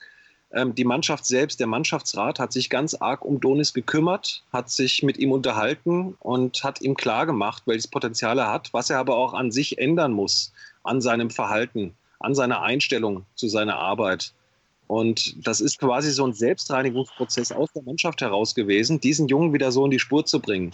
[0.55, 5.17] die Mannschaft selbst, der Mannschaftsrat, hat sich ganz arg um Donis gekümmert, hat sich mit
[5.17, 9.51] ihm unterhalten und hat ihm klargemacht, welches Potenzial er hat, was er aber auch an
[9.51, 10.53] sich ändern muss,
[10.83, 14.33] an seinem Verhalten an seiner Einstellung zu seiner Arbeit.
[14.87, 19.71] Und das ist quasi so ein Selbstreinigungsprozess aus der Mannschaft heraus gewesen, diesen Jungen wieder
[19.71, 20.71] so in die Spur zu bringen.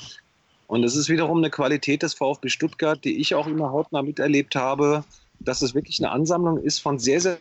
[0.68, 4.56] Und es ist wiederum eine Qualität des VfB Stuttgart, die ich auch immer hautnah miterlebt
[4.56, 5.04] habe,
[5.40, 7.40] dass es wirklich eine Ansammlung ist von sehr, sehr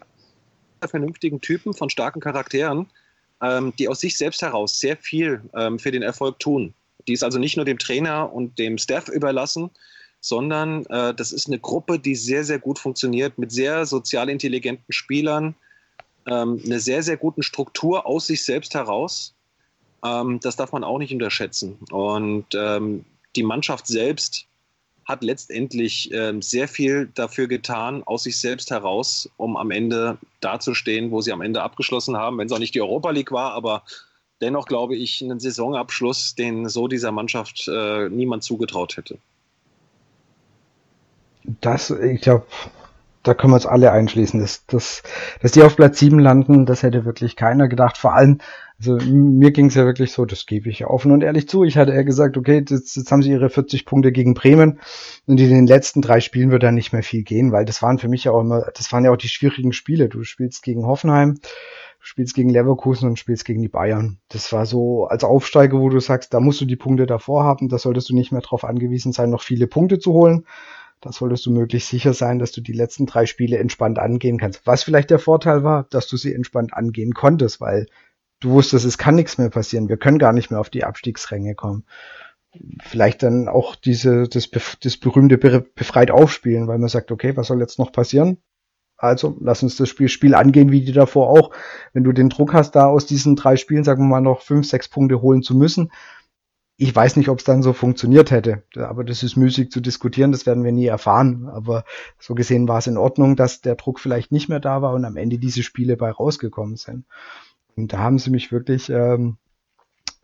[0.88, 2.86] vernünftigen Typen, von starken Charakteren,
[3.42, 6.74] ähm, die aus sich selbst heraus sehr viel ähm, für den Erfolg tun.
[7.08, 9.70] Die ist also nicht nur dem Trainer und dem Staff überlassen,
[10.20, 14.92] sondern äh, das ist eine Gruppe, die sehr, sehr gut funktioniert, mit sehr sozial intelligenten
[14.92, 15.54] Spielern,
[16.26, 19.34] ähm, eine sehr, sehr guten Struktur aus sich selbst heraus.
[20.04, 21.78] Ähm, das darf man auch nicht unterschätzen.
[21.90, 23.04] Und ähm,
[23.36, 24.46] die Mannschaft selbst
[25.10, 31.10] hat letztendlich ähm, sehr viel dafür getan, aus sich selbst heraus, um am Ende dazustehen,
[31.10, 33.82] wo sie am Ende abgeschlossen haben, wenn es auch nicht die Europa League war, aber
[34.40, 39.18] dennoch glaube ich, einen Saisonabschluss, den so dieser Mannschaft äh, niemand zugetraut hätte
[41.60, 42.46] das, ich glaube,
[43.22, 44.40] da können wir uns alle einschließen.
[44.40, 45.02] Dass, dass,
[45.42, 47.98] dass die auf Platz 7 landen, das hätte wirklich keiner gedacht.
[47.98, 48.38] Vor allem,
[48.80, 51.64] also mir ging es ja wirklich so, das gebe ich offen und ehrlich zu.
[51.64, 54.80] Ich hatte eher gesagt, okay, jetzt, jetzt haben sie ihre 40 Punkte gegen Bremen
[55.26, 57.98] und in den letzten drei Spielen wird da nicht mehr viel gehen, weil das waren
[57.98, 60.08] für mich ja auch immer, das waren ja auch die schwierigen Spiele.
[60.08, 64.18] Du spielst gegen Hoffenheim, du spielst gegen Leverkusen und spielst gegen die Bayern.
[64.30, 67.68] Das war so als Aufsteiger, wo du sagst, da musst du die Punkte davor haben,
[67.68, 70.46] da solltest du nicht mehr darauf angewiesen sein, noch viele Punkte zu holen.
[71.02, 74.66] Da solltest du möglichst sicher sein, dass du die letzten drei Spiele entspannt angehen kannst.
[74.66, 77.86] Was vielleicht der Vorteil war, dass du sie entspannt angehen konntest, weil
[78.40, 79.88] du wusstest, es kann nichts mehr passieren.
[79.88, 81.84] Wir können gar nicht mehr auf die Abstiegsränge kommen.
[82.82, 87.60] Vielleicht dann auch diese, das, das berühmte befreit aufspielen, weil man sagt, okay, was soll
[87.60, 88.38] jetzt noch passieren?
[88.96, 91.52] Also lass uns das Spiel, Spiel angehen, wie die davor auch.
[91.92, 94.66] Wenn du den Druck hast, da aus diesen drei Spielen, sagen wir mal, noch fünf,
[94.66, 95.90] sechs Punkte holen zu müssen,
[96.82, 100.32] ich weiß nicht, ob es dann so funktioniert hätte, aber das ist müßig zu diskutieren,
[100.32, 101.46] das werden wir nie erfahren.
[101.52, 101.84] Aber
[102.18, 105.04] so gesehen war es in Ordnung, dass der Druck vielleicht nicht mehr da war und
[105.04, 107.04] am Ende diese Spiele bei rausgekommen sind.
[107.80, 109.38] Und da haben sie mich wirklich ähm,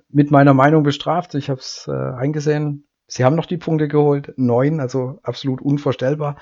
[0.08, 1.34] mit meiner Meinung bestraft.
[1.34, 2.86] Ich habe es äh, eingesehen.
[3.06, 6.36] Sie haben noch die Punkte geholt, neun, also absolut unvorstellbar.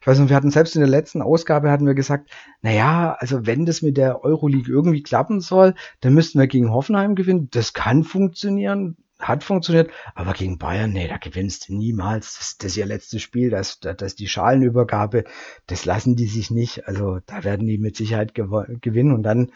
[0.00, 2.30] Ich weiß nicht, wir hatten selbst in der letzten Ausgabe hatten wir gesagt,
[2.62, 6.72] na ja, also wenn das mit der Euroleague irgendwie klappen soll, dann müssten wir gegen
[6.72, 7.48] Hoffenheim gewinnen.
[7.50, 12.36] Das kann funktionieren hat funktioniert, aber gegen Bayern, nee, da gewinnst du niemals.
[12.38, 15.24] Das, das ist ihr letztes Spiel, das, das, das die Schalenübergabe,
[15.66, 16.86] das lassen die sich nicht.
[16.86, 19.52] Also da werden die mit Sicherheit gewinnen und dann,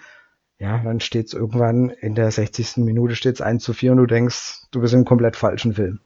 [0.61, 2.77] ja, dann steht's irgendwann in der 60.
[2.77, 6.01] Minute steht's 1 zu 4 und du denkst, du bist im komplett falschen Film.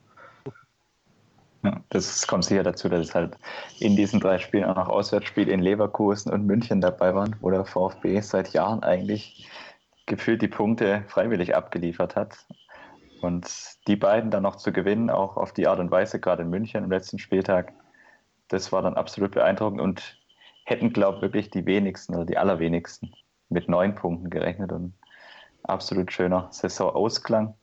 [1.64, 3.36] Ja, das kommt sicher dazu, dass es halt
[3.80, 7.64] in diesen drei Spielen auch noch Auswärtsspiele in Leverkusen und München dabei waren, wo der
[7.64, 9.48] VfB seit Jahren eigentlich
[10.06, 12.46] gefühlt die Punkte freiwillig abgeliefert hat.
[13.22, 13.50] Und
[13.88, 16.84] die beiden dann noch zu gewinnen, auch auf die Art und Weise, gerade in München
[16.84, 17.72] am letzten Spieltag,
[18.48, 20.18] das war dann absolut beeindruckend und
[20.64, 23.14] hätten, glaube ich, wirklich die wenigsten oder die allerwenigsten
[23.54, 24.92] mit neun Punkten gerechnet und
[25.62, 27.54] absolut schöner Saisonausklang.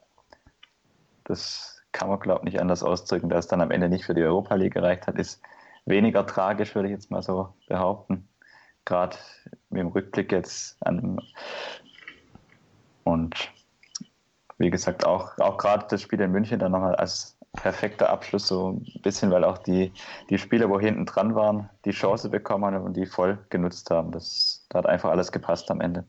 [1.25, 4.15] Das kann man, glaube ich, nicht anders ausdrücken, dass es dann am Ende nicht für
[4.15, 5.41] die Europa League gereicht hat, ist
[5.85, 8.27] weniger tragisch, würde ich jetzt mal so behaupten.
[8.85, 9.17] Gerade
[9.69, 11.19] mit dem Rückblick jetzt an
[13.03, 13.51] und
[14.57, 18.71] wie gesagt, auch, auch gerade das Spiel in München dann nochmal als perfekter Abschluss, so
[18.71, 19.91] ein bisschen, weil auch die,
[20.29, 24.11] die Spieler, wo hinten dran waren, die Chance bekommen haben und die voll genutzt haben.
[24.11, 26.05] Das, da hat einfach alles gepasst am Ende.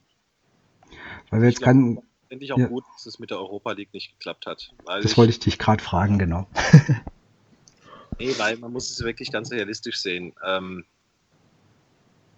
[1.30, 1.98] Weil wir jetzt kann,
[2.32, 2.66] Finde ich auch ja.
[2.66, 4.72] gut, dass es mit der Europa League nicht geklappt hat.
[4.86, 6.46] das ich, wollte ich dich gerade fragen, genau.
[8.18, 10.32] nee, weil man muss es wirklich ganz realistisch sehen.
[10.42, 10.86] Ähm,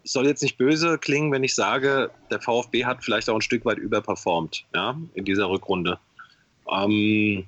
[0.03, 3.41] es soll jetzt nicht böse klingen, wenn ich sage, der VfB hat vielleicht auch ein
[3.41, 6.01] Stück weit überperformt ja, in dieser Rückrunde.
[6.69, 7.47] Ähm,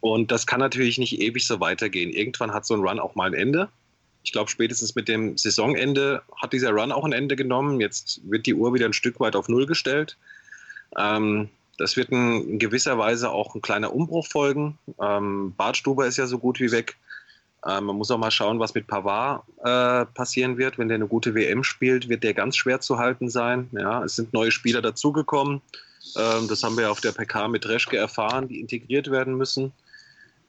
[0.00, 2.10] und das kann natürlich nicht ewig so weitergehen.
[2.10, 3.68] Irgendwann hat so ein Run auch mal ein Ende.
[4.24, 7.80] Ich glaube, spätestens mit dem Saisonende hat dieser Run auch ein Ende genommen.
[7.80, 10.16] Jetzt wird die Uhr wieder ein Stück weit auf Null gestellt.
[10.98, 11.48] Ähm,
[11.78, 14.78] das wird in, gewisser Weise auch ein kleiner Umbruch folgen.
[15.00, 16.96] Ähm, Bartstuber ist ja so gut wie weg.
[17.66, 20.78] Ähm, man muss auch mal schauen, was mit Pavard äh, passieren wird.
[20.78, 23.68] Wenn der eine gute WM spielt, wird der ganz schwer zu halten sein.
[23.72, 25.60] Ja, es sind neue Spieler dazugekommen.
[26.16, 29.72] Ähm, das haben wir auf der PK mit Reschke erfahren, die integriert werden müssen.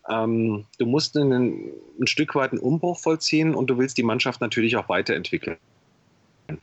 [0.09, 4.41] Ähm, du musst einen, ein Stück weit einen Umbruch vollziehen und du willst die Mannschaft
[4.41, 5.57] natürlich auch weiterentwickeln.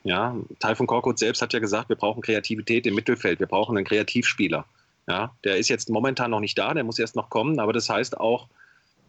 [0.03, 3.77] Ja, Teil von Korkut selbst hat ja gesagt, wir brauchen Kreativität im Mittelfeld, wir brauchen
[3.77, 4.65] einen Kreativspieler.
[5.07, 7.91] Ja, der ist jetzt momentan noch nicht da, der muss erst noch kommen, aber das
[7.91, 8.49] heißt auch,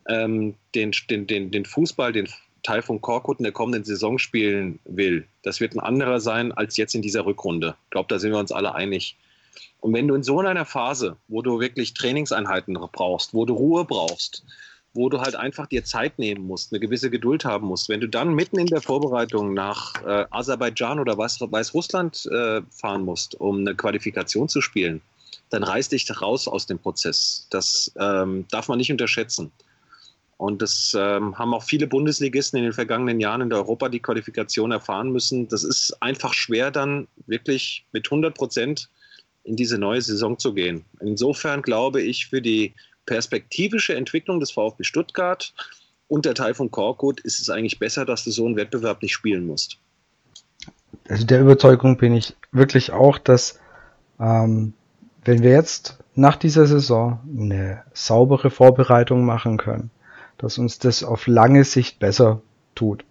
[0.09, 2.27] ähm, den, den, den, den Fußball, den
[2.63, 6.75] Teil von Korkut in der kommenden Saison spielen will, das wird ein anderer sein als
[6.75, 7.75] jetzt in dieser Rückrunde.
[7.85, 9.15] Ich glaube, da sind wir uns alle einig.
[9.79, 13.85] Und wenn du in so einer Phase, wo du wirklich Trainingseinheiten brauchst, wo du Ruhe
[13.85, 14.45] brauchst,
[14.95, 17.89] wo du halt einfach dir Zeit nehmen musst, eine gewisse Geduld haben musst.
[17.89, 23.35] Wenn du dann mitten in der Vorbereitung nach äh, Aserbaidschan oder Weißrussland äh, fahren musst,
[23.35, 25.01] um eine Qualifikation zu spielen,
[25.49, 27.47] dann reiß dich raus aus dem Prozess.
[27.49, 29.51] Das ähm, darf man nicht unterschätzen.
[30.37, 34.01] Und das ähm, haben auch viele Bundesligisten in den vergangenen Jahren in der Europa die
[34.01, 35.47] Qualifikation erfahren müssen.
[35.47, 38.89] Das ist einfach schwer, dann wirklich mit 100 Prozent
[39.45, 40.83] in diese neue Saison zu gehen.
[40.99, 42.73] Insofern glaube ich, für die
[43.05, 45.53] perspektivische Entwicklung des VfB Stuttgart
[46.07, 49.13] und der Teil von Korkut ist es eigentlich besser, dass du so einen Wettbewerb nicht
[49.13, 49.77] spielen musst.
[51.07, 53.59] Also der Überzeugung bin ich wirklich auch, dass
[54.19, 54.73] ähm,
[55.23, 59.91] wenn wir jetzt nach dieser Saison eine saubere Vorbereitung machen können,
[60.37, 62.41] dass uns das auf lange Sicht besser
[62.73, 63.05] tut.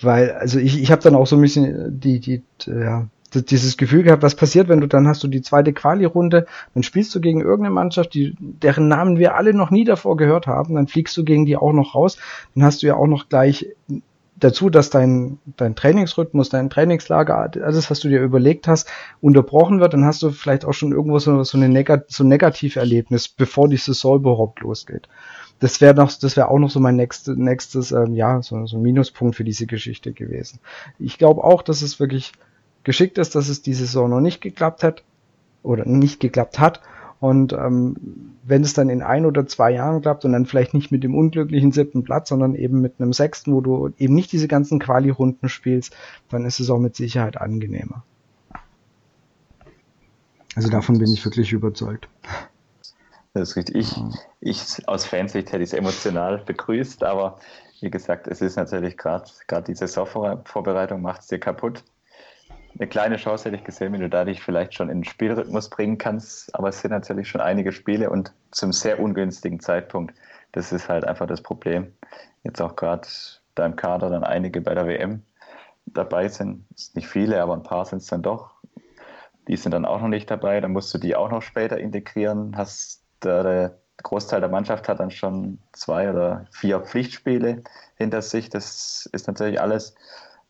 [0.00, 3.08] Weil, also ich, ich habe dann auch so ein bisschen die, die, ja,
[3.42, 7.14] dieses Gefühl gehabt, was passiert, wenn du dann hast du die zweite Quali-Runde, dann spielst
[7.14, 10.86] du gegen irgendeine Mannschaft, die, deren Namen wir alle noch nie davor gehört haben, dann
[10.86, 12.18] fliegst du gegen die auch noch raus,
[12.54, 13.66] dann hast du ja auch noch gleich
[14.38, 18.88] dazu, dass dein, dein Trainingsrhythmus, dein Trainingslager, alles, was du dir überlegt hast,
[19.20, 22.28] unterbrochen wird, dann hast du vielleicht auch schon irgendwo so, so, eine Negat so ein
[22.28, 25.08] Negativerlebnis, bevor die Saison überhaupt losgeht.
[25.58, 28.76] Das wäre noch, das wäre auch noch so mein nächstes, nächstes, ähm, ja, so, so
[28.76, 30.60] ein Minuspunkt für diese Geschichte gewesen.
[30.98, 32.32] Ich glaube auch, dass es wirklich
[32.86, 35.02] geschickt ist, dass es diese Saison noch nicht geklappt hat
[35.62, 36.80] oder nicht geklappt hat.
[37.18, 37.96] Und ähm,
[38.44, 41.14] wenn es dann in ein oder zwei Jahren klappt und dann vielleicht nicht mit dem
[41.14, 45.48] unglücklichen siebten Platz, sondern eben mit einem sechsten, wo du eben nicht diese ganzen Quali-Runden
[45.48, 45.96] spielst,
[46.30, 48.04] dann ist es auch mit Sicherheit angenehmer.
[50.54, 52.08] Also davon bin ich wirklich überzeugt.
[53.34, 53.74] Das ist richtig.
[53.74, 54.00] Ich,
[54.40, 57.40] ich aus Fansicht hätte ich es emotional begrüßt, aber
[57.80, 59.26] wie gesagt, es ist natürlich gerade
[59.66, 61.82] die Saisonvorbereitung macht es dir kaputt
[62.78, 65.70] eine kleine Chance hätte ich gesehen, wenn du da dich vielleicht schon in den Spielrhythmus
[65.70, 66.54] bringen kannst.
[66.54, 70.14] Aber es sind natürlich schon einige Spiele und zum sehr ungünstigen Zeitpunkt.
[70.52, 71.92] Das ist halt einfach das Problem.
[72.42, 73.08] Jetzt auch gerade
[73.54, 75.22] da im Kader dann einige bei der WM
[75.86, 76.64] dabei sind.
[76.94, 78.50] Nicht viele, aber ein paar sind es dann doch.
[79.48, 80.60] Die sind dann auch noch nicht dabei.
[80.60, 82.56] Dann musst du die auch noch später integrieren.
[82.56, 87.62] Hast der, der Großteil der Mannschaft hat dann schon zwei oder vier Pflichtspiele
[87.96, 88.50] hinter sich.
[88.50, 89.94] Das ist natürlich alles,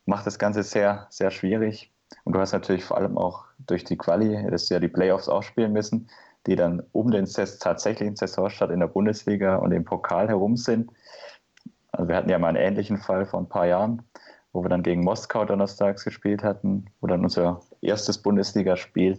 [0.07, 1.93] macht das Ganze sehr, sehr schwierig.
[2.25, 5.43] Und du hast natürlich vor allem auch durch die Quali, dass ja die Playoffs auch
[5.43, 6.09] spielen müssen,
[6.47, 10.91] die dann um den tatsächlichen Saisonstart in der Bundesliga und im Pokal herum sind.
[11.93, 14.03] Also wir hatten ja mal einen ähnlichen Fall vor ein paar Jahren,
[14.53, 19.19] wo wir dann gegen Moskau donnerstags gespielt hatten, wo dann unser erstes Bundesligaspiel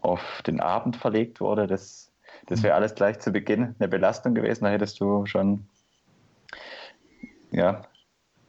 [0.00, 1.66] auf den Abend verlegt wurde.
[1.66, 2.10] Das,
[2.46, 4.64] das wäre alles gleich zu Beginn eine Belastung gewesen.
[4.64, 5.66] Da hättest du schon
[7.50, 7.82] ja,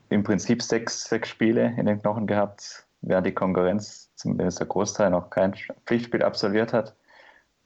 [0.09, 5.09] im Prinzip sechs, sechs Spiele in den Knochen gehabt, während die Konkurrenz, zumindest der Großteil,
[5.09, 5.53] noch kein
[5.85, 6.95] Pflichtspiel absolviert hat.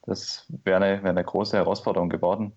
[0.06, 2.54] Das wäre eine, wäre eine große Herausforderung geworden.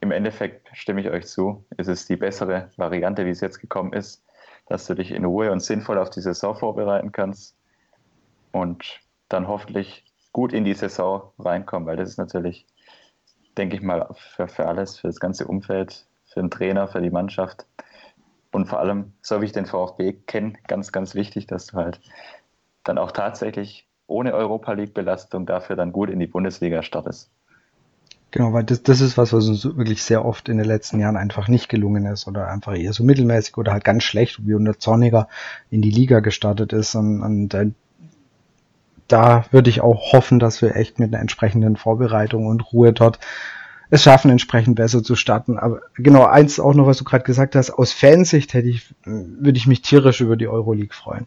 [0.00, 3.92] Im Endeffekt stimme ich euch zu, ist es die bessere Variante, wie es jetzt gekommen
[3.92, 4.24] ist,
[4.66, 7.56] dass du dich in Ruhe und sinnvoll auf die Saison vorbereiten kannst
[8.52, 12.66] und dann hoffentlich gut in die Saison reinkommen, weil das ist natürlich,
[13.56, 17.10] denke ich mal, für, für alles, für das ganze Umfeld, für den Trainer, für die
[17.10, 17.66] Mannschaft
[18.56, 22.00] und vor allem, so wie ich den VfB kenne, ganz, ganz wichtig, dass du halt
[22.84, 27.30] dann auch tatsächlich ohne Europa League-Belastung dafür dann gut in die Bundesliga startest.
[28.30, 31.18] Genau, weil das, das ist was, was uns wirklich sehr oft in den letzten Jahren
[31.18, 34.78] einfach nicht gelungen ist oder einfach eher so mittelmäßig oder halt ganz schlecht, wie unter
[34.78, 35.28] Zorniger
[35.70, 36.94] in die Liga gestartet ist.
[36.94, 37.72] Und, und äh,
[39.06, 43.18] da würde ich auch hoffen, dass wir echt mit einer entsprechenden Vorbereitung und Ruhe dort
[43.90, 45.58] es schaffen, entsprechend besser zu starten.
[45.58, 49.58] Aber genau, eins auch noch, was du gerade gesagt hast, aus Fansicht hätte ich, würde
[49.58, 51.26] ich mich tierisch über die Euroleague freuen.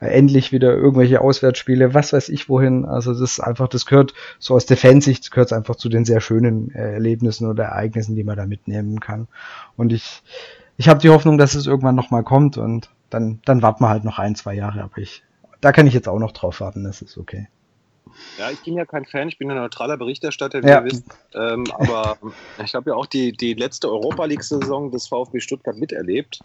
[0.00, 2.84] Endlich wieder irgendwelche Auswärtsspiele, was weiß ich wohin.
[2.84, 6.04] Also das ist einfach, das gehört so aus der Fansicht, gehört es einfach zu den
[6.04, 9.28] sehr schönen Erlebnissen oder Ereignissen, die man da mitnehmen kann.
[9.76, 10.22] Und ich,
[10.76, 14.04] ich habe die Hoffnung, dass es irgendwann nochmal kommt und dann, dann warten wir halt
[14.04, 15.22] noch ein, zwei Jahre, aber ich,
[15.60, 17.48] da kann ich jetzt auch noch drauf warten, das ist okay.
[18.38, 20.80] Ja, ich bin ja kein Fan, ich bin ein neutraler Berichterstatter, wie ja.
[20.80, 21.04] ihr wisst.
[21.34, 22.16] Ähm, aber
[22.64, 26.40] ich habe ja auch die, die letzte Europa League-Saison des VfB Stuttgart miterlebt.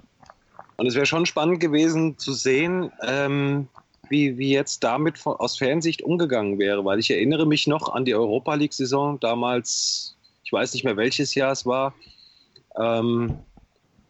[0.77, 3.68] Und es wäre schon spannend gewesen zu sehen, ähm,
[4.10, 8.06] wie, wie jetzt damit von, aus Fansicht umgegangen wäre, weil ich erinnere mich noch an
[8.06, 11.93] die Europa League-Saison damals, ich weiß nicht mehr welches Jahr es war,
[12.77, 13.39] ähm,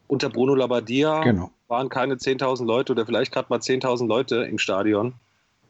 [0.08, 1.52] unter Bruno Labbadia genau.
[1.68, 5.14] waren keine 10.000 Leute oder vielleicht gerade mal 10.000 Leute im Stadion.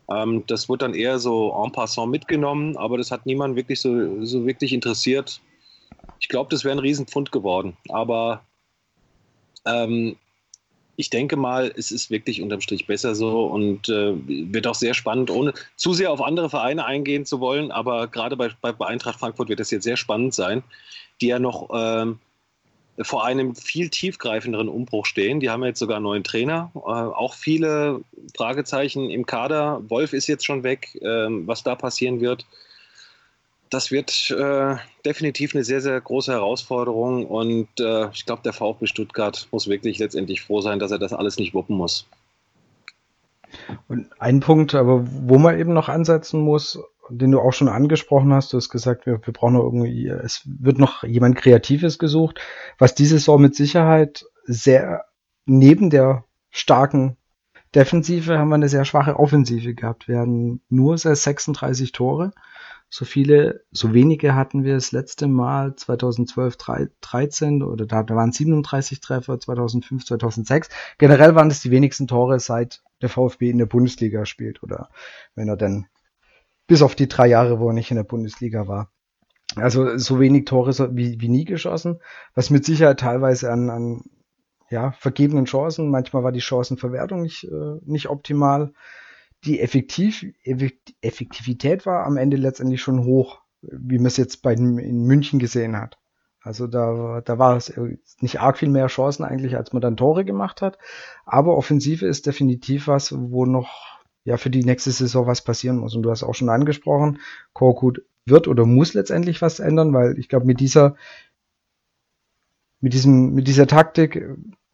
[0.10, 4.24] Ähm, das wurde dann eher so en passant mitgenommen, aber das hat niemand wirklich so,
[4.24, 5.42] so wirklich interessiert.
[6.20, 7.76] Ich glaube, das wäre ein Riesenpfund geworden.
[7.90, 8.42] Aber
[9.66, 10.16] ähm,
[10.98, 14.94] ich denke mal, es ist wirklich unterm Strich besser so und äh, wird auch sehr
[14.94, 17.72] spannend, ohne zu sehr auf andere Vereine eingehen zu wollen.
[17.72, 20.64] Aber gerade bei, bei, Eintracht Frankfurt wird es jetzt sehr spannend sein,
[21.22, 22.20] die ja noch ähm,
[23.02, 25.40] vor einem viel tiefgreifenderen Umbruch stehen.
[25.40, 28.02] Die haben jetzt sogar einen neuen Trainer, äh, auch viele
[28.36, 29.82] Fragezeichen im Kader.
[29.90, 32.46] Wolf ist jetzt schon weg, äh, was da passieren wird.
[33.70, 38.86] Das wird äh, definitiv eine sehr, sehr große Herausforderung und äh, ich glaube, der VfB
[38.86, 42.08] Stuttgart muss wirklich letztendlich froh sein, dass er das alles nicht wuppen muss.
[43.88, 48.34] Und ein Punkt, aber wo man eben noch ansetzen muss, den du auch schon angesprochen
[48.34, 52.40] hast, du hast gesagt, wir, wir brauchen noch irgendwie, es wird noch jemand Kreatives gesucht,
[52.78, 55.06] was diese Saison mit Sicherheit sehr
[55.46, 57.18] neben der starken
[57.76, 60.08] Defensive haben wir eine sehr schwache Offensive gehabt.
[60.08, 62.32] Wir hatten nur 36 Tore.
[62.90, 66.56] So viele, so wenige hatten wir das letzte Mal 2012,
[67.02, 70.70] 13 oder da, da waren 37 Treffer, 2005, 2006.
[70.98, 74.90] Generell waren es die wenigsten Tore seit der VfB in der Bundesliga spielt oder
[75.34, 75.88] wenn er denn
[76.68, 78.92] bis auf die drei Jahre, wo er nicht in der Bundesliga war.
[79.56, 82.00] Also so wenig Tore wie, wie nie geschossen,
[82.34, 84.04] was mit Sicherheit teilweise an, an
[84.70, 88.74] ja, vergebenen Chancen, manchmal war die Chancenverwertung nicht, äh, nicht optimal.
[89.44, 90.26] Die Effektiv,
[91.02, 95.78] Effektivität war am Ende letztendlich schon hoch, wie man es jetzt bei in München gesehen
[95.78, 96.00] hat.
[96.42, 97.74] Also da, da war es
[98.20, 100.78] nicht arg viel mehr Chancen eigentlich, als man dann Tore gemacht hat.
[101.26, 103.95] Aber Offensive ist definitiv was, wo noch
[104.26, 105.96] ja für die nächste Saison was passieren muss.
[105.96, 107.20] Und du hast auch schon angesprochen,
[107.54, 110.96] Korkut wird oder muss letztendlich was ändern, weil ich glaube, mit dieser,
[112.82, 114.28] mit diesem, mit dieser Taktik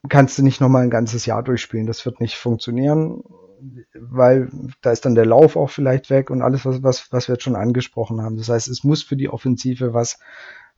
[0.10, 1.86] kannst du nicht nochmal ein ganzes Jahr durchspielen.
[1.86, 3.24] Das wird nicht funktionieren,
[3.94, 4.50] weil
[4.82, 7.44] da ist dann der Lauf auch vielleicht weg und alles, was, was, was wir jetzt
[7.44, 8.38] schon angesprochen haben.
[8.38, 10.18] Das heißt, es muss für die Offensive was,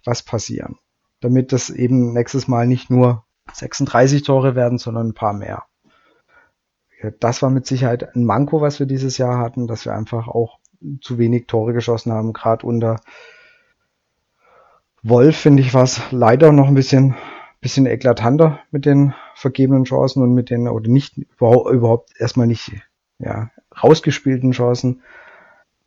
[0.03, 0.77] was passieren.
[1.21, 3.23] Damit das eben nächstes Mal nicht nur
[3.53, 5.63] 36 Tore werden, sondern ein paar mehr
[7.11, 10.59] das war mit Sicherheit ein Manko, was wir dieses Jahr hatten, dass wir einfach auch
[11.01, 12.33] zu wenig Tore geschossen haben.
[12.33, 12.97] Gerade unter
[15.01, 17.15] Wolf, finde ich, war es leider noch ein bisschen,
[17.61, 22.71] bisschen eklatanter mit den vergebenen Chancen und mit den, oder nicht, überhaupt, erstmal nicht,
[23.19, 23.49] ja,
[23.81, 25.01] rausgespielten Chancen.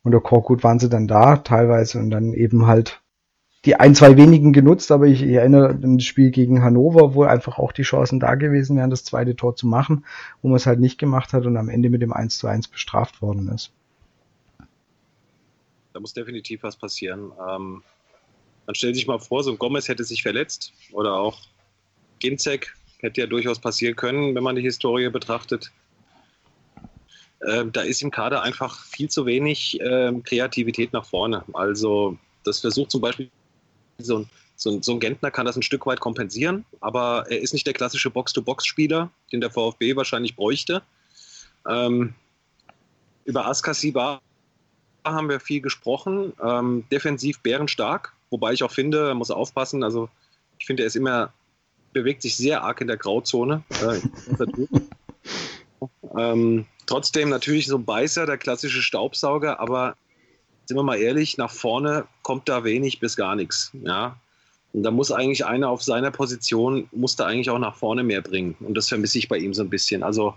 [0.02, 3.02] Unter Korkut waren sie dann da, teilweise, und dann eben halt
[3.66, 7.59] die ein, zwei wenigen genutzt, aber ich, erinnere an das Spiel gegen Hannover, wo einfach
[7.59, 10.05] auch die Chancen da gewesen wären, das zweite Tor zu machen,
[10.40, 12.68] wo man es halt nicht gemacht hat und am Ende mit dem 1 zu 1
[12.68, 13.72] bestraft worden ist.
[15.93, 17.32] Da muss definitiv was passieren.
[17.32, 17.82] Ähm,
[18.66, 21.40] man stellt sich mal vor, so ein Gomez hätte sich verletzt oder auch
[22.20, 25.72] Ginzek hätte ja durchaus passieren können, wenn man die Historie betrachtet.
[27.47, 31.44] Ähm, da ist im Kader einfach viel zu wenig ähm, Kreativität nach vorne.
[31.52, 33.30] Also das versucht zum Beispiel
[33.98, 37.40] so ein, so, ein, so ein Gentner kann das ein Stück weit kompensieren, aber er
[37.40, 40.82] ist nicht der klassische Box-to-Box-Spieler, den der VfB wahrscheinlich bräuchte.
[41.68, 42.14] Ähm,
[43.24, 44.20] über Askasiba
[45.05, 46.32] haben wir viel gesprochen.
[46.43, 49.82] Ähm, defensiv bärenstark, wobei ich auch finde, er muss aufpassen.
[49.82, 50.09] Also
[50.59, 51.32] ich finde, er ist immer,
[51.93, 53.62] bewegt sich sehr arg in der Grauzone.
[53.82, 54.01] Äh,
[56.18, 59.97] ähm, trotzdem natürlich so ein Beißer, der klassische Staubsauger, aber
[60.66, 63.70] sind wir mal ehrlich, nach vorne kommt da wenig bis gar nichts.
[63.82, 64.16] Ja?
[64.72, 68.20] Und da muss eigentlich einer auf seiner Position, muss da eigentlich auch nach vorne mehr
[68.20, 68.56] bringen.
[68.60, 70.02] Und das vermisse ich bei ihm so ein bisschen.
[70.02, 70.34] Also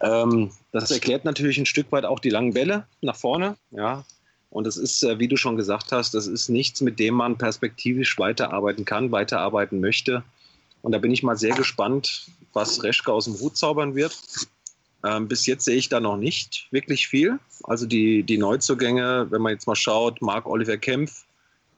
[0.00, 3.56] ähm, das erklärt natürlich ein Stück weit auch die langen Bälle nach vorne.
[3.70, 4.04] Ja?
[4.50, 7.38] Und das ist, äh, wie du schon gesagt hast, das ist nichts, mit dem man
[7.38, 10.22] perspektivisch weiterarbeiten kann, weiterarbeiten möchte.
[10.82, 14.18] Und da bin ich mal sehr gespannt, was Reschke aus dem Hut zaubern wird.
[15.04, 17.38] Ähm, bis jetzt sehe ich da noch nicht wirklich viel.
[17.64, 21.24] Also die, die Neuzugänge, wenn man jetzt mal schaut, Marc Oliver Kempf,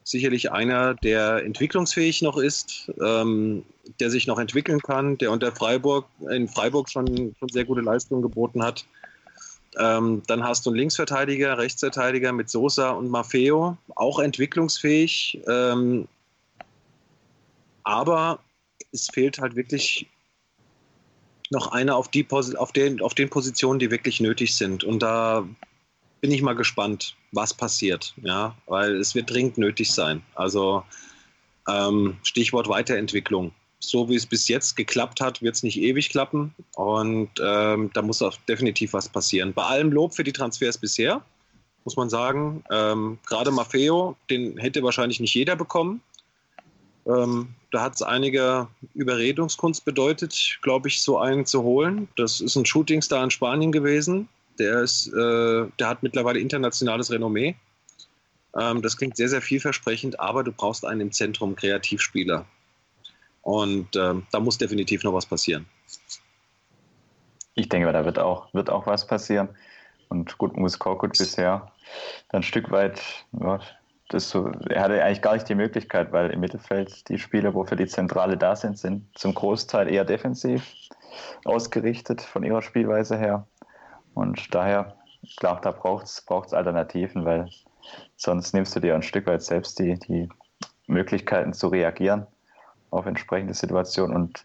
[0.05, 3.65] sicherlich einer, der entwicklungsfähig noch ist, ähm,
[4.01, 8.21] der sich noch entwickeln kann, der unter Freiburg in Freiburg schon, schon sehr gute Leistungen
[8.21, 8.85] geboten hat.
[9.79, 15.41] Ähm, dann hast du einen Linksverteidiger, Rechtsverteidiger mit Sosa und Maffeo, auch entwicklungsfähig.
[15.49, 16.07] Ähm,
[17.83, 18.39] aber
[18.93, 20.07] es fehlt halt wirklich
[21.51, 24.85] noch einer auf, die, auf, den, auf den Positionen, die wirklich nötig sind.
[24.85, 25.47] Und da
[26.21, 28.15] bin ich mal gespannt, was passiert.
[28.23, 30.23] Ja, weil es wird dringend nötig sein.
[30.35, 30.83] Also
[31.69, 33.53] ähm, Stichwort Weiterentwicklung.
[33.79, 36.55] So wie es bis jetzt geklappt hat, wird es nicht ewig klappen.
[36.77, 39.53] Und ähm, da muss auch definitiv was passieren.
[39.53, 41.23] Bei allem Lob für die Transfers bisher,
[41.85, 42.65] muss man sagen.
[42.71, 46.01] Ähm, Gerade Maffeo, den hätte wahrscheinlich nicht jeder bekommen.
[47.07, 52.07] Ähm, da hat es einige Überredungskunst bedeutet, glaube ich, so einen zu holen.
[52.17, 54.29] Das ist ein Shootingstar in Spanien gewesen.
[54.61, 57.57] Der, ist, äh, der hat mittlerweile internationales Renommee.
[58.57, 62.47] Ähm, das klingt sehr, sehr vielversprechend, aber du brauchst einen im Zentrum Kreativspieler.
[63.43, 65.67] Und äh, da muss definitiv noch was passieren.
[67.55, 69.49] Ich denke, da wird auch, wird auch was passieren.
[70.09, 71.73] Und gut, muss Korkut bisher
[72.29, 73.03] ein Stück weit,
[74.09, 77.77] das so, er hatte eigentlich gar nicht die Möglichkeit, weil im Mittelfeld die Spieler, wofür
[77.77, 80.73] die Zentrale da sind, sind zum Großteil eher defensiv
[81.45, 83.47] ausgerichtet von ihrer Spielweise her.
[84.15, 84.97] Und daher,
[85.39, 87.49] klar, da braucht es Alternativen, weil
[88.17, 90.29] sonst nimmst du dir ein Stück weit selbst die, die
[90.87, 92.27] Möglichkeiten zu reagieren
[92.91, 94.15] auf entsprechende Situationen.
[94.15, 94.45] Und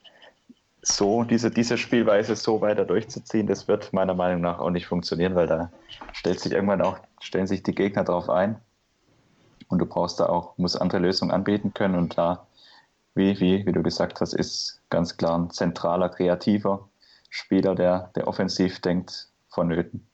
[0.81, 5.35] so, diese, diese Spielweise so weiter durchzuziehen, das wird meiner Meinung nach auch nicht funktionieren,
[5.35, 5.71] weil da
[6.13, 8.59] stellt sich irgendwann auch, stellen sich die Gegner darauf ein.
[9.69, 11.95] Und du brauchst da auch, musst andere Lösungen anbieten können.
[11.95, 12.45] Und da,
[13.15, 16.89] wie, wie, wie du gesagt hast, ist ganz klar ein zentraler, kreativer
[17.29, 20.05] Spieler, der, der offensiv denkt, vonnöten.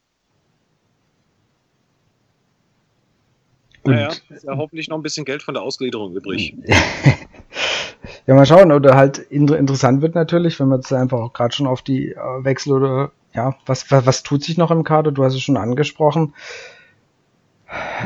[3.86, 6.56] Naja, ist ja hoffentlich noch ein bisschen Geld von der Ausgliederung übrig.
[8.26, 8.72] ja, mal schauen.
[8.72, 12.44] Oder halt interessant wird natürlich, wenn man jetzt einfach auch gerade schon auf die äh,
[12.44, 15.12] Wechsel oder ja, was, was, was tut sich noch im Kader?
[15.12, 16.34] Du hast es schon angesprochen.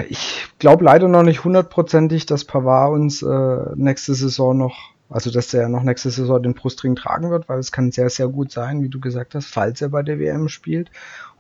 [0.10, 5.52] Ich glaube leider noch nicht hundertprozentig, dass Pavard uns äh, nächste Saison noch also, dass
[5.56, 8.84] er noch nächste Saison den Brustring tragen wird, weil es kann sehr, sehr gut sein,
[8.84, 10.92] wie du gesagt hast, falls er bei der WM spielt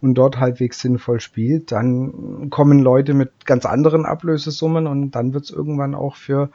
[0.02, 5.44] und dort halbwegs sinnvoll spielt, dann kommen Leute mit ganz anderen Ablösesummen und dann wird
[5.44, 6.50] es irgendwann auch für,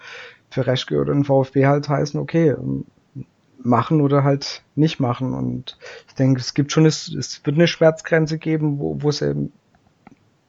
[0.51, 2.57] für Reschke oder den VfB halt heißen, okay,
[3.63, 5.35] machen oder halt nicht machen.
[5.35, 5.79] Und
[6.09, 9.51] ich denke, es gibt schon, es, es wird eine Schmerzgrenze geben, wo, wo sie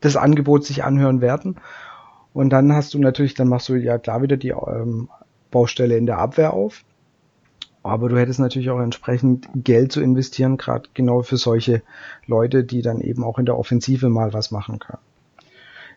[0.06, 1.58] das Angebot sich anhören werden.
[2.34, 5.10] Und dann hast du natürlich, dann machst du ja klar wieder die ähm,
[5.52, 6.84] Baustelle in der Abwehr auf.
[7.82, 11.84] Aber du hättest natürlich auch entsprechend Geld zu investieren, gerade genau für solche
[12.26, 15.02] Leute, die dann eben auch in der Offensive mal was machen können.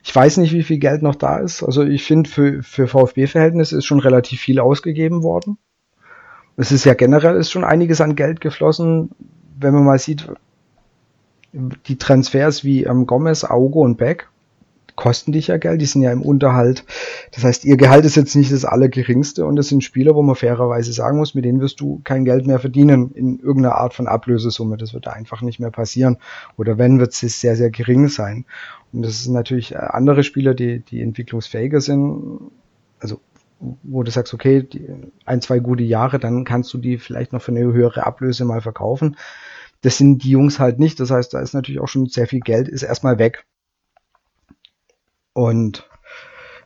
[0.05, 1.63] Ich weiß nicht, wie viel Geld noch da ist.
[1.63, 5.59] Also ich finde, für, für VfB-Verhältnisse ist schon relativ viel ausgegeben worden.
[6.57, 9.11] Es ist ja generell ist schon einiges an Geld geflossen,
[9.59, 10.29] wenn man mal sieht,
[11.53, 14.29] die Transfers wie ähm, Gomez, Augo und Beck
[14.99, 16.85] kosten dich ja Geld, die sind ja im Unterhalt.
[17.33, 20.35] Das heißt, ihr Gehalt ist jetzt nicht das allergeringste und das sind Spieler, wo man
[20.35, 24.09] fairerweise sagen muss, mit denen wirst du kein Geld mehr verdienen in irgendeiner Art von
[24.09, 24.77] Ablösesumme.
[24.77, 26.19] Das wird einfach nicht mehr passieren.
[26.57, 28.45] Oder wenn, wird es sehr, sehr gering sein.
[28.93, 32.51] Und das sind natürlich äh, andere Spieler, die, die entwicklungsfähiger sind.
[32.99, 33.21] Also
[33.61, 34.67] wo du sagst, okay,
[35.25, 38.61] ein, zwei gute Jahre, dann kannst du die vielleicht noch für eine höhere Ablöse mal
[38.61, 39.17] verkaufen.
[39.83, 40.99] Das sind die Jungs halt nicht.
[41.01, 43.47] Das heißt, da ist natürlich auch schon sehr viel Geld, ist erstmal weg.
[45.33, 45.89] Und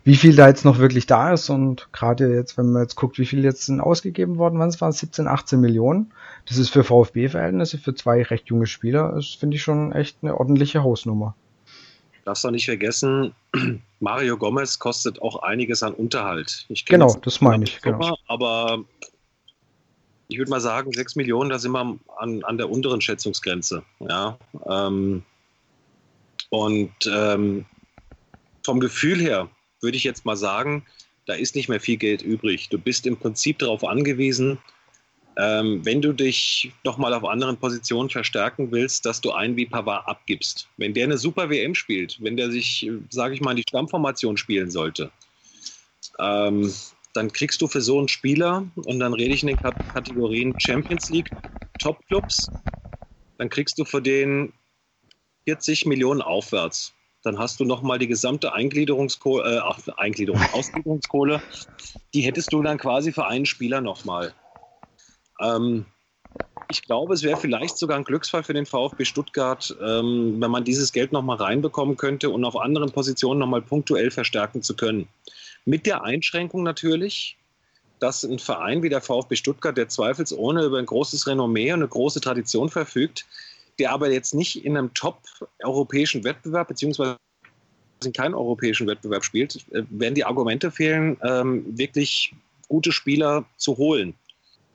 [0.05, 3.18] wie viel da jetzt noch wirklich da ist und gerade jetzt, wenn man jetzt guckt,
[3.18, 6.12] wie viel jetzt sind ausgegeben worden, wann es waren 17, 18 Millionen.
[6.47, 10.39] Das ist für VfB-Verhältnisse, für zwei recht junge Spieler, das finde ich schon echt eine
[10.39, 11.36] ordentliche Hausnummer.
[12.24, 13.32] Darfst du nicht vergessen,
[14.01, 16.66] Mario Gomez kostet auch einiges an Unterhalt.
[16.86, 17.80] genau, das meine ich.
[17.80, 18.16] Genau.
[18.26, 18.84] Aber
[20.33, 23.83] ich würde mal sagen, 6 Millionen, da sind wir an, an der unteren Schätzungsgrenze.
[24.01, 25.23] Ja, ähm,
[26.51, 27.67] und ähm,
[28.65, 29.49] vom Gefühl her
[29.81, 30.85] würde ich jetzt mal sagen,
[31.27, 32.69] da ist nicht mehr viel Geld übrig.
[32.69, 34.59] Du bist im Prinzip darauf angewiesen,
[35.37, 40.07] ähm, wenn du dich nochmal auf anderen Positionen verstärken willst, dass du einen wie Pavard
[40.07, 40.69] abgibst.
[40.77, 44.37] Wenn der eine super WM spielt, wenn der sich, sage ich mal, in die Stammformation
[44.37, 45.11] spielen sollte,
[46.19, 46.73] ähm,
[47.14, 51.09] dann kriegst du für so einen Spieler, und dann rede ich in den Kategorien Champions
[51.09, 51.32] League,
[51.78, 52.51] Top-Clubs,
[53.39, 54.52] dann kriegst du für den
[55.44, 61.40] 40 Millionen aufwärts dann hast du nochmal die gesamte Eingliederungskohle, äh, Eingliederung, Ausgliederungskohle,
[62.14, 64.34] die hättest du dann quasi für einen Spieler nochmal.
[65.40, 65.86] Ähm,
[66.68, 70.64] ich glaube, es wäre vielleicht sogar ein Glücksfall für den VfB Stuttgart, ähm, wenn man
[70.64, 75.09] dieses Geld nochmal reinbekommen könnte und auf anderen Positionen nochmal punktuell verstärken zu können.
[75.64, 77.36] Mit der Einschränkung natürlich,
[78.01, 81.89] dass ein Verein wie der VfB Stuttgart, der zweifelsohne über ein großes Renommee und eine
[81.89, 83.24] große Tradition verfügt,
[83.78, 87.16] der aber jetzt nicht in einem top-europäischen Wettbewerb beziehungsweise
[88.05, 92.34] in keinem europäischen Wettbewerb spielt, äh, werden die Argumente fehlen, ähm, wirklich
[92.68, 94.14] gute Spieler zu holen.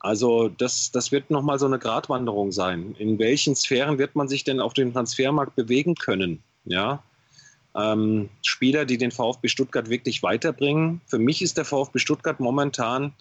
[0.00, 2.94] Also das, das wird nochmal so eine Gratwanderung sein.
[2.98, 6.42] In welchen Sphären wird man sich denn auf dem Transfermarkt bewegen können?
[6.64, 7.02] Ja,
[7.76, 11.00] ähm, Spieler, die den VfB Stuttgart wirklich weiterbringen.
[11.06, 13.12] Für mich ist der VfB Stuttgart momentan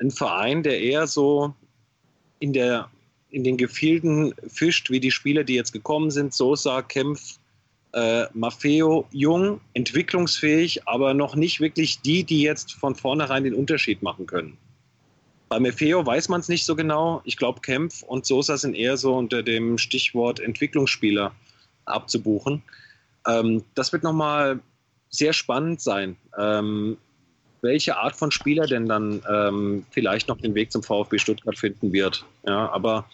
[0.00, 1.54] ein Verein, der eher so
[2.38, 2.88] in, der,
[3.30, 6.32] in den Gefilden fischt, wie die Spieler, die jetzt gekommen sind.
[6.32, 7.38] Sosa, Kempf,
[7.92, 14.02] äh, Maffeo, jung, entwicklungsfähig, aber noch nicht wirklich die, die jetzt von vornherein den Unterschied
[14.02, 14.56] machen können.
[15.48, 17.22] Bei Maffeo weiß man es nicht so genau.
[17.24, 21.34] Ich glaube, Kempf und Sosa sind eher so unter dem Stichwort Entwicklungsspieler
[21.86, 22.62] abzubuchen.
[23.26, 24.60] Ähm, das wird nochmal
[25.10, 26.96] sehr spannend sein, ähm,
[27.62, 31.92] welche Art von Spieler denn dann ähm, vielleicht noch den Weg zum VfB Stuttgart finden
[31.92, 32.24] wird.
[32.46, 33.04] Ja, aber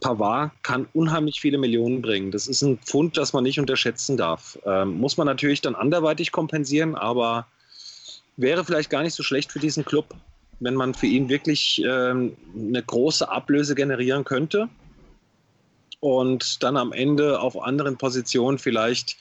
[0.00, 2.30] Pavard kann unheimlich viele Millionen bringen.
[2.30, 4.58] Das ist ein Pfund, das man nicht unterschätzen darf.
[4.66, 7.46] Ähm, muss man natürlich dann anderweitig kompensieren, aber
[8.36, 10.14] wäre vielleicht gar nicht so schlecht für diesen Club,
[10.58, 14.68] wenn man für ihn wirklich ähm, eine große Ablöse generieren könnte
[16.04, 19.16] und dann am Ende auf anderen Positionen vielleicht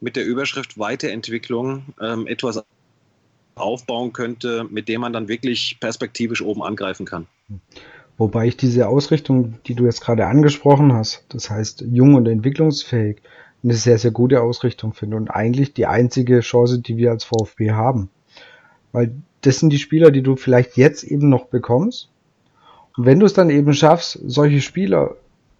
[0.00, 2.64] mit der Überschrift Weiterentwicklung ähm, etwas
[3.54, 7.28] aufbauen könnte, mit dem man dann wirklich perspektivisch oben angreifen kann.
[8.18, 13.18] Wobei ich diese Ausrichtung, die du jetzt gerade angesprochen hast, das heißt jung und entwicklungsfähig,
[13.62, 17.70] eine sehr, sehr gute Ausrichtung finde und eigentlich die einzige Chance, die wir als VfB
[17.70, 18.10] haben.
[18.90, 22.08] Weil das sind die Spieler, die du vielleicht jetzt eben noch bekommst.
[22.96, 25.14] Und wenn du es dann eben schaffst, solche Spieler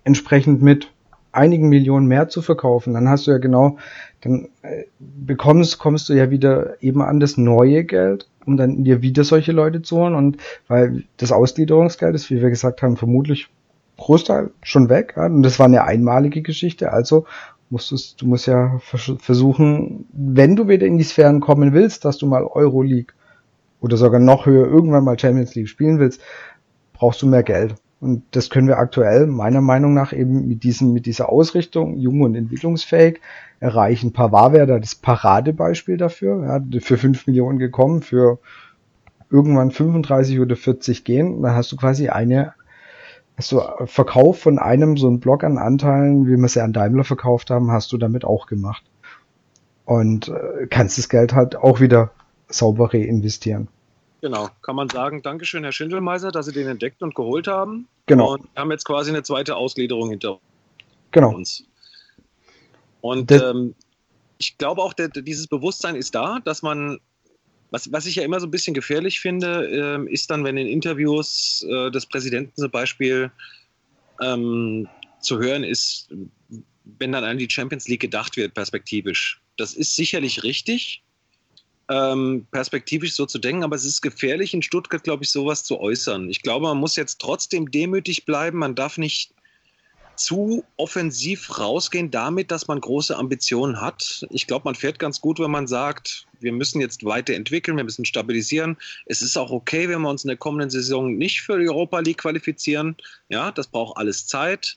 [0.04, 0.90] entsprechend mit
[1.32, 3.78] einigen Millionen mehr zu verkaufen, dann hast du ja genau,
[4.20, 9.02] dann äh, bekommst, kommst du ja wieder eben an das neue Geld, um dann dir
[9.02, 10.14] wieder solche Leute zu holen.
[10.14, 13.48] Und weil das Ausgliederungsgeld ist, wie wir gesagt haben, vermutlich
[13.96, 17.26] Großteil schon weg, ja, und das war eine einmalige Geschichte, also
[17.68, 22.26] musst du, musst ja versuchen, wenn du wieder in die Sphären kommen willst, dass du
[22.26, 23.14] mal Euroleague
[23.80, 26.20] oder sogar noch höher irgendwann mal Champions League spielen willst,
[26.92, 27.74] brauchst du mehr Geld.
[28.00, 32.22] Und das können wir aktuell meiner Meinung nach eben mit diesem, mit dieser Ausrichtung, jung
[32.22, 33.20] und entwicklungsfähig,
[33.60, 34.12] erreichen.
[34.12, 36.44] Pavard wäre da das Paradebeispiel dafür.
[36.44, 38.38] Ja, für fünf Millionen gekommen, für
[39.30, 41.42] irgendwann 35 oder 40 gehen.
[41.42, 42.54] Dann hast du quasi eine,
[43.36, 46.72] hast du Verkauf von einem so einen Block an Anteilen, wie wir es ja an
[46.72, 48.82] Daimler verkauft haben, hast du damit auch gemacht.
[49.84, 52.12] Und äh, kannst das Geld halt auch wieder
[52.48, 53.68] sauber reinvestieren.
[54.20, 57.88] Genau, kann man sagen, Dankeschön, Herr Schindelmeiser, dass Sie den entdeckt und geholt haben.
[58.06, 58.34] Genau.
[58.34, 60.38] Und wir haben jetzt quasi eine zweite Ausgliederung hinter
[61.10, 61.34] genau.
[61.34, 61.64] uns.
[63.00, 63.74] Und ähm,
[64.38, 66.98] ich glaube auch, der, dieses Bewusstsein ist da, dass man,
[67.70, 70.66] was, was ich ja immer so ein bisschen gefährlich finde, äh, ist dann, wenn in
[70.66, 73.30] Interviews äh, des Präsidenten zum Beispiel
[74.20, 74.86] ähm,
[75.20, 76.10] zu hören ist,
[76.98, 79.40] wenn dann an die Champions League gedacht wird, perspektivisch.
[79.56, 81.02] Das ist sicherlich richtig,
[81.90, 85.80] ähm, perspektivisch so zu denken, aber es ist gefährlich, in Stuttgart, glaube ich, sowas zu
[85.80, 86.30] äußern.
[86.30, 88.58] Ich glaube, man muss jetzt trotzdem demütig bleiben.
[88.58, 89.34] Man darf nicht
[90.14, 94.24] zu offensiv rausgehen damit, dass man große Ambitionen hat.
[94.30, 98.04] Ich glaube, man fährt ganz gut, wenn man sagt, wir müssen jetzt weiterentwickeln, wir müssen
[98.04, 98.76] stabilisieren.
[99.06, 102.00] Es ist auch okay, wenn wir uns in der kommenden Saison nicht für die Europa
[102.00, 102.96] League qualifizieren.
[103.30, 104.76] Ja, das braucht alles Zeit.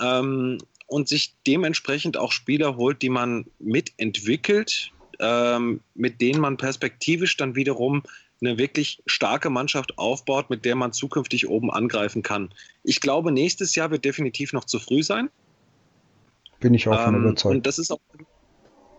[0.00, 7.36] Ähm, und sich dementsprechend auch Spieler holt, die man mitentwickelt, ähm, mit denen man perspektivisch
[7.36, 8.02] dann wiederum
[8.40, 12.50] eine wirklich starke Mannschaft aufbaut, mit der man zukünftig oben angreifen kann.
[12.82, 15.30] Ich glaube, nächstes Jahr wird definitiv noch zu früh sein.
[16.60, 17.54] Bin ich auch von ähm, überzeugt.
[17.54, 18.00] Und das ist auch,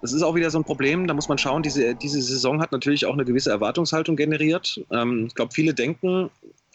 [0.01, 1.07] das ist auch wieder so ein Problem.
[1.07, 4.83] Da muss man schauen, diese, diese Saison hat natürlich auch eine gewisse Erwartungshaltung generiert.
[4.91, 6.29] Ähm, ich glaube, viele denken,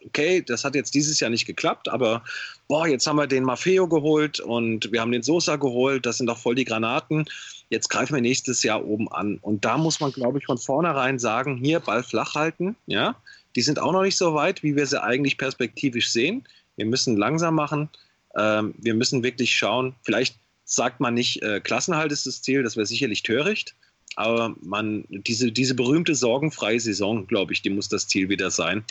[0.07, 2.23] okay, das hat jetzt dieses Jahr nicht geklappt, aber
[2.69, 6.27] boah, jetzt haben wir den Maffeo geholt und wir haben den Sosa geholt, das sind
[6.27, 7.27] doch voll die Granaten.
[7.70, 9.39] Jetzt greifen wir nächstes Jahr oben an.
[9.41, 12.77] Und da muss man, glaube ich, von vornherein sagen, hier Ball flach halten.
[12.87, 13.16] Ja,
[13.57, 16.45] die sind auch noch nicht so weit, wie wir sie eigentlich perspektivisch sehen.
[16.77, 17.89] Wir müssen langsam machen.
[18.37, 19.95] Ähm, wir müssen wirklich schauen.
[20.03, 23.74] Vielleicht sagt man nicht, äh, Klassenhalt ist das Ziel, das wäre sicherlich töricht.
[24.16, 28.84] Aber man, diese, diese berühmte sorgenfreie Saison, glaube ich, die muss das Ziel wieder sein.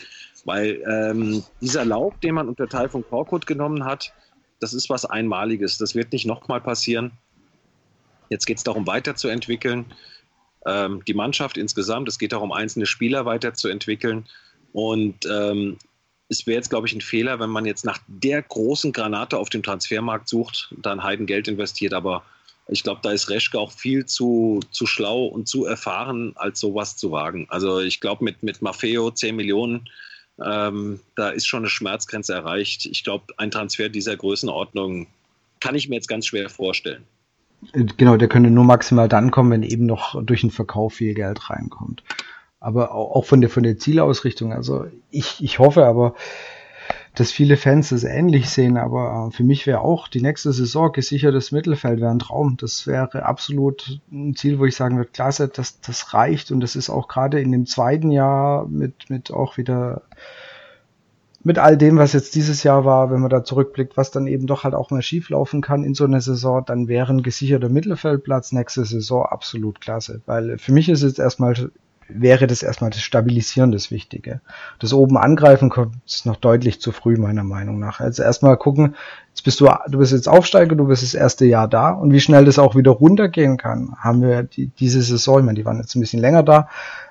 [0.46, 4.14] Weil ähm, dieser Lauf, den man unter Teil von Korkut genommen hat,
[4.60, 5.78] das ist was Einmaliges.
[5.78, 7.12] Das wird nicht nochmal passieren.
[8.30, 9.86] Jetzt geht es darum, weiterzuentwickeln.
[10.66, 14.26] Ähm, die Mannschaft insgesamt, es geht darum, einzelne Spieler weiterzuentwickeln.
[14.74, 15.78] Und ähm,
[16.30, 19.50] es wäre jetzt, glaube ich, ein Fehler, wenn man jetzt nach der großen Granate auf
[19.50, 21.94] dem Transfermarkt sucht, dann Heidengeld investiert.
[21.94, 22.24] Aber
[22.72, 26.96] ich glaube, da ist Reschke auch viel zu, zu schlau und zu erfahren, als sowas
[26.96, 27.46] zu wagen.
[27.50, 29.90] Also ich glaube, mit, mit Maffeo 10 Millionen,
[30.44, 32.86] ähm, da ist schon eine Schmerzgrenze erreicht.
[32.86, 35.08] Ich glaube, ein Transfer dieser Größenordnung
[35.60, 37.04] kann ich mir jetzt ganz schwer vorstellen.
[37.74, 41.50] Genau, der könnte nur maximal dann kommen, wenn eben noch durch den Verkauf viel Geld
[41.50, 42.04] reinkommt.
[42.62, 44.54] aber auch von der, von der Zielausrichtung.
[44.54, 46.16] Also ich, ich hoffe aber,
[47.16, 50.92] dass viele Fans das ähnlich sehen, aber äh, für mich wäre auch die nächste Saison
[50.92, 52.56] gesichertes Mittelfeld wäre ein Traum.
[52.58, 56.76] Das wäre absolut ein Ziel, wo ich sagen würde, klasse, das, das reicht und das
[56.76, 60.04] ist auch gerade in dem zweiten Jahr mit, mit auch wieder
[61.44, 64.46] mit all dem, was jetzt dieses Jahr war, wenn man da zurückblickt, was dann eben
[64.46, 67.70] doch halt auch mal schief laufen kann in so einer Saison, dann wäre ein gesicherter
[67.70, 70.22] Mittelfeldplatz nächste Saison absolut klasse.
[70.28, 71.72] Weil für mich ist jetzt erstmal
[72.14, 74.42] wäre das erstmal das Stabilisieren das Wichtige.
[74.80, 78.00] Das oben angreifen kommt ist noch deutlich zu früh, meiner Meinung nach.
[78.00, 78.96] Also erstmal gucken,
[79.30, 82.20] jetzt bist du, du bist jetzt Aufsteiger, du bist das erste Jahr da und wie
[82.20, 85.78] schnell das auch wieder runtergehen kann, haben wir die, diese Saison, ich meine, die waren
[85.78, 86.68] jetzt ein bisschen länger da,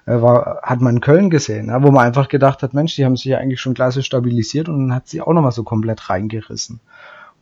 [0.07, 3.05] äh, war, hat man in Köln gesehen, ja, wo man einfach gedacht hat, Mensch, die
[3.05, 6.11] haben sich ja eigentlich schon klasse stabilisiert und dann hat sie auch nochmal so komplett
[6.11, 6.81] reingerissen.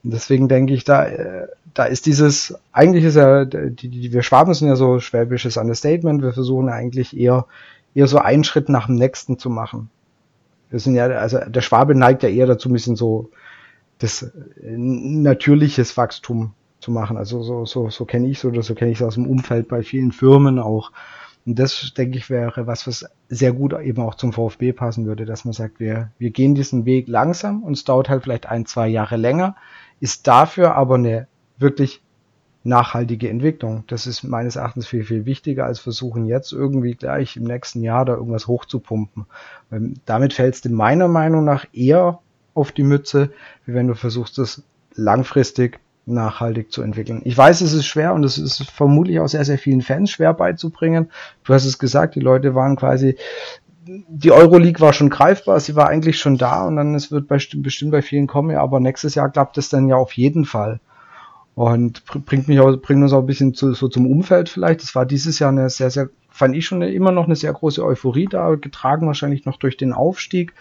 [0.02, 4.54] Deswegen denke ich, da, äh, da ist dieses, eigentlich ist ja, die, die, wir Schwaben
[4.54, 7.46] sind ja so schwäbisches Understatement, wir versuchen eigentlich eher,
[7.94, 9.90] eher so einen Schritt nach dem nächsten zu machen.
[10.70, 13.30] Wir sind ja, also der Schwabe neigt ja eher dazu, ein bisschen so
[13.98, 14.30] das äh,
[14.76, 17.16] natürliches Wachstum zu machen.
[17.16, 19.68] Also so, so, so kenne ich es oder so kenne ich es aus dem Umfeld
[19.68, 20.92] bei vielen Firmen auch.
[21.46, 25.24] Und das, denke ich, wäre was, was sehr gut eben auch zum VfB passen würde,
[25.24, 28.66] dass man sagt, wir, wir gehen diesen Weg langsam und es dauert halt vielleicht ein,
[28.66, 29.56] zwei Jahre länger
[30.00, 31.26] ist dafür aber eine
[31.58, 32.02] wirklich
[32.64, 33.84] nachhaltige Entwicklung.
[33.86, 38.04] Das ist meines Erachtens viel, viel wichtiger als versuchen jetzt irgendwie gleich im nächsten Jahr
[38.04, 39.26] da irgendwas hochzupumpen.
[39.72, 42.20] Ähm, damit fällst du meiner Meinung nach eher
[42.54, 43.30] auf die Mütze,
[43.64, 44.62] wie wenn du versuchst, das
[44.94, 47.20] langfristig nachhaltig zu entwickeln.
[47.24, 50.32] Ich weiß, es ist schwer und es ist vermutlich auch sehr, sehr vielen Fans schwer
[50.32, 51.10] beizubringen.
[51.44, 53.16] Du hast es gesagt, die Leute waren quasi
[54.08, 57.62] die Euroleague war schon greifbar, sie war eigentlich schon da und dann es wird bestimmt,
[57.62, 60.80] bestimmt bei vielen kommen, ja, aber nächstes Jahr klappt es dann ja auf jeden Fall.
[61.54, 64.80] Und bringt mich auch, bringt uns auch ein bisschen zu, so zum Umfeld vielleicht.
[64.80, 67.52] Das war dieses Jahr eine sehr, sehr, fand ich schon eine, immer noch eine sehr
[67.52, 70.54] große Euphorie da, getragen wahrscheinlich noch durch den Aufstieg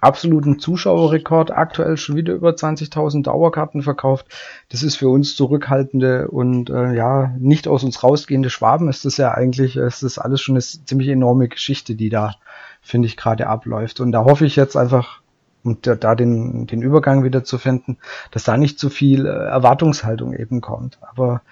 [0.00, 4.26] absoluten Zuschauerrekord, aktuell schon wieder über 20.000 Dauerkarten verkauft.
[4.68, 9.16] Das ist für uns zurückhaltende und äh, ja, nicht aus uns rausgehende Schwaben ist das
[9.16, 12.34] ja eigentlich, ist das alles schon eine ziemlich enorme Geschichte, die da,
[12.80, 14.00] finde ich, gerade abläuft.
[14.00, 15.20] Und da hoffe ich jetzt einfach,
[15.64, 17.98] und da, da den, den Übergang wieder zu finden,
[18.30, 20.98] dass da nicht zu viel äh, Erwartungshaltung eben kommt.
[21.02, 21.42] Aber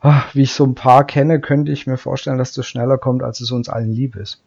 [0.00, 3.22] ach, wie ich so ein paar kenne, könnte ich mir vorstellen, dass das schneller kommt,
[3.22, 4.42] als es uns allen lieb ist.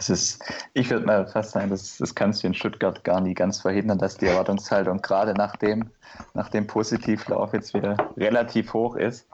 [0.00, 3.34] Das ist, ich würde mal fast sagen, das, das kannst du in Stuttgart gar nie
[3.34, 5.90] ganz verhindern, dass die Erwartungshaltung gerade nach dem,
[6.32, 9.28] nach dem Positivlauf jetzt wieder relativ hoch ist.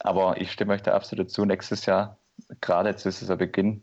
[0.00, 1.46] Aber ich stimme euch da absolut zu.
[1.46, 2.18] Nächstes Jahr,
[2.60, 3.82] gerade zu Saisonbeginn,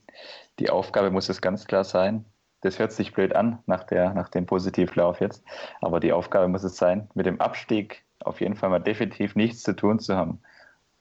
[0.59, 2.23] die Aufgabe muss es ganz klar sein.
[2.61, 5.43] Das hört sich blöd an nach, der, nach dem Positivlauf jetzt.
[5.81, 9.63] Aber die Aufgabe muss es sein, mit dem Abstieg auf jeden Fall mal definitiv nichts
[9.63, 10.39] zu tun zu haben.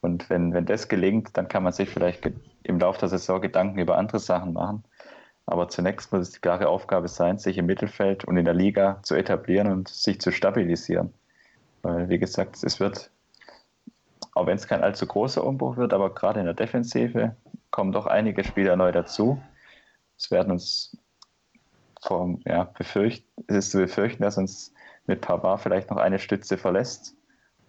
[0.00, 2.26] Und wenn, wenn das gelingt, dann kann man sich vielleicht
[2.62, 4.82] im Laufe der Saison Gedanken über andere Sachen machen.
[5.46, 9.00] Aber zunächst muss es die klare Aufgabe sein, sich im Mittelfeld und in der Liga
[9.02, 11.12] zu etablieren und sich zu stabilisieren.
[11.82, 13.10] Weil, wie gesagt, es wird,
[14.34, 17.36] auch wenn es kein allzu großer Umbruch wird, aber gerade in der Defensive
[17.70, 19.40] kommen doch einige Spieler neu dazu.
[20.16, 20.96] Es werden uns
[22.00, 24.72] vom, ja, befürcht, es ist zu befürchten, dass uns
[25.06, 27.14] mit Pavard vielleicht noch eine Stütze verlässt.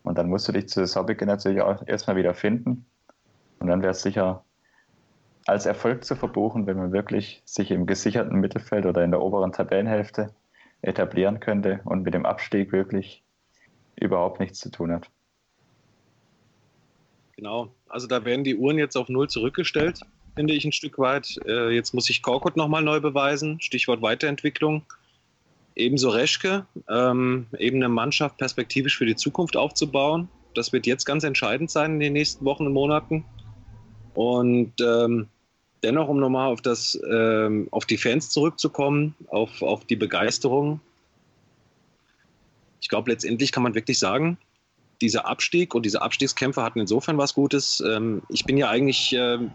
[0.04, 2.86] Und dann musst du dich zu Saisonbeginn natürlich auch erstmal wieder finden.
[3.60, 4.44] Und dann wäre es sicher
[5.46, 9.52] als Erfolg zu verbuchen, wenn man wirklich sich im gesicherten Mittelfeld oder in der oberen
[9.52, 10.34] Tabellenhälfte
[10.82, 13.24] etablieren könnte und mit dem Abstieg wirklich
[13.96, 15.10] überhaupt nichts zu tun hat.
[17.36, 20.00] Genau, also da werden die Uhren jetzt auf Null zurückgestellt,
[20.36, 21.38] finde ich ein Stück weit.
[21.46, 24.84] Äh, jetzt muss sich Korkut nochmal neu beweisen, Stichwort Weiterentwicklung.
[25.76, 30.30] Ebenso Reschke, ähm, eben eine Mannschaft perspektivisch für die Zukunft aufzubauen.
[30.54, 33.26] Das wird jetzt ganz entscheidend sein in den nächsten Wochen und Monaten.
[34.14, 35.28] Und ähm,
[35.86, 40.82] dennoch, um nochmal auf, das, ähm, auf die Fans zurückzukommen, auf, auf die Begeisterung.
[42.82, 44.38] Ich glaube, letztendlich kann man wirklich sagen,
[45.02, 47.82] dieser Abstieg und diese Abstiegskämpfe hatten insofern was Gutes.
[47.86, 49.52] Ähm, ich bin ja eigentlich ähm,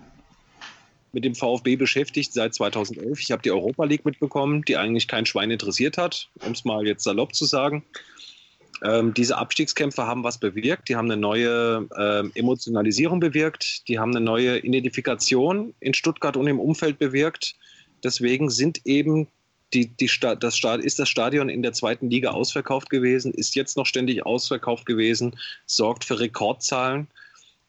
[1.13, 3.21] mit dem VfB beschäftigt seit 2011.
[3.21, 6.87] Ich habe die Europa League mitbekommen, die eigentlich kein Schwein interessiert hat, um es mal
[6.87, 7.85] jetzt salopp zu sagen.
[8.83, 10.89] Ähm, diese Abstiegskämpfe haben was bewirkt.
[10.89, 13.87] Die haben eine neue ähm, Emotionalisierung bewirkt.
[13.89, 17.57] Die haben eine neue Identifikation in Stuttgart und im Umfeld bewirkt.
[18.03, 19.29] Deswegen sind eben
[19.73, 23.77] die, die das Stadion, ist das Stadion in der zweiten Liga ausverkauft gewesen, ist jetzt
[23.77, 25.37] noch ständig ausverkauft gewesen,
[25.67, 27.07] sorgt für Rekordzahlen.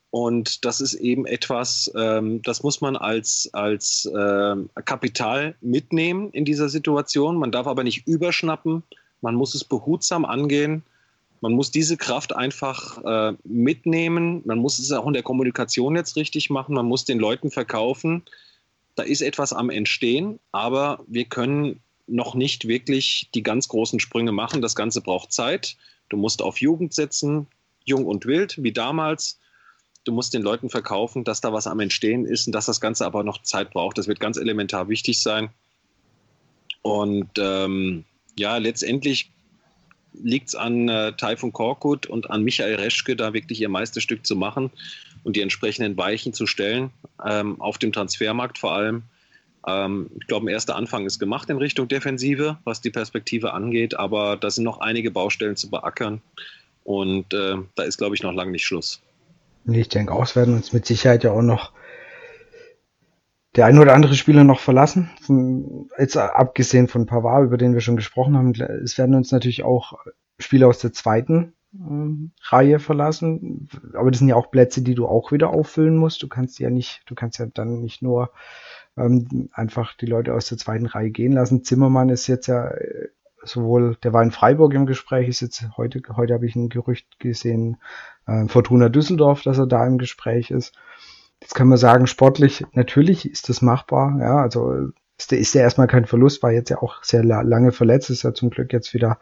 [0.10, 6.44] Und das ist eben etwas, ähm, das muss man als, als äh, Kapital mitnehmen in
[6.44, 7.38] dieser Situation.
[7.38, 8.84] Man darf aber nicht überschnappen.
[9.22, 10.84] Man muss es behutsam angehen.
[11.42, 14.42] Man muss diese Kraft einfach äh, mitnehmen.
[14.46, 16.76] Man muss es auch in der Kommunikation jetzt richtig machen.
[16.76, 18.24] Man muss den Leuten verkaufen,
[18.96, 24.32] da ist etwas am Entstehen, aber wir können noch nicht wirklich die ganz großen Sprünge
[24.32, 24.62] machen.
[24.62, 25.78] Das Ganze braucht Zeit.
[26.10, 27.48] Du musst auf Jugend setzen,
[27.86, 29.40] jung und wild, wie damals.
[30.04, 33.06] Du musst den Leuten verkaufen, dass da was am Entstehen ist und dass das Ganze
[33.06, 33.98] aber noch Zeit braucht.
[33.98, 35.50] Das wird ganz elementar wichtig sein.
[36.82, 38.04] Und ähm,
[38.38, 39.32] ja, letztendlich
[40.14, 44.36] liegt es an äh, Taifun Korkut und an Michael Reschke, da wirklich ihr Meisterstück zu
[44.36, 44.72] machen
[45.24, 46.92] und die entsprechenden Weichen zu stellen,
[47.26, 49.04] ähm, auf dem Transfermarkt vor allem.
[49.68, 53.98] Ähm, ich glaube, ein erster Anfang ist gemacht in Richtung Defensive, was die Perspektive angeht,
[53.98, 56.22] aber da sind noch einige Baustellen zu beackern
[56.84, 59.02] und äh, da ist, glaube ich, noch lange nicht Schluss.
[59.66, 61.72] Ich denke auch, es werden uns mit Sicherheit ja auch noch
[63.56, 65.10] der ein oder andere Spieler noch verlassen.
[65.98, 70.00] Jetzt abgesehen von Pavard, über den wir schon gesprochen haben, es werden uns natürlich auch
[70.40, 73.68] Spieler aus der zweiten ähm, Reihe verlassen.
[73.94, 76.24] Aber das sind ja auch Plätze, die du auch wieder auffüllen musst.
[76.24, 78.32] Du kannst ja nicht, du kannst ja dann nicht nur
[78.98, 81.64] ähm, einfach die Leute aus der zweiten Reihe gehen lassen.
[81.64, 83.10] Zimmermann ist jetzt ja äh,
[83.44, 87.20] sowohl, der war in Freiburg im Gespräch, ist jetzt heute, heute habe ich ein Gerücht
[87.20, 87.78] gesehen,
[88.28, 90.76] äh, Fortuna Düsseldorf, dass er da im Gespräch ist.
[91.42, 95.64] Jetzt kann man sagen, sportlich, natürlich ist das machbar, ja, also ist der, ist der
[95.64, 98.94] erstmal kein Verlust, war jetzt ja auch sehr lange verletzt, ist ja zum Glück jetzt
[98.94, 99.20] wieder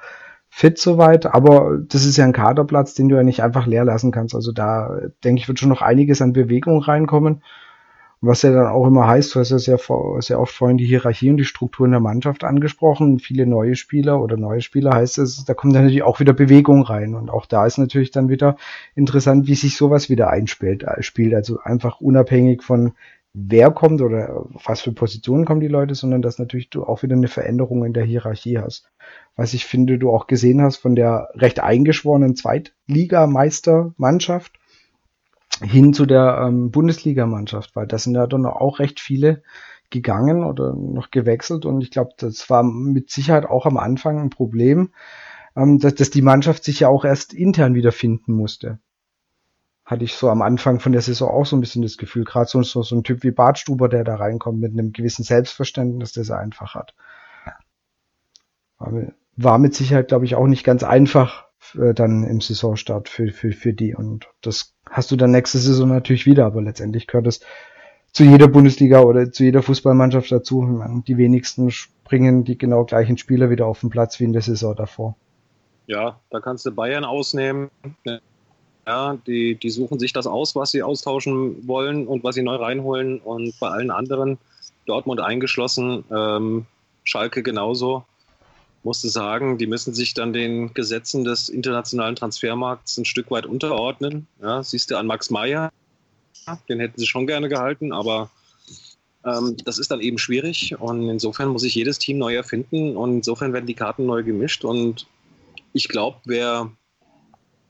[0.49, 4.11] fit soweit, aber das ist ja ein Kaderplatz, den du ja nicht einfach leer lassen
[4.11, 4.35] kannst.
[4.35, 7.43] Also da denke ich, wird schon noch einiges an Bewegung reinkommen.
[8.21, 9.79] Was ja dann auch immer heißt, du hast ja sehr,
[10.19, 13.19] sehr oft vorhin die Hierarchie und die Strukturen der Mannschaft angesprochen.
[13.19, 16.81] Viele neue Spieler oder neue Spieler heißt es, da kommt dann natürlich auch wieder Bewegung
[16.81, 17.15] rein.
[17.15, 18.57] Und auch da ist natürlich dann wieder
[18.93, 20.83] interessant, wie sich sowas wieder einspielt.
[20.83, 21.33] Äh, spielt.
[21.33, 22.91] Also einfach unabhängig von
[23.33, 27.15] wer kommt oder was für Positionen kommen die Leute, sondern dass natürlich du auch wieder
[27.15, 28.91] eine Veränderung in der Hierarchie hast.
[29.37, 34.58] Was ich finde, du auch gesehen hast von der recht eingeschworenen Zweitligameistermannschaft
[35.61, 39.43] hin zu der ähm, Bundesligamannschaft, weil da sind ja dann auch recht viele
[39.89, 44.29] gegangen oder noch gewechselt und ich glaube, das war mit Sicherheit auch am Anfang ein
[44.29, 44.93] Problem,
[45.55, 48.79] ähm, dass, dass die Mannschaft sich ja auch erst intern wiederfinden musste.
[49.85, 52.47] Hatte ich so am Anfang von der Saison auch so ein bisschen das Gefühl, gerade
[52.47, 56.29] so, so, so ein Typ wie Bartstuber, der da reinkommt mit einem gewissen Selbstverständnis, das
[56.29, 56.93] er einfach hat.
[59.35, 63.73] War mit Sicherheit, glaube ich, auch nicht ganz einfach dann im Saisonstart für, für, für
[63.73, 67.41] die und das hast du dann nächste Saison natürlich wieder, aber letztendlich gehört es
[68.11, 70.81] zu jeder Bundesliga oder zu jeder Fußballmannschaft dazu.
[71.07, 74.75] Die wenigsten springen die genau gleichen Spieler wieder auf den Platz wie in der Saison
[74.75, 75.15] davor.
[75.85, 77.69] Ja, da kannst du Bayern ausnehmen.
[78.87, 82.55] Ja, die, die suchen sich das aus, was sie austauschen wollen und was sie neu
[82.55, 83.19] reinholen.
[83.19, 84.39] Und bei allen anderen,
[84.87, 86.65] Dortmund eingeschlossen, ähm,
[87.03, 88.03] Schalke genauso,
[88.83, 94.27] musste sagen, die müssen sich dann den Gesetzen des internationalen Transfermarkts ein Stück weit unterordnen.
[94.41, 95.71] Ja, siehst du an Max Meyer,
[96.67, 98.29] den hätten sie schon gerne gehalten, aber
[99.25, 103.17] ähm, das ist dann eben schwierig und insofern muss sich jedes Team neu erfinden und
[103.17, 105.07] insofern werden die Karten neu gemischt und
[105.73, 106.71] ich glaube, wer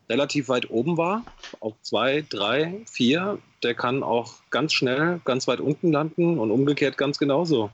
[0.09, 1.23] relativ weit oben war,
[1.59, 6.97] auf zwei, drei, vier, der kann auch ganz schnell ganz weit unten landen und umgekehrt
[6.97, 7.69] ganz genauso.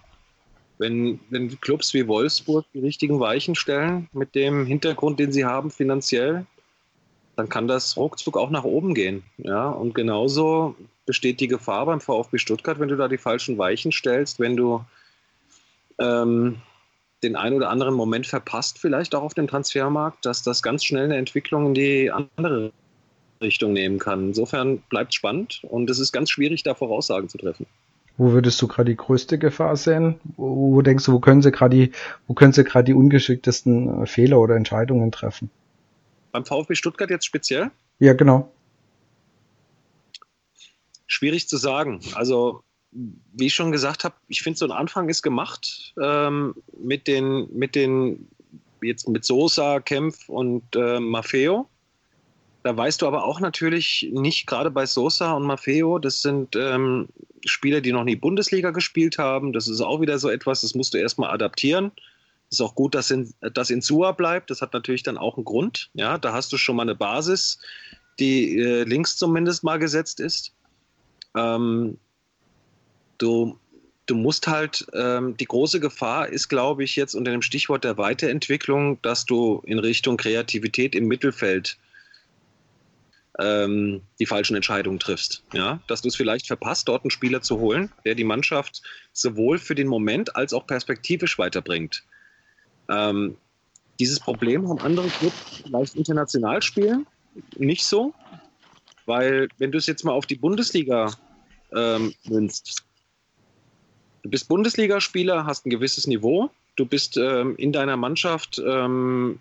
[0.78, 5.72] Wenn, wenn Clubs wie Wolfsburg die richtigen Weichen stellen, mit dem Hintergrund, den sie haben
[5.72, 6.46] finanziell,
[7.36, 9.24] dann kann das ruckzuck auch nach oben gehen.
[9.38, 9.70] Ja?
[9.70, 10.76] Und genauso
[11.06, 14.84] besteht die Gefahr beim VfB Stuttgart, wenn du da die falschen Weichen stellst, wenn du
[16.00, 16.62] ähm,
[17.24, 21.06] den einen oder anderen Moment verpasst, vielleicht auch auf dem Transfermarkt, dass das ganz schnell
[21.06, 22.72] eine Entwicklung in die andere
[23.42, 24.28] Richtung nehmen kann.
[24.28, 27.66] Insofern bleibt es spannend und es ist ganz schwierig, da Voraussagen zu treffen.
[28.18, 30.20] Wo würdest du gerade die größte Gefahr sehen?
[30.38, 31.92] Wo, wo denkst du, wo können sie gerade die,
[32.28, 35.50] wo können sie gerade die ungeschicktesten äh, Fehler oder Entscheidungen treffen?
[36.32, 37.72] Beim VfB Stuttgart jetzt speziell?
[38.00, 38.52] Ja, genau.
[41.08, 42.02] Schwierig zu sagen.
[42.14, 47.08] Also, wie ich schon gesagt habe, ich finde, so ein Anfang ist gemacht ähm, mit
[47.08, 48.28] den, mit den,
[48.82, 51.68] jetzt mit Sosa, Kempf und äh, Maffeo.
[52.66, 57.08] Da weißt du aber auch natürlich nicht, gerade bei Sosa und Maffeo, das sind ähm,
[57.46, 59.54] Spieler, die noch nie Bundesliga gespielt haben.
[59.54, 61.92] Das ist auch wieder so etwas, das musst du erstmal adaptieren.
[62.50, 64.50] Ist auch gut, dass in, dass in Sua bleibt.
[64.50, 65.92] Das hat natürlich dann auch einen Grund.
[65.94, 67.60] Ja, da hast du schon mal eine Basis,
[68.18, 70.52] die äh, links zumindest mal gesetzt ist.
[71.36, 72.00] Ähm,
[73.20, 73.60] du,
[74.08, 78.00] du musst halt, ähm, die große Gefahr ist, glaube ich, jetzt unter dem Stichwort der
[78.00, 81.78] Weiterentwicklung, dass du in Richtung Kreativität im Mittelfeld
[83.40, 85.44] ähm, die falschen Entscheidungen triffst.
[85.54, 85.80] Ja?
[85.88, 88.82] Dass du es vielleicht verpasst, dort einen Spieler zu holen, der die Mannschaft
[89.14, 92.04] sowohl für den Moment als auch perspektivisch weiterbringt.
[92.90, 93.38] Ähm,
[94.00, 97.08] dieses Problem haben andere Clubs vielleicht international spielen,
[97.58, 98.14] nicht so,
[99.06, 101.12] weil wenn du es jetzt mal auf die Bundesliga
[101.74, 102.86] ähm, münzt,
[104.26, 109.38] Du bist Bundesligaspieler, hast ein gewisses Niveau, du bist ähm, in deiner Mannschaft ähm,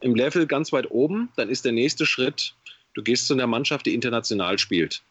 [0.00, 2.56] im Level ganz weit oben, dann ist der nächste Schritt,
[2.94, 5.02] du gehst zu einer Mannschaft, die international spielt.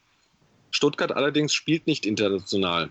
[0.72, 2.90] Stuttgart allerdings spielt nicht international.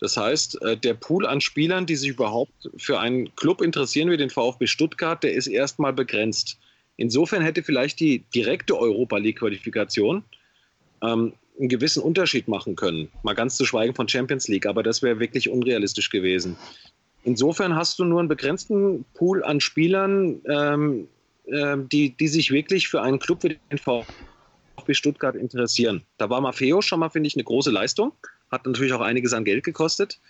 [0.00, 4.16] Das heißt, äh, der Pool an Spielern, die sich überhaupt für einen Club interessieren wie
[4.16, 6.58] den VfB Stuttgart, der ist erstmal begrenzt.
[6.96, 10.24] Insofern hätte vielleicht die direkte Europa League-Qualifikation
[11.02, 13.08] ähm, einen gewissen Unterschied machen können.
[13.22, 16.56] Mal ganz zu schweigen von Champions League, aber das wäre wirklich unrealistisch gewesen.
[17.24, 21.17] Insofern hast du nur einen begrenzten Pool an Spielern, ähm, äh,
[21.50, 26.04] die, die sich wirklich für einen Club wie den VfB Stuttgart interessieren.
[26.18, 28.12] Da war Maffeo schon mal, finde ich, eine große Leistung
[28.50, 30.20] hat natürlich auch einiges an Geld gekostet.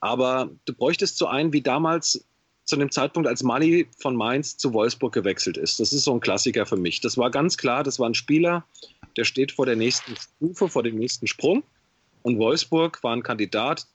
[0.00, 2.26] Aber du bräuchtest so einen wie damals
[2.64, 5.78] zu dem Zeitpunkt, als Mali von Mainz zu Wolfsburg gewechselt ist.
[5.78, 7.00] Das ist so ein Klassiker für mich.
[7.00, 8.64] Das war ganz klar, das war ein Spieler,
[9.16, 11.62] der steht vor der nächsten Stufe, vor dem nächsten Sprung.
[12.22, 13.86] Und Wolfsburg war ein Kandidat.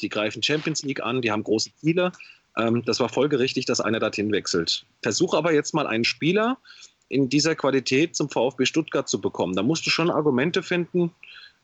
[0.00, 2.10] Die greifen Champions League an, die haben große Ziele.
[2.56, 4.84] Ähm, das war folgerichtig, dass einer dorthin wechselt.
[5.02, 6.58] Versuch aber jetzt mal einen Spieler
[7.08, 9.54] in dieser Qualität zum VfB Stuttgart zu bekommen.
[9.54, 11.12] Da musst du schon Argumente finden,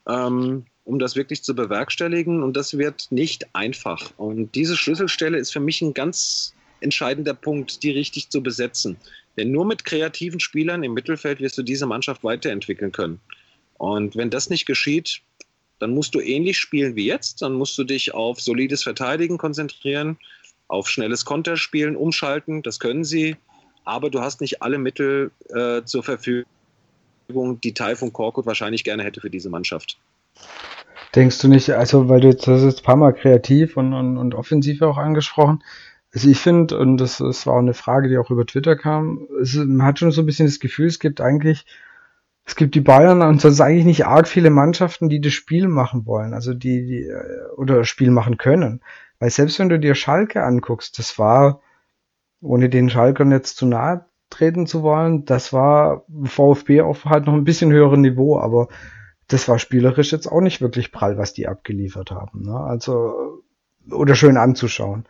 [0.09, 2.43] ähm, um das wirklich zu bewerkstelligen.
[2.43, 4.13] Und das wird nicht einfach.
[4.17, 8.97] Und diese Schlüsselstelle ist für mich ein ganz entscheidender Punkt, die richtig zu besetzen.
[9.37, 13.21] Denn nur mit kreativen Spielern im Mittelfeld wirst du diese Mannschaft weiterentwickeln können.
[13.79, 15.23] Und wenn das nicht geschieht,
[15.79, 17.43] dann musst du ähnlich spielen wie jetzt.
[17.43, 20.19] Dann musst du dich auf solides Verteidigen konzentrieren,
[20.71, 22.63] auf schnelles Konterspielen, umschalten.
[22.63, 23.37] Das können sie.
[23.85, 26.47] Aber du hast nicht alle Mittel äh, zur Verfügung,
[27.63, 29.99] die Taifun Korkut wahrscheinlich gerne hätte für diese Mannschaft.
[31.15, 34.17] Denkst du nicht, also weil du jetzt, das ist ein paar Mal kreativ und, und,
[34.17, 35.63] und offensiv auch angesprochen.
[36.15, 39.27] Also ich finde, und das, das war auch eine Frage, die auch über Twitter kam,
[39.41, 41.67] es, man hat schon so ein bisschen das Gefühl, es gibt eigentlich,
[42.45, 46.07] es gibt die Bayern und sonst eigentlich nicht arg viele Mannschaften, die das Spiel machen
[46.07, 48.81] wollen, also die, die äh, oder Spiel machen können.
[49.21, 51.61] Weil selbst wenn du dir Schalke anguckst, das war,
[52.41, 57.35] ohne den Schalkern jetzt zu nahe treten zu wollen, das war VfB auf halt noch
[57.35, 58.69] ein bisschen höherem Niveau, aber
[59.29, 62.45] das war spielerisch jetzt auch nicht wirklich prall, was die abgeliefert haben.
[62.45, 62.55] Ne?
[62.55, 63.43] Also,
[63.91, 65.05] oder schön anzuschauen.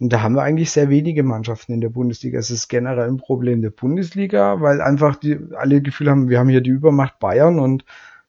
[0.00, 2.38] Und da haben wir eigentlich sehr wenige Mannschaften in der Bundesliga.
[2.38, 6.48] Es ist generell ein Problem der Bundesliga, weil einfach die alle Gefühl haben, wir haben
[6.48, 7.84] hier die Übermacht Bayern und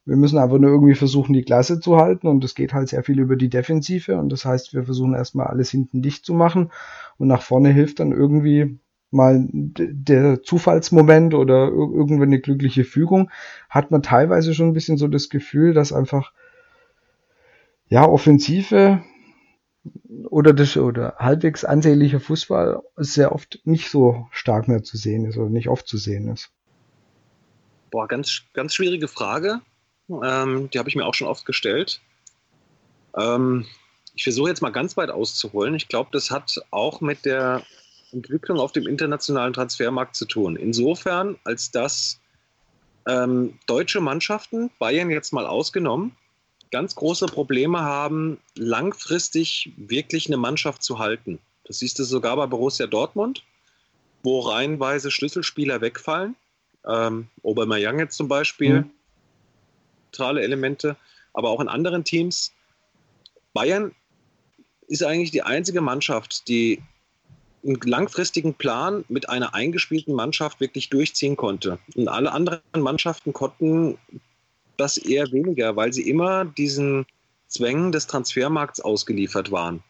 [0.06, 2.28] wir müssen einfach nur irgendwie versuchen, die Klasse zu halten.
[2.28, 4.18] Und es geht halt sehr viel über die Defensive.
[4.18, 6.72] Und das heißt, wir versuchen erstmal alles hinten dicht zu machen.
[7.18, 8.80] Und nach vorne hilft dann irgendwie
[9.12, 13.32] mal der Zufallsmoment oder irgendwann eine glückliche Fügung,
[13.70, 16.34] hat man teilweise schon ein bisschen so das Gefühl, dass einfach
[17.88, 19.02] ja Offensive
[20.30, 25.38] oder das oder halbwegs ansehnlicher Fußball sehr oft nicht so stark mehr zu sehen ist
[25.38, 26.52] oder nicht oft zu sehen ist.
[27.92, 29.62] Boah, ganz, ganz schwierige Frage.
[30.10, 32.02] Ähm, die habe ich mir auch schon oft gestellt.
[33.18, 33.66] Ähm,
[34.16, 35.76] ich versuche jetzt mal ganz weit auszuholen.
[35.76, 37.64] Ich glaube, das hat auch mit der
[38.12, 40.56] Entwicklung auf dem internationalen Transfermarkt zu tun.
[40.56, 42.20] Insofern, als dass
[43.08, 46.16] ähm, deutsche Mannschaften, Bayern jetzt mal ausgenommen,
[46.72, 51.40] ganz große Probleme haben, langfristig wirklich eine Mannschaft zu halten.
[51.66, 53.44] Das siehst du sogar bei Borussia Dortmund,
[54.24, 56.36] wo reihenweise Schlüsselspieler wegfallen.
[56.88, 58.92] Ähm, Aubameyang jetzt zum Beispiel, mhm.
[60.16, 60.96] Zentrale Elemente,
[61.34, 62.54] aber auch in anderen Teams.
[63.54, 63.92] Bayern
[64.88, 66.82] ist eigentlich die einzige Mannschaft, die
[67.66, 71.80] einen langfristigen Plan mit einer eingespielten Mannschaft wirklich durchziehen konnte.
[71.96, 73.98] Und alle anderen Mannschaften konnten
[74.78, 77.06] das eher weniger, weil sie immer diesen
[77.48, 79.84] Zwängen des Transfermarkts ausgeliefert waren.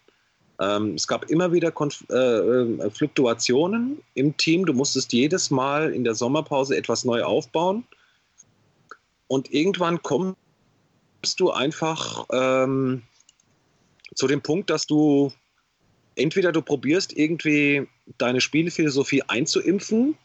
[0.59, 4.65] Ähm, es gab immer wieder Konf äh, äh, Fluktuationen im Team.
[4.65, 7.83] Du musstest jedes Mal in der Sommerpause etwas neu aufbauen.
[9.27, 10.37] Und irgendwann kommst
[11.37, 13.03] du einfach ähm,
[14.13, 15.31] zu dem Punkt, dass du
[16.15, 17.87] entweder du probierst irgendwie
[18.17, 20.17] deine Spielphilosophie einzuimpfen,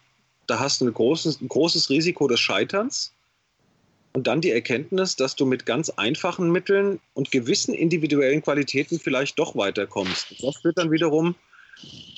[0.47, 3.13] da hast du ein großes, ein großes Risiko des Scheiterns.
[4.13, 9.39] Und dann die Erkenntnis, dass du mit ganz einfachen Mitteln und gewissen individuellen Qualitäten vielleicht
[9.39, 10.35] doch weiterkommst.
[10.43, 11.37] Das führt dann wiederum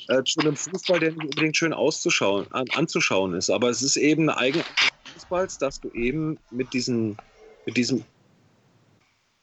[0.07, 3.51] äh, zu einem Fußball, der nicht unbedingt schön auszuschauen, an, anzuschauen ist.
[3.51, 4.65] Aber es ist eben eine eigene
[5.13, 7.17] Fußballs, dass du eben mit, diesen,
[7.65, 8.03] mit diesem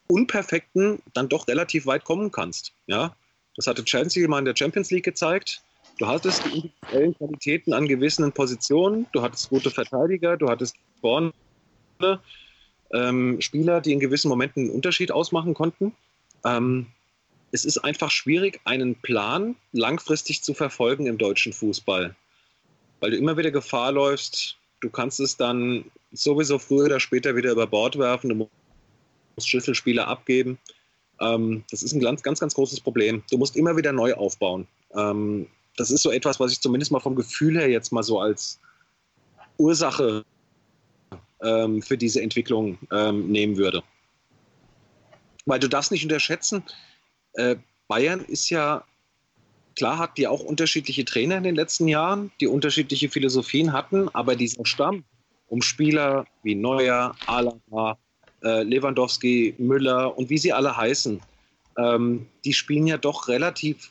[0.08, 2.72] Unperfekten dann doch relativ weit kommen kannst.
[2.86, 3.14] Ja?
[3.56, 5.62] Das hatte Chelsea mal in der Champions League gezeigt.
[5.98, 11.32] Du hattest die individuellen Qualitäten an gewissen Positionen, du hattest gute Verteidiger, du hattest vorne
[12.92, 15.92] ähm, Spieler, die in gewissen Momenten einen Unterschied ausmachen konnten.
[16.44, 16.86] Ähm,
[17.52, 22.14] es ist einfach schwierig, einen Plan langfristig zu verfolgen im deutschen Fußball,
[23.00, 27.52] weil du immer wieder Gefahr läufst, du kannst es dann sowieso früher oder später wieder
[27.52, 30.58] über Bord werfen, du musst Schlüsselspieler abgeben.
[31.20, 33.22] Ähm, das ist ein ganz, ganz, ganz großes Problem.
[33.30, 34.66] Du musst immer wieder neu aufbauen.
[34.94, 35.46] Ähm,
[35.76, 38.58] das ist so etwas, was ich zumindest mal vom Gefühl her jetzt mal so als
[39.58, 40.24] Ursache
[41.42, 43.82] ähm, für diese Entwicklung ähm, nehmen würde.
[45.46, 46.62] Weil du darfst nicht unterschätzen,
[47.34, 47.56] äh,
[47.88, 48.84] Bayern ist ja,
[49.80, 54.36] klar hat die auch unterschiedliche Trainer in den letzten Jahren, die unterschiedliche Philosophien hatten, aber
[54.36, 55.04] dieser Stamm
[55.48, 57.96] um Spieler wie Neuer, Alaba,
[58.44, 61.18] äh, Lewandowski, Müller und wie sie alle heißen,
[61.78, 63.90] ähm, die spielen ja doch relativ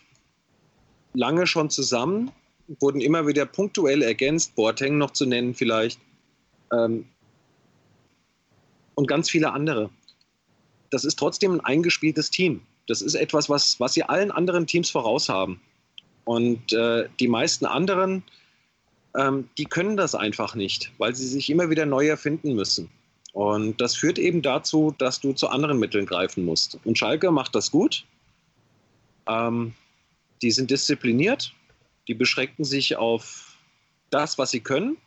[1.16, 2.32] lange schon zusammen,
[2.80, 6.00] wurden immer wieder punktuell ergänzt, Boateng noch zu nennen vielleicht
[6.72, 7.08] ähm,
[8.94, 9.90] und ganz viele andere.
[10.92, 12.62] Das ist trotzdem ein eingespieltes Team.
[12.88, 15.60] Das ist etwas, was, was sie allen anderen Teams voraus haben.
[16.30, 18.22] Und äh, die meisten anderen,
[19.18, 22.88] ähm, die können das einfach nicht, weil sie sich immer wieder neu erfinden müssen.
[23.34, 26.78] Und das führt eben dazu, dass du zu anderen Mitteln greifen musst.
[26.84, 28.06] Und Schalke macht das gut.
[29.28, 29.74] Ähm,
[30.44, 31.52] die sind diszipliniert,
[32.08, 33.58] die beschränken sich auf
[34.12, 34.98] das, was sie können.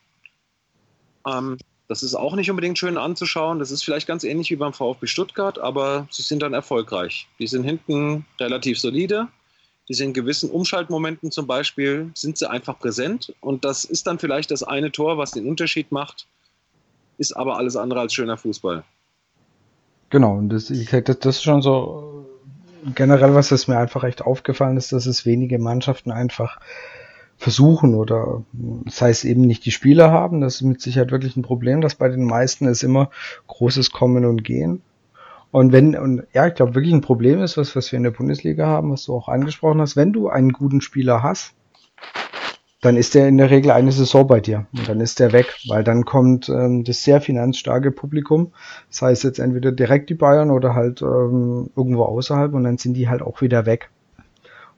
[1.24, 3.60] Ähm, das ist auch nicht unbedingt schön anzuschauen.
[3.60, 7.28] Das ist vielleicht ganz ähnlich wie beim VfB Stuttgart, aber sie sind dann erfolgreich.
[7.38, 9.28] Die sind hinten relativ solide.
[9.88, 13.34] Die sind in gewissen Umschaltmomenten zum Beispiel, sind sie einfach präsent.
[13.40, 16.26] Und das ist dann vielleicht das eine Tor, was den Unterschied macht,
[17.18, 18.84] ist aber alles andere als schöner Fußball.
[20.10, 22.26] Genau, und das, das, ist schon so
[22.94, 26.60] generell, was das mir einfach echt aufgefallen ist, dass es wenige Mannschaften einfach
[27.38, 30.40] versuchen oder das heißt eben nicht die Spieler haben.
[30.40, 33.10] Das ist mit Sicherheit wirklich ein Problem, dass bei den meisten es immer
[33.48, 34.82] großes Kommen und Gehen.
[35.52, 38.10] Und wenn, und ja, ich glaube wirklich ein Problem ist, was, was wir in der
[38.10, 41.52] Bundesliga haben, was du auch angesprochen hast, wenn du einen guten Spieler hast,
[42.80, 45.54] dann ist der in der Regel eine Saison bei dir und dann ist der weg,
[45.68, 48.52] weil dann kommt ähm, das sehr finanzstarke Publikum,
[48.88, 52.94] das heißt jetzt entweder direkt die Bayern oder halt ähm, irgendwo außerhalb und dann sind
[52.94, 53.90] die halt auch wieder weg.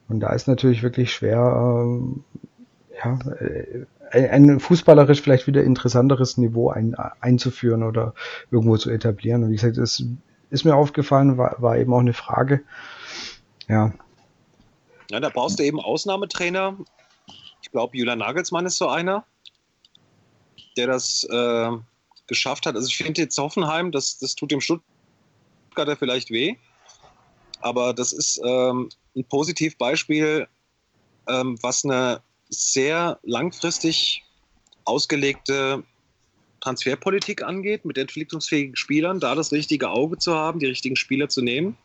[0.08, 2.24] Und da ist natürlich wirklich schwer, ähm,
[3.02, 3.86] ja, äh,
[4.28, 8.14] ein fußballerisch vielleicht wieder interessanteres Niveau ein, einzuführen oder
[8.50, 9.42] irgendwo zu etablieren.
[9.42, 10.04] Und wie gesagt, das
[10.54, 12.64] ist mir aufgefallen, war, war eben auch eine Frage.
[13.68, 13.92] Ja.
[15.10, 16.78] Ja, da brauchst du eben Ausnahmetrainer,
[17.60, 19.26] ich glaube, Julian Nagelsmann ist so einer,
[20.76, 21.70] der das äh,
[22.26, 22.76] geschafft hat.
[22.76, 26.56] Also ich finde jetzt Hoffenheim, das, das tut dem Stuttgarter vielleicht weh,
[27.60, 30.46] aber das ist ähm, ein Positivbeispiel,
[31.28, 34.22] ähm, was eine sehr langfristig
[34.84, 35.82] ausgelegte
[36.64, 41.42] Transferpolitik angeht, mit entwicklungsfähigen Spielern, da das richtige Auge zu haben, die richtigen Spieler zu
[41.42, 41.76] nehmen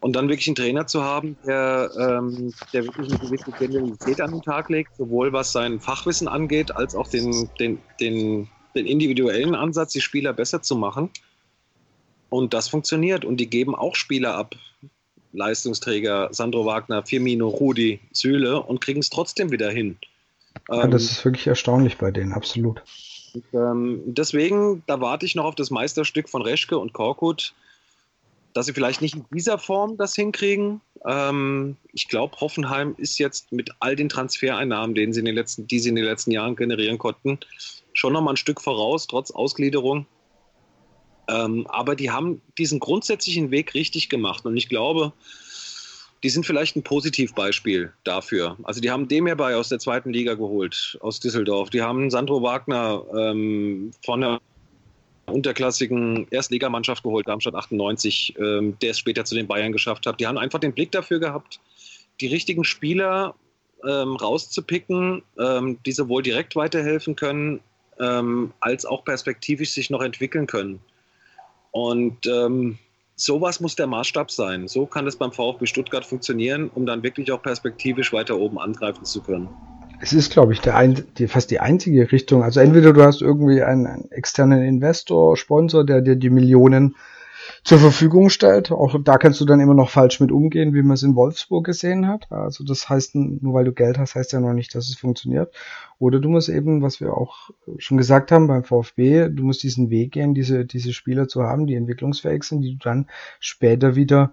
[0.00, 4.32] und dann wirklich einen Trainer zu haben, der, ähm, der wirklich eine gewisse Genialität an
[4.32, 9.54] den Tag legt, sowohl was sein Fachwissen angeht, als auch den, den, den, den individuellen
[9.54, 11.10] Ansatz, die Spieler besser zu machen.
[12.30, 13.24] Und das funktioniert.
[13.24, 14.54] Und die geben auch Spieler ab.
[15.32, 19.96] Leistungsträger, Sandro Wagner, Firmino, Rudi, Süle und kriegen es trotzdem wieder hin.
[20.68, 22.82] Ja, das ähm, ist wirklich erstaunlich bei denen, absolut.
[23.52, 27.54] Ähm, deswegen, da warte ich noch auf das Meisterstück von Reschke und Korkut
[28.52, 30.80] dass sie vielleicht nicht in dieser Form das hinkriegen.
[31.06, 35.66] Ähm, ich glaube, Hoffenheim ist jetzt mit all den Transfereinnahmen, denen sie in den letzten,
[35.66, 37.38] die sie in den letzten Jahren generieren konnten,
[37.92, 40.06] schon noch mal ein Stück voraus, trotz Ausgliederung.
[41.28, 45.12] Ähm, aber die haben diesen grundsätzlichen Weg richtig gemacht und ich glaube,
[46.22, 48.56] die sind vielleicht ein Positivbeispiel dafür.
[48.62, 51.70] Also die haben Demirbay aus der zweiten Liga geholt, aus Düsseldorf.
[51.70, 54.40] Die haben Sandro Wagner ähm, von der
[55.26, 60.20] unterklassigen Erstligamannschaft geholt, Darmstadt 98, ähm, der es später zu den Bayern geschafft hat.
[60.20, 61.60] Die haben einfach den Blick dafür gehabt,
[62.20, 63.34] die richtigen Spieler
[63.88, 67.60] ähm, rauszupicken, ähm, die sowohl direkt weiterhelfen können,
[67.98, 70.80] ähm, als auch perspektivisch sich noch entwickeln können.
[71.70, 72.78] Und ähm,
[73.20, 74.68] sowas muss der Maßstab sein.
[74.68, 79.04] So kann es beim VfB Stuttgart funktionieren, um dann wirklich auch perspektivisch weiter oben angreifen
[79.04, 79.48] zu können
[80.00, 82.42] es ist, glaube ich, ein, die, fast die einzige Richtung.
[82.42, 86.96] Also entweder du hast irgendwie einen, einen externen Investor, Sponsor, der dir die Millionen
[87.64, 88.70] zur Verfügung stellt.
[88.70, 91.66] Auch da kannst du dann immer noch falsch mit umgehen, wie man es in Wolfsburg
[91.66, 92.30] gesehen hat.
[92.30, 95.54] Also das heißt, nur weil du Geld hast, heißt ja noch nicht, dass es funktioniert.
[95.98, 99.90] Oder du musst eben, was wir auch schon gesagt haben beim VfB, du musst diesen
[99.90, 103.06] Weg gehen, diese, diese Spieler zu haben, die entwicklungsfähig sind, die du dann
[103.38, 104.32] später wieder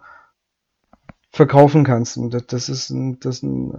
[1.31, 2.17] verkaufen kannst.
[2.17, 3.73] Und das, das ist, ein, das ist ein,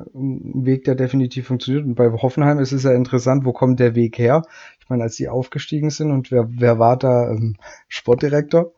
[0.66, 1.85] Weg, der definitiv funktioniert.
[1.85, 4.43] Und bei Hoffenheim ist es ja interessant, wo kommt der Weg her?
[4.81, 7.57] Ich meine, als die aufgestiegen sind und wer, wer war da ähm,
[7.89, 8.73] Sportdirektor?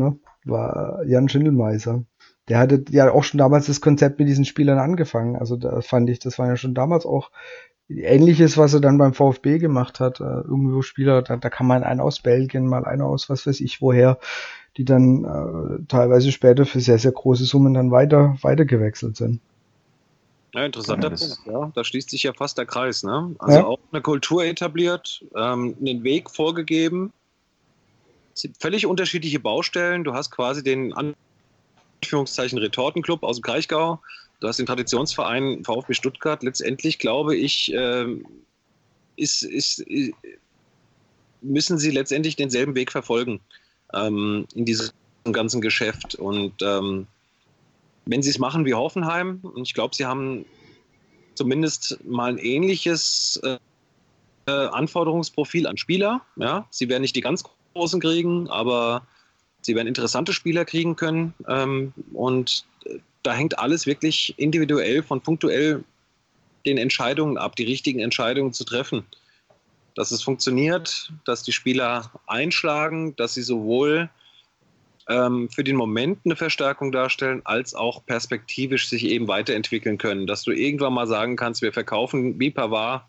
[0.00, 0.18] Ne?
[0.44, 2.04] War Jan Schindelmeiser.
[2.48, 5.36] Der hatte ja auch schon damals das Konzept mit diesen Spielern angefangen.
[5.36, 7.30] Also da fand ich, das war ja schon damals auch
[7.88, 10.20] ähnliches, was er dann beim VfB gemacht hat.
[10.20, 13.60] Äh, irgendwo Spieler, da, da kann man einen aus Belgien, mal einer aus was weiß
[13.60, 14.18] ich woher
[14.76, 19.40] die dann äh, teilweise später für sehr, sehr große Summen dann weiter, weiter gewechselt sind.
[20.54, 21.70] Ja, interessanter Punkt, ja.
[21.74, 23.34] Da schließt sich ja fast der Kreis, ne?
[23.38, 23.64] Also ja.
[23.64, 27.12] auch eine Kultur etabliert, ähm, einen Weg vorgegeben,
[28.58, 30.04] völlig unterschiedliche Baustellen.
[30.04, 30.94] Du hast quasi den
[32.02, 34.00] Anführungszeichen Retortenclub aus dem Kraichgau,
[34.40, 36.42] du hast den Traditionsverein VfB Stuttgart.
[36.42, 38.06] Letztendlich glaube ich, äh,
[39.16, 40.12] ist, ist, ist,
[41.42, 43.40] müssen sie letztendlich denselben Weg verfolgen
[43.94, 44.92] ähm, in diesem
[45.32, 46.14] ganzen Geschäft.
[46.14, 47.06] Und ähm,
[48.06, 50.44] wenn sie es machen wie Hoffenheim, und ich glaube, sie haben
[51.34, 53.58] zumindest mal ein ähnliches äh,
[54.50, 56.22] Anforderungsprofil an Spieler.
[56.36, 56.66] Ja?
[56.70, 57.44] Sie werden nicht die ganz
[57.74, 59.06] großen kriegen, aber
[59.62, 61.34] sie werden interessante Spieler kriegen können.
[61.48, 62.64] Ähm, und
[63.22, 65.84] da hängt alles wirklich individuell von punktuell
[66.66, 69.04] den Entscheidungen ab, die richtigen Entscheidungen zu treffen.
[69.94, 74.08] Dass es funktioniert, dass die Spieler einschlagen, dass sie sowohl
[75.08, 80.26] ähm, für den Moment eine Verstärkung darstellen, als auch perspektivisch sich eben weiterentwickeln können.
[80.26, 83.04] Dass du irgendwann mal sagen kannst, wir verkaufen wie Pavard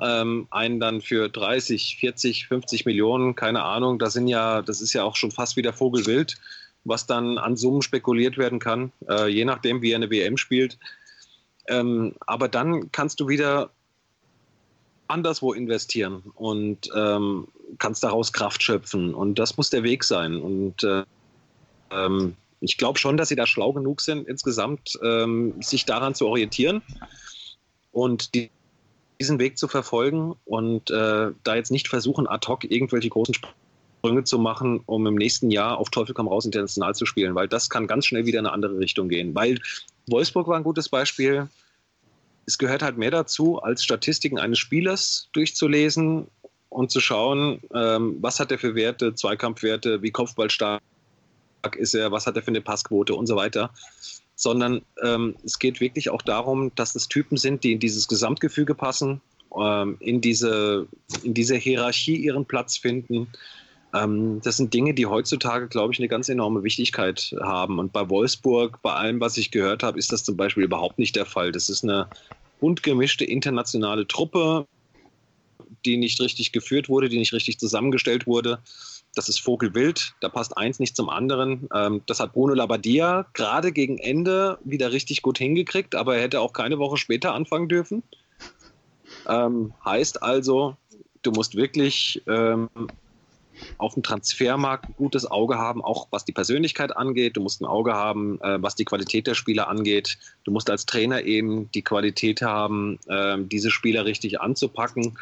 [0.00, 3.98] ähm, einen dann für 30, 40, 50 Millionen, keine Ahnung.
[3.98, 6.36] Das sind ja, das ist ja auch schon fast wieder Vogelwild,
[6.84, 10.78] was dann an Summen spekuliert werden kann, äh, je nachdem, wie er eine WM spielt.
[11.68, 13.70] Ähm, aber dann kannst du wieder
[15.06, 17.48] anderswo investieren und ähm,
[17.78, 19.14] kannst daraus Kraft schöpfen.
[19.14, 20.36] Und das muss der Weg sein.
[20.36, 21.04] Und äh,
[21.90, 26.26] ähm, ich glaube schon, dass sie da schlau genug sind, insgesamt ähm, sich daran zu
[26.26, 26.82] orientieren
[27.92, 28.50] und die,
[29.20, 34.24] diesen Weg zu verfolgen und äh, da jetzt nicht versuchen, ad hoc irgendwelche großen Sprünge
[34.24, 37.68] zu machen, um im nächsten Jahr auf Teufel komm raus international zu spielen, weil das
[37.68, 39.34] kann ganz schnell wieder in eine andere Richtung gehen.
[39.34, 39.60] Weil
[40.08, 41.48] Wolfsburg war ein gutes Beispiel.
[42.46, 46.28] Es gehört halt mehr dazu, als Statistiken eines Spielers durchzulesen
[46.70, 50.80] und zu schauen, ähm, was hat er für Werte, Zweikampfwerte, wie Kopfballstark
[51.76, 53.70] ist er, was hat er für eine Passquote und so weiter.
[54.40, 58.76] Sondern ähm, es geht wirklich auch darum, dass es Typen sind, die in dieses Gesamtgefüge
[58.76, 59.20] passen,
[59.60, 60.86] ähm, in, diese,
[61.24, 63.26] in dieser Hierarchie ihren Platz finden.
[63.92, 67.80] Ähm, das sind Dinge, die heutzutage, glaube ich, eine ganz enorme Wichtigkeit haben.
[67.80, 71.16] Und bei Wolfsburg, bei allem, was ich gehört habe, ist das zum Beispiel überhaupt nicht
[71.16, 71.50] der Fall.
[71.50, 72.08] Das ist eine
[72.60, 74.68] bunt gemischte internationale Truppe,
[75.84, 78.60] die nicht richtig geführt wurde, die nicht richtig zusammengestellt wurde
[79.18, 81.68] das ist Vogelwild, da passt eins nicht zum anderen.
[81.74, 86.40] Ähm, das hat Bruno Labbadia gerade gegen Ende wieder richtig gut hingekriegt, aber er hätte
[86.40, 88.02] auch keine Woche später anfangen dürfen.
[89.26, 90.76] Ähm, heißt also,
[91.22, 92.70] du musst wirklich ähm,
[93.76, 97.36] auf dem Transfermarkt ein gutes Auge haben, auch was die Persönlichkeit angeht.
[97.36, 100.16] Du musst ein Auge haben, äh, was die Qualität der Spieler angeht.
[100.44, 105.18] Du musst als Trainer eben die Qualität haben, äh, diese Spieler richtig anzupacken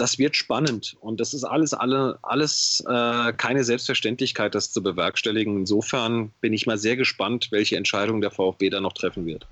[0.00, 5.58] das wird spannend und das ist alles, alle, alles äh, keine Selbstverständlichkeit, das zu bewerkstelligen.
[5.58, 9.46] Insofern bin ich mal sehr gespannt, welche Entscheidung der VfB da noch treffen wird.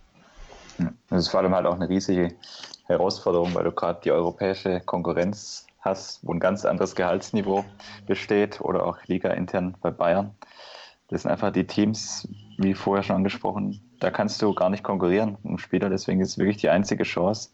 [1.10, 2.34] Das ist vor allem halt auch eine riesige
[2.86, 7.64] Herausforderung, weil du gerade die europäische Konkurrenz hast, wo ein ganz anderes Gehaltsniveau
[8.06, 10.34] besteht oder auch Liga intern bei Bayern.
[11.08, 12.26] Das sind einfach die Teams,
[12.56, 15.90] wie vorher schon angesprochen, da kannst du gar nicht konkurrieren um Spieler.
[15.90, 17.50] Deswegen ist es wirklich die einzige Chance,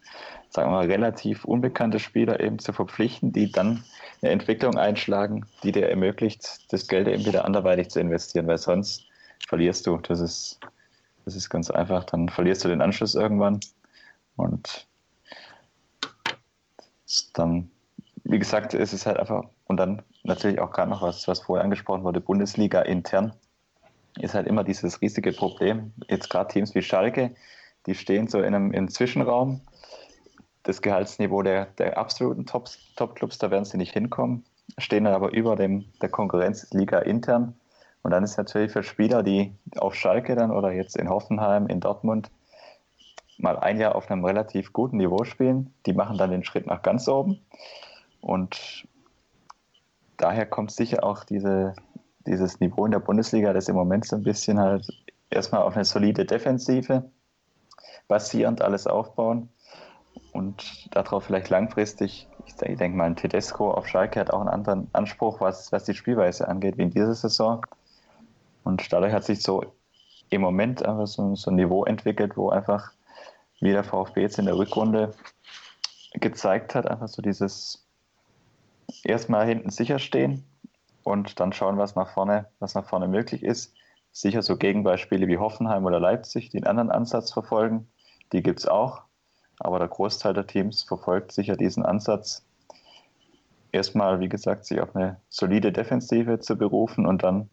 [0.49, 3.83] sagen wir mal, relativ unbekannte Spieler eben zu verpflichten, die dann
[4.21, 9.05] eine Entwicklung einschlagen, die dir ermöglicht, das Geld eben wieder anderweitig zu investieren, weil sonst
[9.47, 9.97] verlierst du.
[9.97, 10.59] Das ist,
[11.25, 12.03] das ist ganz einfach.
[12.05, 13.59] Dann verlierst du den Anschluss irgendwann
[14.35, 14.87] und
[17.33, 17.69] dann,
[18.23, 21.63] wie gesagt, ist es halt einfach, und dann natürlich auch gerade noch was, was vorher
[21.63, 23.33] angesprochen wurde, Bundesliga intern
[24.19, 25.93] ist halt immer dieses riesige Problem.
[26.07, 27.35] Jetzt gerade Teams wie Schalke,
[27.85, 29.61] die stehen so in einem, in einem Zwischenraum.
[30.63, 34.45] Das Gehaltsniveau der, der absoluten Top-Clubs, da werden sie nicht hinkommen,
[34.77, 37.55] stehen dann aber über dem, der Konkurrenzliga intern.
[38.01, 41.79] Und dann ist natürlich für Spieler, die auf Schalke dann oder jetzt in Hoffenheim, in
[41.79, 42.31] Dortmund
[43.37, 46.81] mal ein Jahr auf einem relativ guten Niveau spielen, die machen dann den Schritt nach
[46.81, 47.39] ganz oben.
[48.21, 48.87] Und
[50.17, 51.73] daher kommt sicher auch diese,
[52.27, 54.87] dieses Niveau in der Bundesliga, das im Moment so ein bisschen halt
[55.29, 57.03] erstmal auf eine solide Defensive
[58.07, 59.49] basierend alles aufbauen
[60.31, 64.89] und darauf vielleicht langfristig, ich denke, mal, ein Tedesco auf Schalke hat auch einen anderen
[64.93, 67.65] Anspruch, was, was die Spielweise angeht, wie in dieser Saison.
[68.63, 69.63] Und dadurch hat sich so
[70.29, 72.91] im Moment einfach so, so ein Niveau entwickelt, wo einfach,
[73.61, 75.13] wie der VfB jetzt in der Rückrunde
[76.13, 77.85] gezeigt hat, einfach so dieses
[79.03, 80.43] erstmal hinten sicher stehen,
[81.05, 83.73] und dann schauen, was nach vorne, was nach vorne möglich ist.
[84.11, 87.87] Sicher so Gegenbeispiele wie Hoffenheim oder Leipzig, die einen anderen Ansatz verfolgen,
[88.33, 89.03] die gibt es auch.
[89.59, 92.43] Aber der Großteil der Teams verfolgt sicher diesen Ansatz,
[93.71, 97.49] erstmal, wie gesagt, sich auf eine solide Defensive zu berufen und dann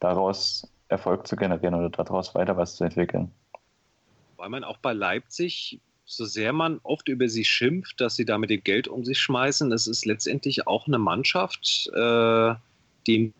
[0.00, 3.30] daraus Erfolg zu generieren oder daraus weiter was zu entwickeln.
[4.36, 8.38] Weil man auch bei Leipzig, so sehr man oft über sie schimpft, dass sie da
[8.38, 12.54] mit dem Geld um sich schmeißen, es ist letztendlich auch eine Mannschaft, äh,
[13.06, 13.32] die im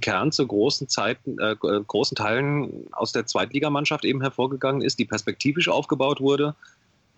[0.00, 5.68] Kern zu großen Zeiten, äh, großen Teilen aus der Zweitligamannschaft eben hervorgegangen ist, die perspektivisch
[5.68, 6.54] aufgebaut wurde,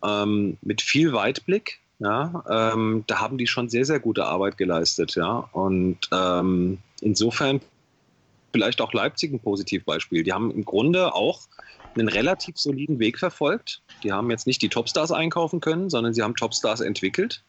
[0.02, 1.80] ähm, mit viel Weitblick.
[1.98, 5.14] Ja, ähm, da haben die schon sehr, sehr gute Arbeit geleistet.
[5.16, 7.60] Ja, und ähm, insofern
[8.52, 10.22] vielleicht auch Leipzig ein Positivbeispiel.
[10.22, 11.42] Die haben im Grunde auch
[11.94, 13.82] einen relativ soliden Weg verfolgt.
[14.02, 17.42] Die haben jetzt nicht die Topstars einkaufen können, sondern sie haben Topstars entwickelt.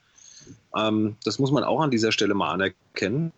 [0.76, 3.32] Ähm, das muss man auch an dieser Stelle mal anerkennen.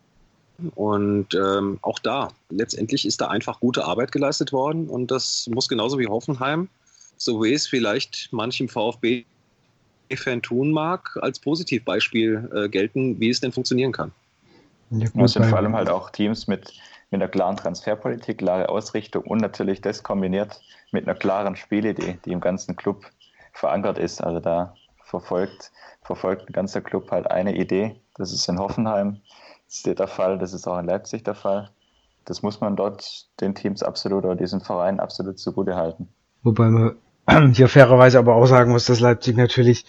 [0.75, 5.67] Und ähm, auch da, letztendlich ist da einfach gute Arbeit geleistet worden und das muss
[5.67, 6.69] genauso wie Hoffenheim,
[7.17, 13.51] so wie es vielleicht manchem VfB-Fan tun mag, als Positivbeispiel äh, gelten, wie es denn
[13.51, 14.11] funktionieren kann.
[14.91, 16.73] Ja, gut, sind vor allem halt auch Teams mit,
[17.09, 20.61] mit einer klaren Transferpolitik, klare Ausrichtung und natürlich das kombiniert
[20.91, 23.05] mit einer klaren Spielidee, die im ganzen Club
[23.53, 24.23] verankert ist.
[24.23, 25.71] Also da verfolgt,
[26.03, 27.95] verfolgt ein ganzer Club halt eine Idee.
[28.15, 29.19] Das ist in Hoffenheim
[29.81, 31.71] der Fall, das ist auch in Leipzig der Fall.
[32.25, 36.07] Das muss man dort den Teams absolut oder diesen Vereinen absolut zugute halten.
[36.43, 36.97] Wobei man
[37.53, 39.85] hier fairerweise aber auch sagen muss, dass Leipzig natürlich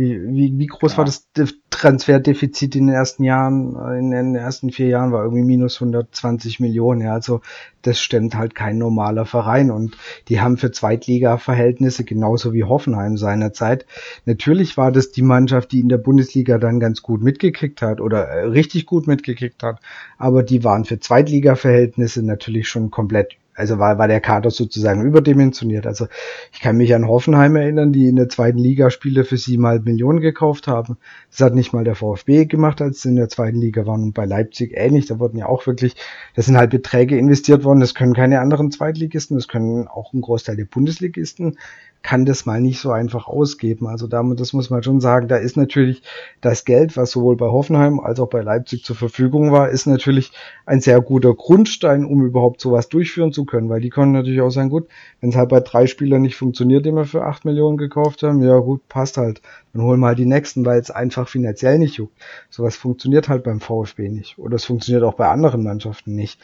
[0.00, 0.98] wie, wie, wie groß ja.
[0.98, 1.28] war das
[1.68, 3.76] Transferdefizit in den ersten Jahren?
[3.98, 7.02] In den ersten vier Jahren war irgendwie minus 120 Millionen.
[7.02, 7.42] Ja, also
[7.82, 9.70] das stemmt halt kein normaler Verein.
[9.70, 9.98] Und
[10.28, 13.84] die haben für Zweitliga-Verhältnisse genauso wie Hoffenheim seinerzeit.
[14.24, 18.26] Natürlich war das die Mannschaft, die in der Bundesliga dann ganz gut mitgekriegt hat oder
[18.26, 19.80] äh, richtig gut mitgekriegt hat.
[20.16, 25.86] Aber die waren für Zweitliga-Verhältnisse natürlich schon komplett also war, war der Kader sozusagen überdimensioniert.
[25.86, 26.06] Also
[26.52, 30.20] ich kann mich an Hoffenheim erinnern, die in der zweiten Liga Spiele für siebeneinhalb Millionen
[30.20, 30.96] gekauft haben.
[31.30, 34.14] Das hat nicht mal der VfB gemacht, als sie in der zweiten Liga waren und
[34.14, 35.06] bei Leipzig ähnlich.
[35.06, 35.94] Da wurden ja auch wirklich,
[36.34, 37.80] das sind halt Beträge investiert worden.
[37.80, 41.58] Das können keine anderen Zweitligisten, das können auch ein Großteil der Bundesligisten
[42.02, 43.86] kann das mal nicht so einfach ausgeben.
[43.86, 46.02] Also damit, das muss man schon sagen, da ist natürlich
[46.40, 50.32] das Geld, was sowohl bei Hoffenheim als auch bei Leipzig zur Verfügung war, ist natürlich
[50.64, 54.50] ein sehr guter Grundstein, um überhaupt sowas durchführen zu können, weil die können natürlich auch
[54.50, 54.88] sagen, gut,
[55.20, 58.42] wenn es halt bei drei Spielern nicht funktioniert, die wir für acht Millionen gekauft haben,
[58.42, 59.42] ja gut, passt halt.
[59.72, 62.16] Dann holen wir halt die nächsten, weil es einfach finanziell nicht juckt.
[62.48, 64.38] Sowas funktioniert halt beim VfB nicht.
[64.38, 66.40] Oder es funktioniert auch bei anderen Mannschaften nicht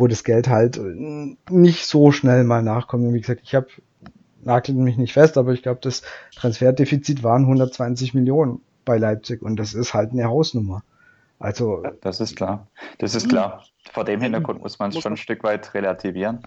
[0.00, 0.80] wo das Geld halt
[1.50, 3.04] nicht so schnell mal nachkommt.
[3.04, 3.66] Und wie gesagt, ich habe
[4.44, 6.02] nagelt mich nicht fest, aber ich glaube, das
[6.36, 10.82] Transferdefizit waren 120 Millionen bei Leipzig und das ist halt eine Hausnummer.
[11.38, 11.82] Also.
[12.00, 12.66] Das ist klar.
[12.98, 13.64] Das ist klar.
[13.92, 16.40] Vor dem Hintergrund muss man es schon ein Stück weit relativieren.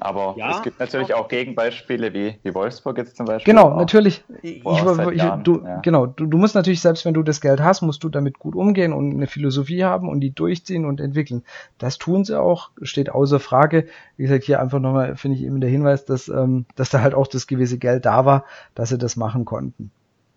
[0.00, 3.52] Aber ja, es gibt natürlich auch Gegenbeispiele wie, wie Wolfsburg jetzt zum Beispiel.
[3.52, 4.24] Genau, natürlich.
[4.42, 5.80] Ich, ich, du, ja.
[5.80, 8.54] Genau, du, du musst natürlich, selbst wenn du das Geld hast, musst du damit gut
[8.54, 11.44] umgehen und eine Philosophie haben und die durchziehen und entwickeln.
[11.78, 13.86] Das tun sie auch, steht außer Frage.
[14.16, 17.14] Wie gesagt, hier einfach nochmal, finde ich eben der Hinweis, dass, ähm, dass da halt
[17.14, 18.44] auch das gewisse Geld da war,
[18.74, 19.90] dass sie das machen konnten.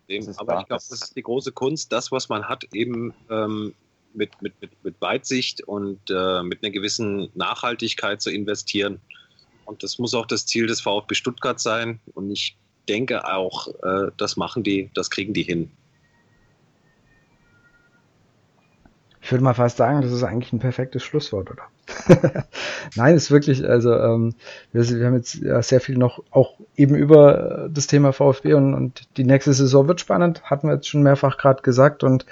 [0.10, 0.62] Das aber wahr.
[0.62, 3.74] ich glaube, das ist die große Kunst, das, was man hat, eben ähm,
[4.14, 9.00] mit, mit, mit, mit Weitsicht und äh, mit einer gewissen Nachhaltigkeit zu investieren.
[9.68, 12.00] Und das muss auch das Ziel des VfB Stuttgart sein.
[12.14, 12.58] Und ich
[12.88, 15.72] denke auch, äh, das machen die, das kriegen die hin.
[19.22, 21.64] Ich würde mal fast sagen, das ist eigentlich ein perfektes Schlusswort, oder?
[22.96, 24.36] Nein, ist wirklich, also ähm,
[24.72, 28.74] wir, wir, haben jetzt ja sehr viel noch auch eben über das Thema VfB und,
[28.74, 32.26] und die nächste Saison wird spannend, hatten wir jetzt schon mehrfach gerade gesagt und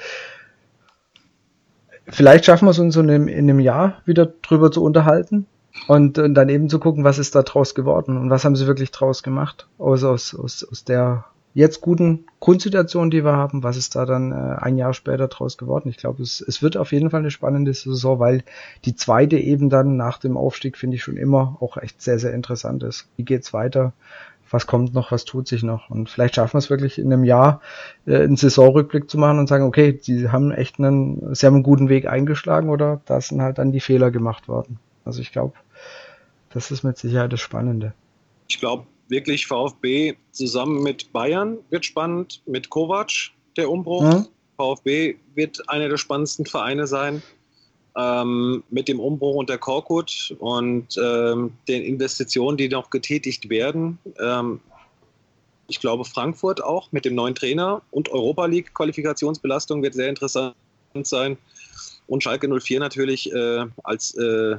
[2.07, 5.47] vielleicht schaffen wir es uns in einem, in einem Jahr wieder drüber zu unterhalten,
[5.87, 8.67] und, und dann eben zu gucken, was ist da draus geworden und was haben sie
[8.67, 11.25] wirklich draus gemacht aus, aus, aus, aus der
[11.55, 15.57] jetzt guten Grundsituation, die wir haben, was ist da dann äh, ein Jahr später draus
[15.57, 15.87] geworden.
[15.87, 18.43] Ich glaube, es, es wird auf jeden Fall eine spannende Saison, weil
[18.83, 22.33] die zweite eben dann nach dem Aufstieg, finde ich schon immer auch echt sehr, sehr
[22.33, 23.07] interessant ist.
[23.15, 23.93] Wie geht's weiter?
[24.51, 25.11] Was kommt noch?
[25.11, 25.89] Was tut sich noch?
[25.89, 27.61] Und vielleicht schaffen wir es wirklich in einem Jahr
[28.05, 31.63] äh, einen Saisonrückblick zu machen und sagen, okay, sie haben echt einen, sie haben einen
[31.63, 34.77] guten Weg eingeschlagen oder da sind halt dann die Fehler gemacht worden.
[35.05, 35.53] Also ich glaube,
[36.55, 37.93] das ist mit Sicherheit das Spannende.
[38.47, 43.11] Ich glaube wirklich, VfB zusammen mit Bayern wird spannend, mit Kovac
[43.57, 44.03] der Umbruch.
[44.03, 44.27] Mhm.
[44.55, 47.21] VfB wird einer der spannendsten Vereine sein.
[47.97, 53.99] Ähm, mit dem Umbruch unter Korkut und ähm, den Investitionen, die noch getätigt werden.
[54.19, 54.61] Ähm,
[55.67, 60.55] ich glaube, Frankfurt auch mit dem neuen Trainer und Europa League Qualifikationsbelastung wird sehr interessant
[61.03, 61.37] sein.
[62.07, 64.57] Und Schalke 04 natürlich äh, als äh,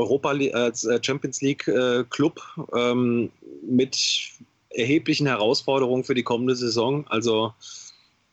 [0.00, 2.40] Europa als äh, Champions League äh, Club
[2.74, 3.30] ähm,
[3.62, 4.30] mit
[4.70, 7.06] erheblichen Herausforderungen für die kommende Saison.
[7.08, 7.52] Also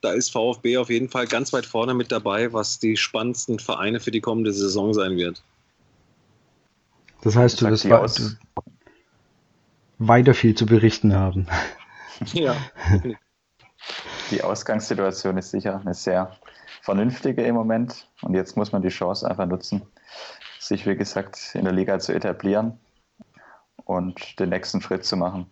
[0.00, 4.00] da ist VfB auf jeden Fall ganz weit vorne mit dabei, was die spannendsten Vereine
[4.00, 5.42] für die kommende Saison sein wird.
[7.22, 8.36] Das heißt, du wirst aus
[9.98, 11.46] weiter viel zu berichten haben.
[12.32, 12.56] Ja.
[14.30, 16.36] Die Ausgangssituation ist sicher eine sehr
[16.82, 18.08] vernünftige im Moment.
[18.22, 19.82] Und jetzt muss man die Chance einfach nutzen,
[20.58, 22.78] sich, wie gesagt, in der Liga zu etablieren
[23.84, 25.50] und den nächsten Schritt zu machen.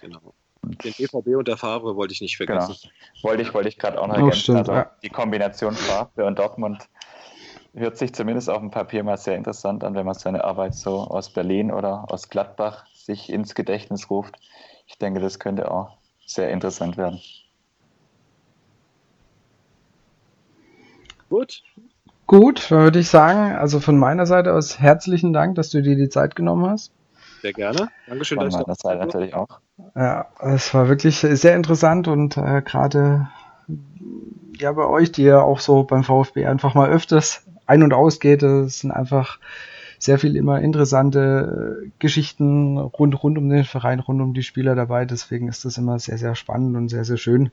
[0.00, 0.34] Genau.
[0.62, 2.76] Den EVB und der Favre wollte ich nicht vergessen.
[2.80, 2.94] Genau.
[3.22, 4.56] Wollte ich, wollte ich gerade auch noch oh, ergänzen.
[4.56, 4.90] also ja.
[5.02, 6.88] Die Kombination Favre und Dortmund
[7.74, 11.02] hört sich zumindest auf dem Papier mal sehr interessant an, wenn man seine Arbeit so
[11.02, 14.36] aus Berlin oder aus Gladbach sich ins Gedächtnis ruft.
[14.86, 17.20] Ich denke, das könnte auch sehr interessant werden.
[21.28, 21.62] Gut.
[22.26, 25.96] Gut, dann würde ich sagen, also von meiner Seite aus herzlichen Dank, dass du dir
[25.96, 26.90] die Zeit genommen hast.
[27.42, 27.88] Sehr gerne.
[28.06, 28.38] Dankeschön.
[28.38, 29.60] Von meiner Seite natürlich auch.
[29.94, 33.28] Ja, es war wirklich sehr interessant und äh, gerade
[34.58, 38.42] ja bei euch, die ja auch so beim VfB einfach mal öfters ein- und ausgeht,
[38.42, 39.38] es sind einfach
[39.98, 44.74] sehr viel immer interessante äh, Geschichten rund, rund um den Verein, rund um die Spieler
[44.74, 45.04] dabei.
[45.04, 47.50] Deswegen ist das immer sehr, sehr spannend und sehr, sehr schön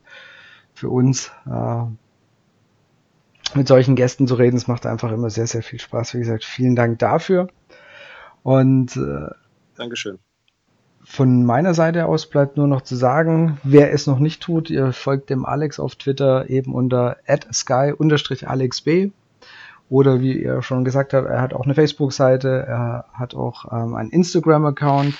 [0.73, 1.83] für uns, äh,
[3.55, 4.57] mit solchen Gästen zu reden.
[4.57, 6.13] Es macht einfach immer sehr, sehr viel Spaß.
[6.13, 7.47] Wie gesagt, vielen Dank dafür.
[8.43, 9.29] Und äh,
[9.75, 10.19] Dankeschön.
[11.05, 14.93] Von meiner Seite aus bleibt nur noch zu sagen, wer es noch nicht tut, ihr
[14.93, 17.17] folgt dem Alex auf Twitter eben unter
[17.51, 19.11] sky-alexb.
[19.89, 23.95] Oder wie ihr schon gesagt habt, er hat auch eine Facebook-Seite, er hat auch ähm,
[23.95, 25.13] einen Instagram-Account.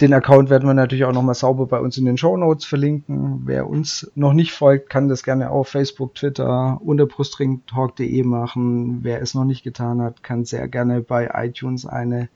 [0.00, 3.42] Den Account werden wir natürlich auch nochmal sauber bei uns in den Show Notes verlinken.
[3.46, 9.02] Wer uns noch nicht folgt, kann das gerne auf Facebook, Twitter, unter brustringtalk.de machen.
[9.02, 12.28] Wer es noch nicht getan hat, kann sehr gerne bei iTunes eine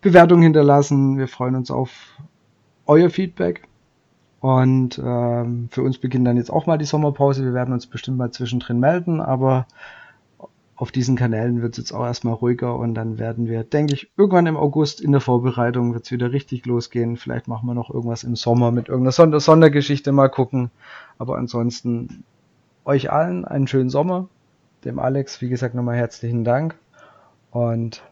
[0.00, 1.18] Bewertung hinterlassen.
[1.18, 1.90] Wir freuen uns auf
[2.86, 3.68] euer Feedback.
[4.40, 7.44] Und ähm, für uns beginnt dann jetzt auch mal die Sommerpause.
[7.44, 9.66] Wir werden uns bestimmt mal zwischendrin melden, aber
[10.76, 14.10] auf diesen Kanälen wird es jetzt auch erstmal ruhiger und dann werden wir, denke ich,
[14.16, 17.16] irgendwann im August in der Vorbereitung wird es wieder richtig losgehen.
[17.16, 20.70] Vielleicht machen wir noch irgendwas im Sommer mit irgendeiner Sonder Sondergeschichte mal gucken.
[21.18, 22.24] Aber ansonsten
[22.84, 24.28] euch allen einen schönen Sommer.
[24.84, 26.74] Dem Alex, wie gesagt, nochmal herzlichen Dank.
[27.52, 28.02] Und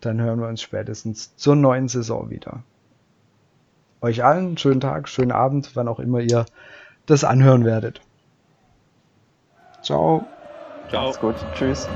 [0.00, 2.62] dann hören wir uns spätestens zur neuen Saison wieder.
[4.00, 6.46] Euch allen schönen Tag, schönen Abend, wann auch immer ihr
[7.04, 8.00] das anhören werdet.
[9.82, 10.26] Ciao.
[10.88, 11.10] Ciao.
[11.10, 11.46] Macht's gut.
[11.52, 11.94] Tschüss.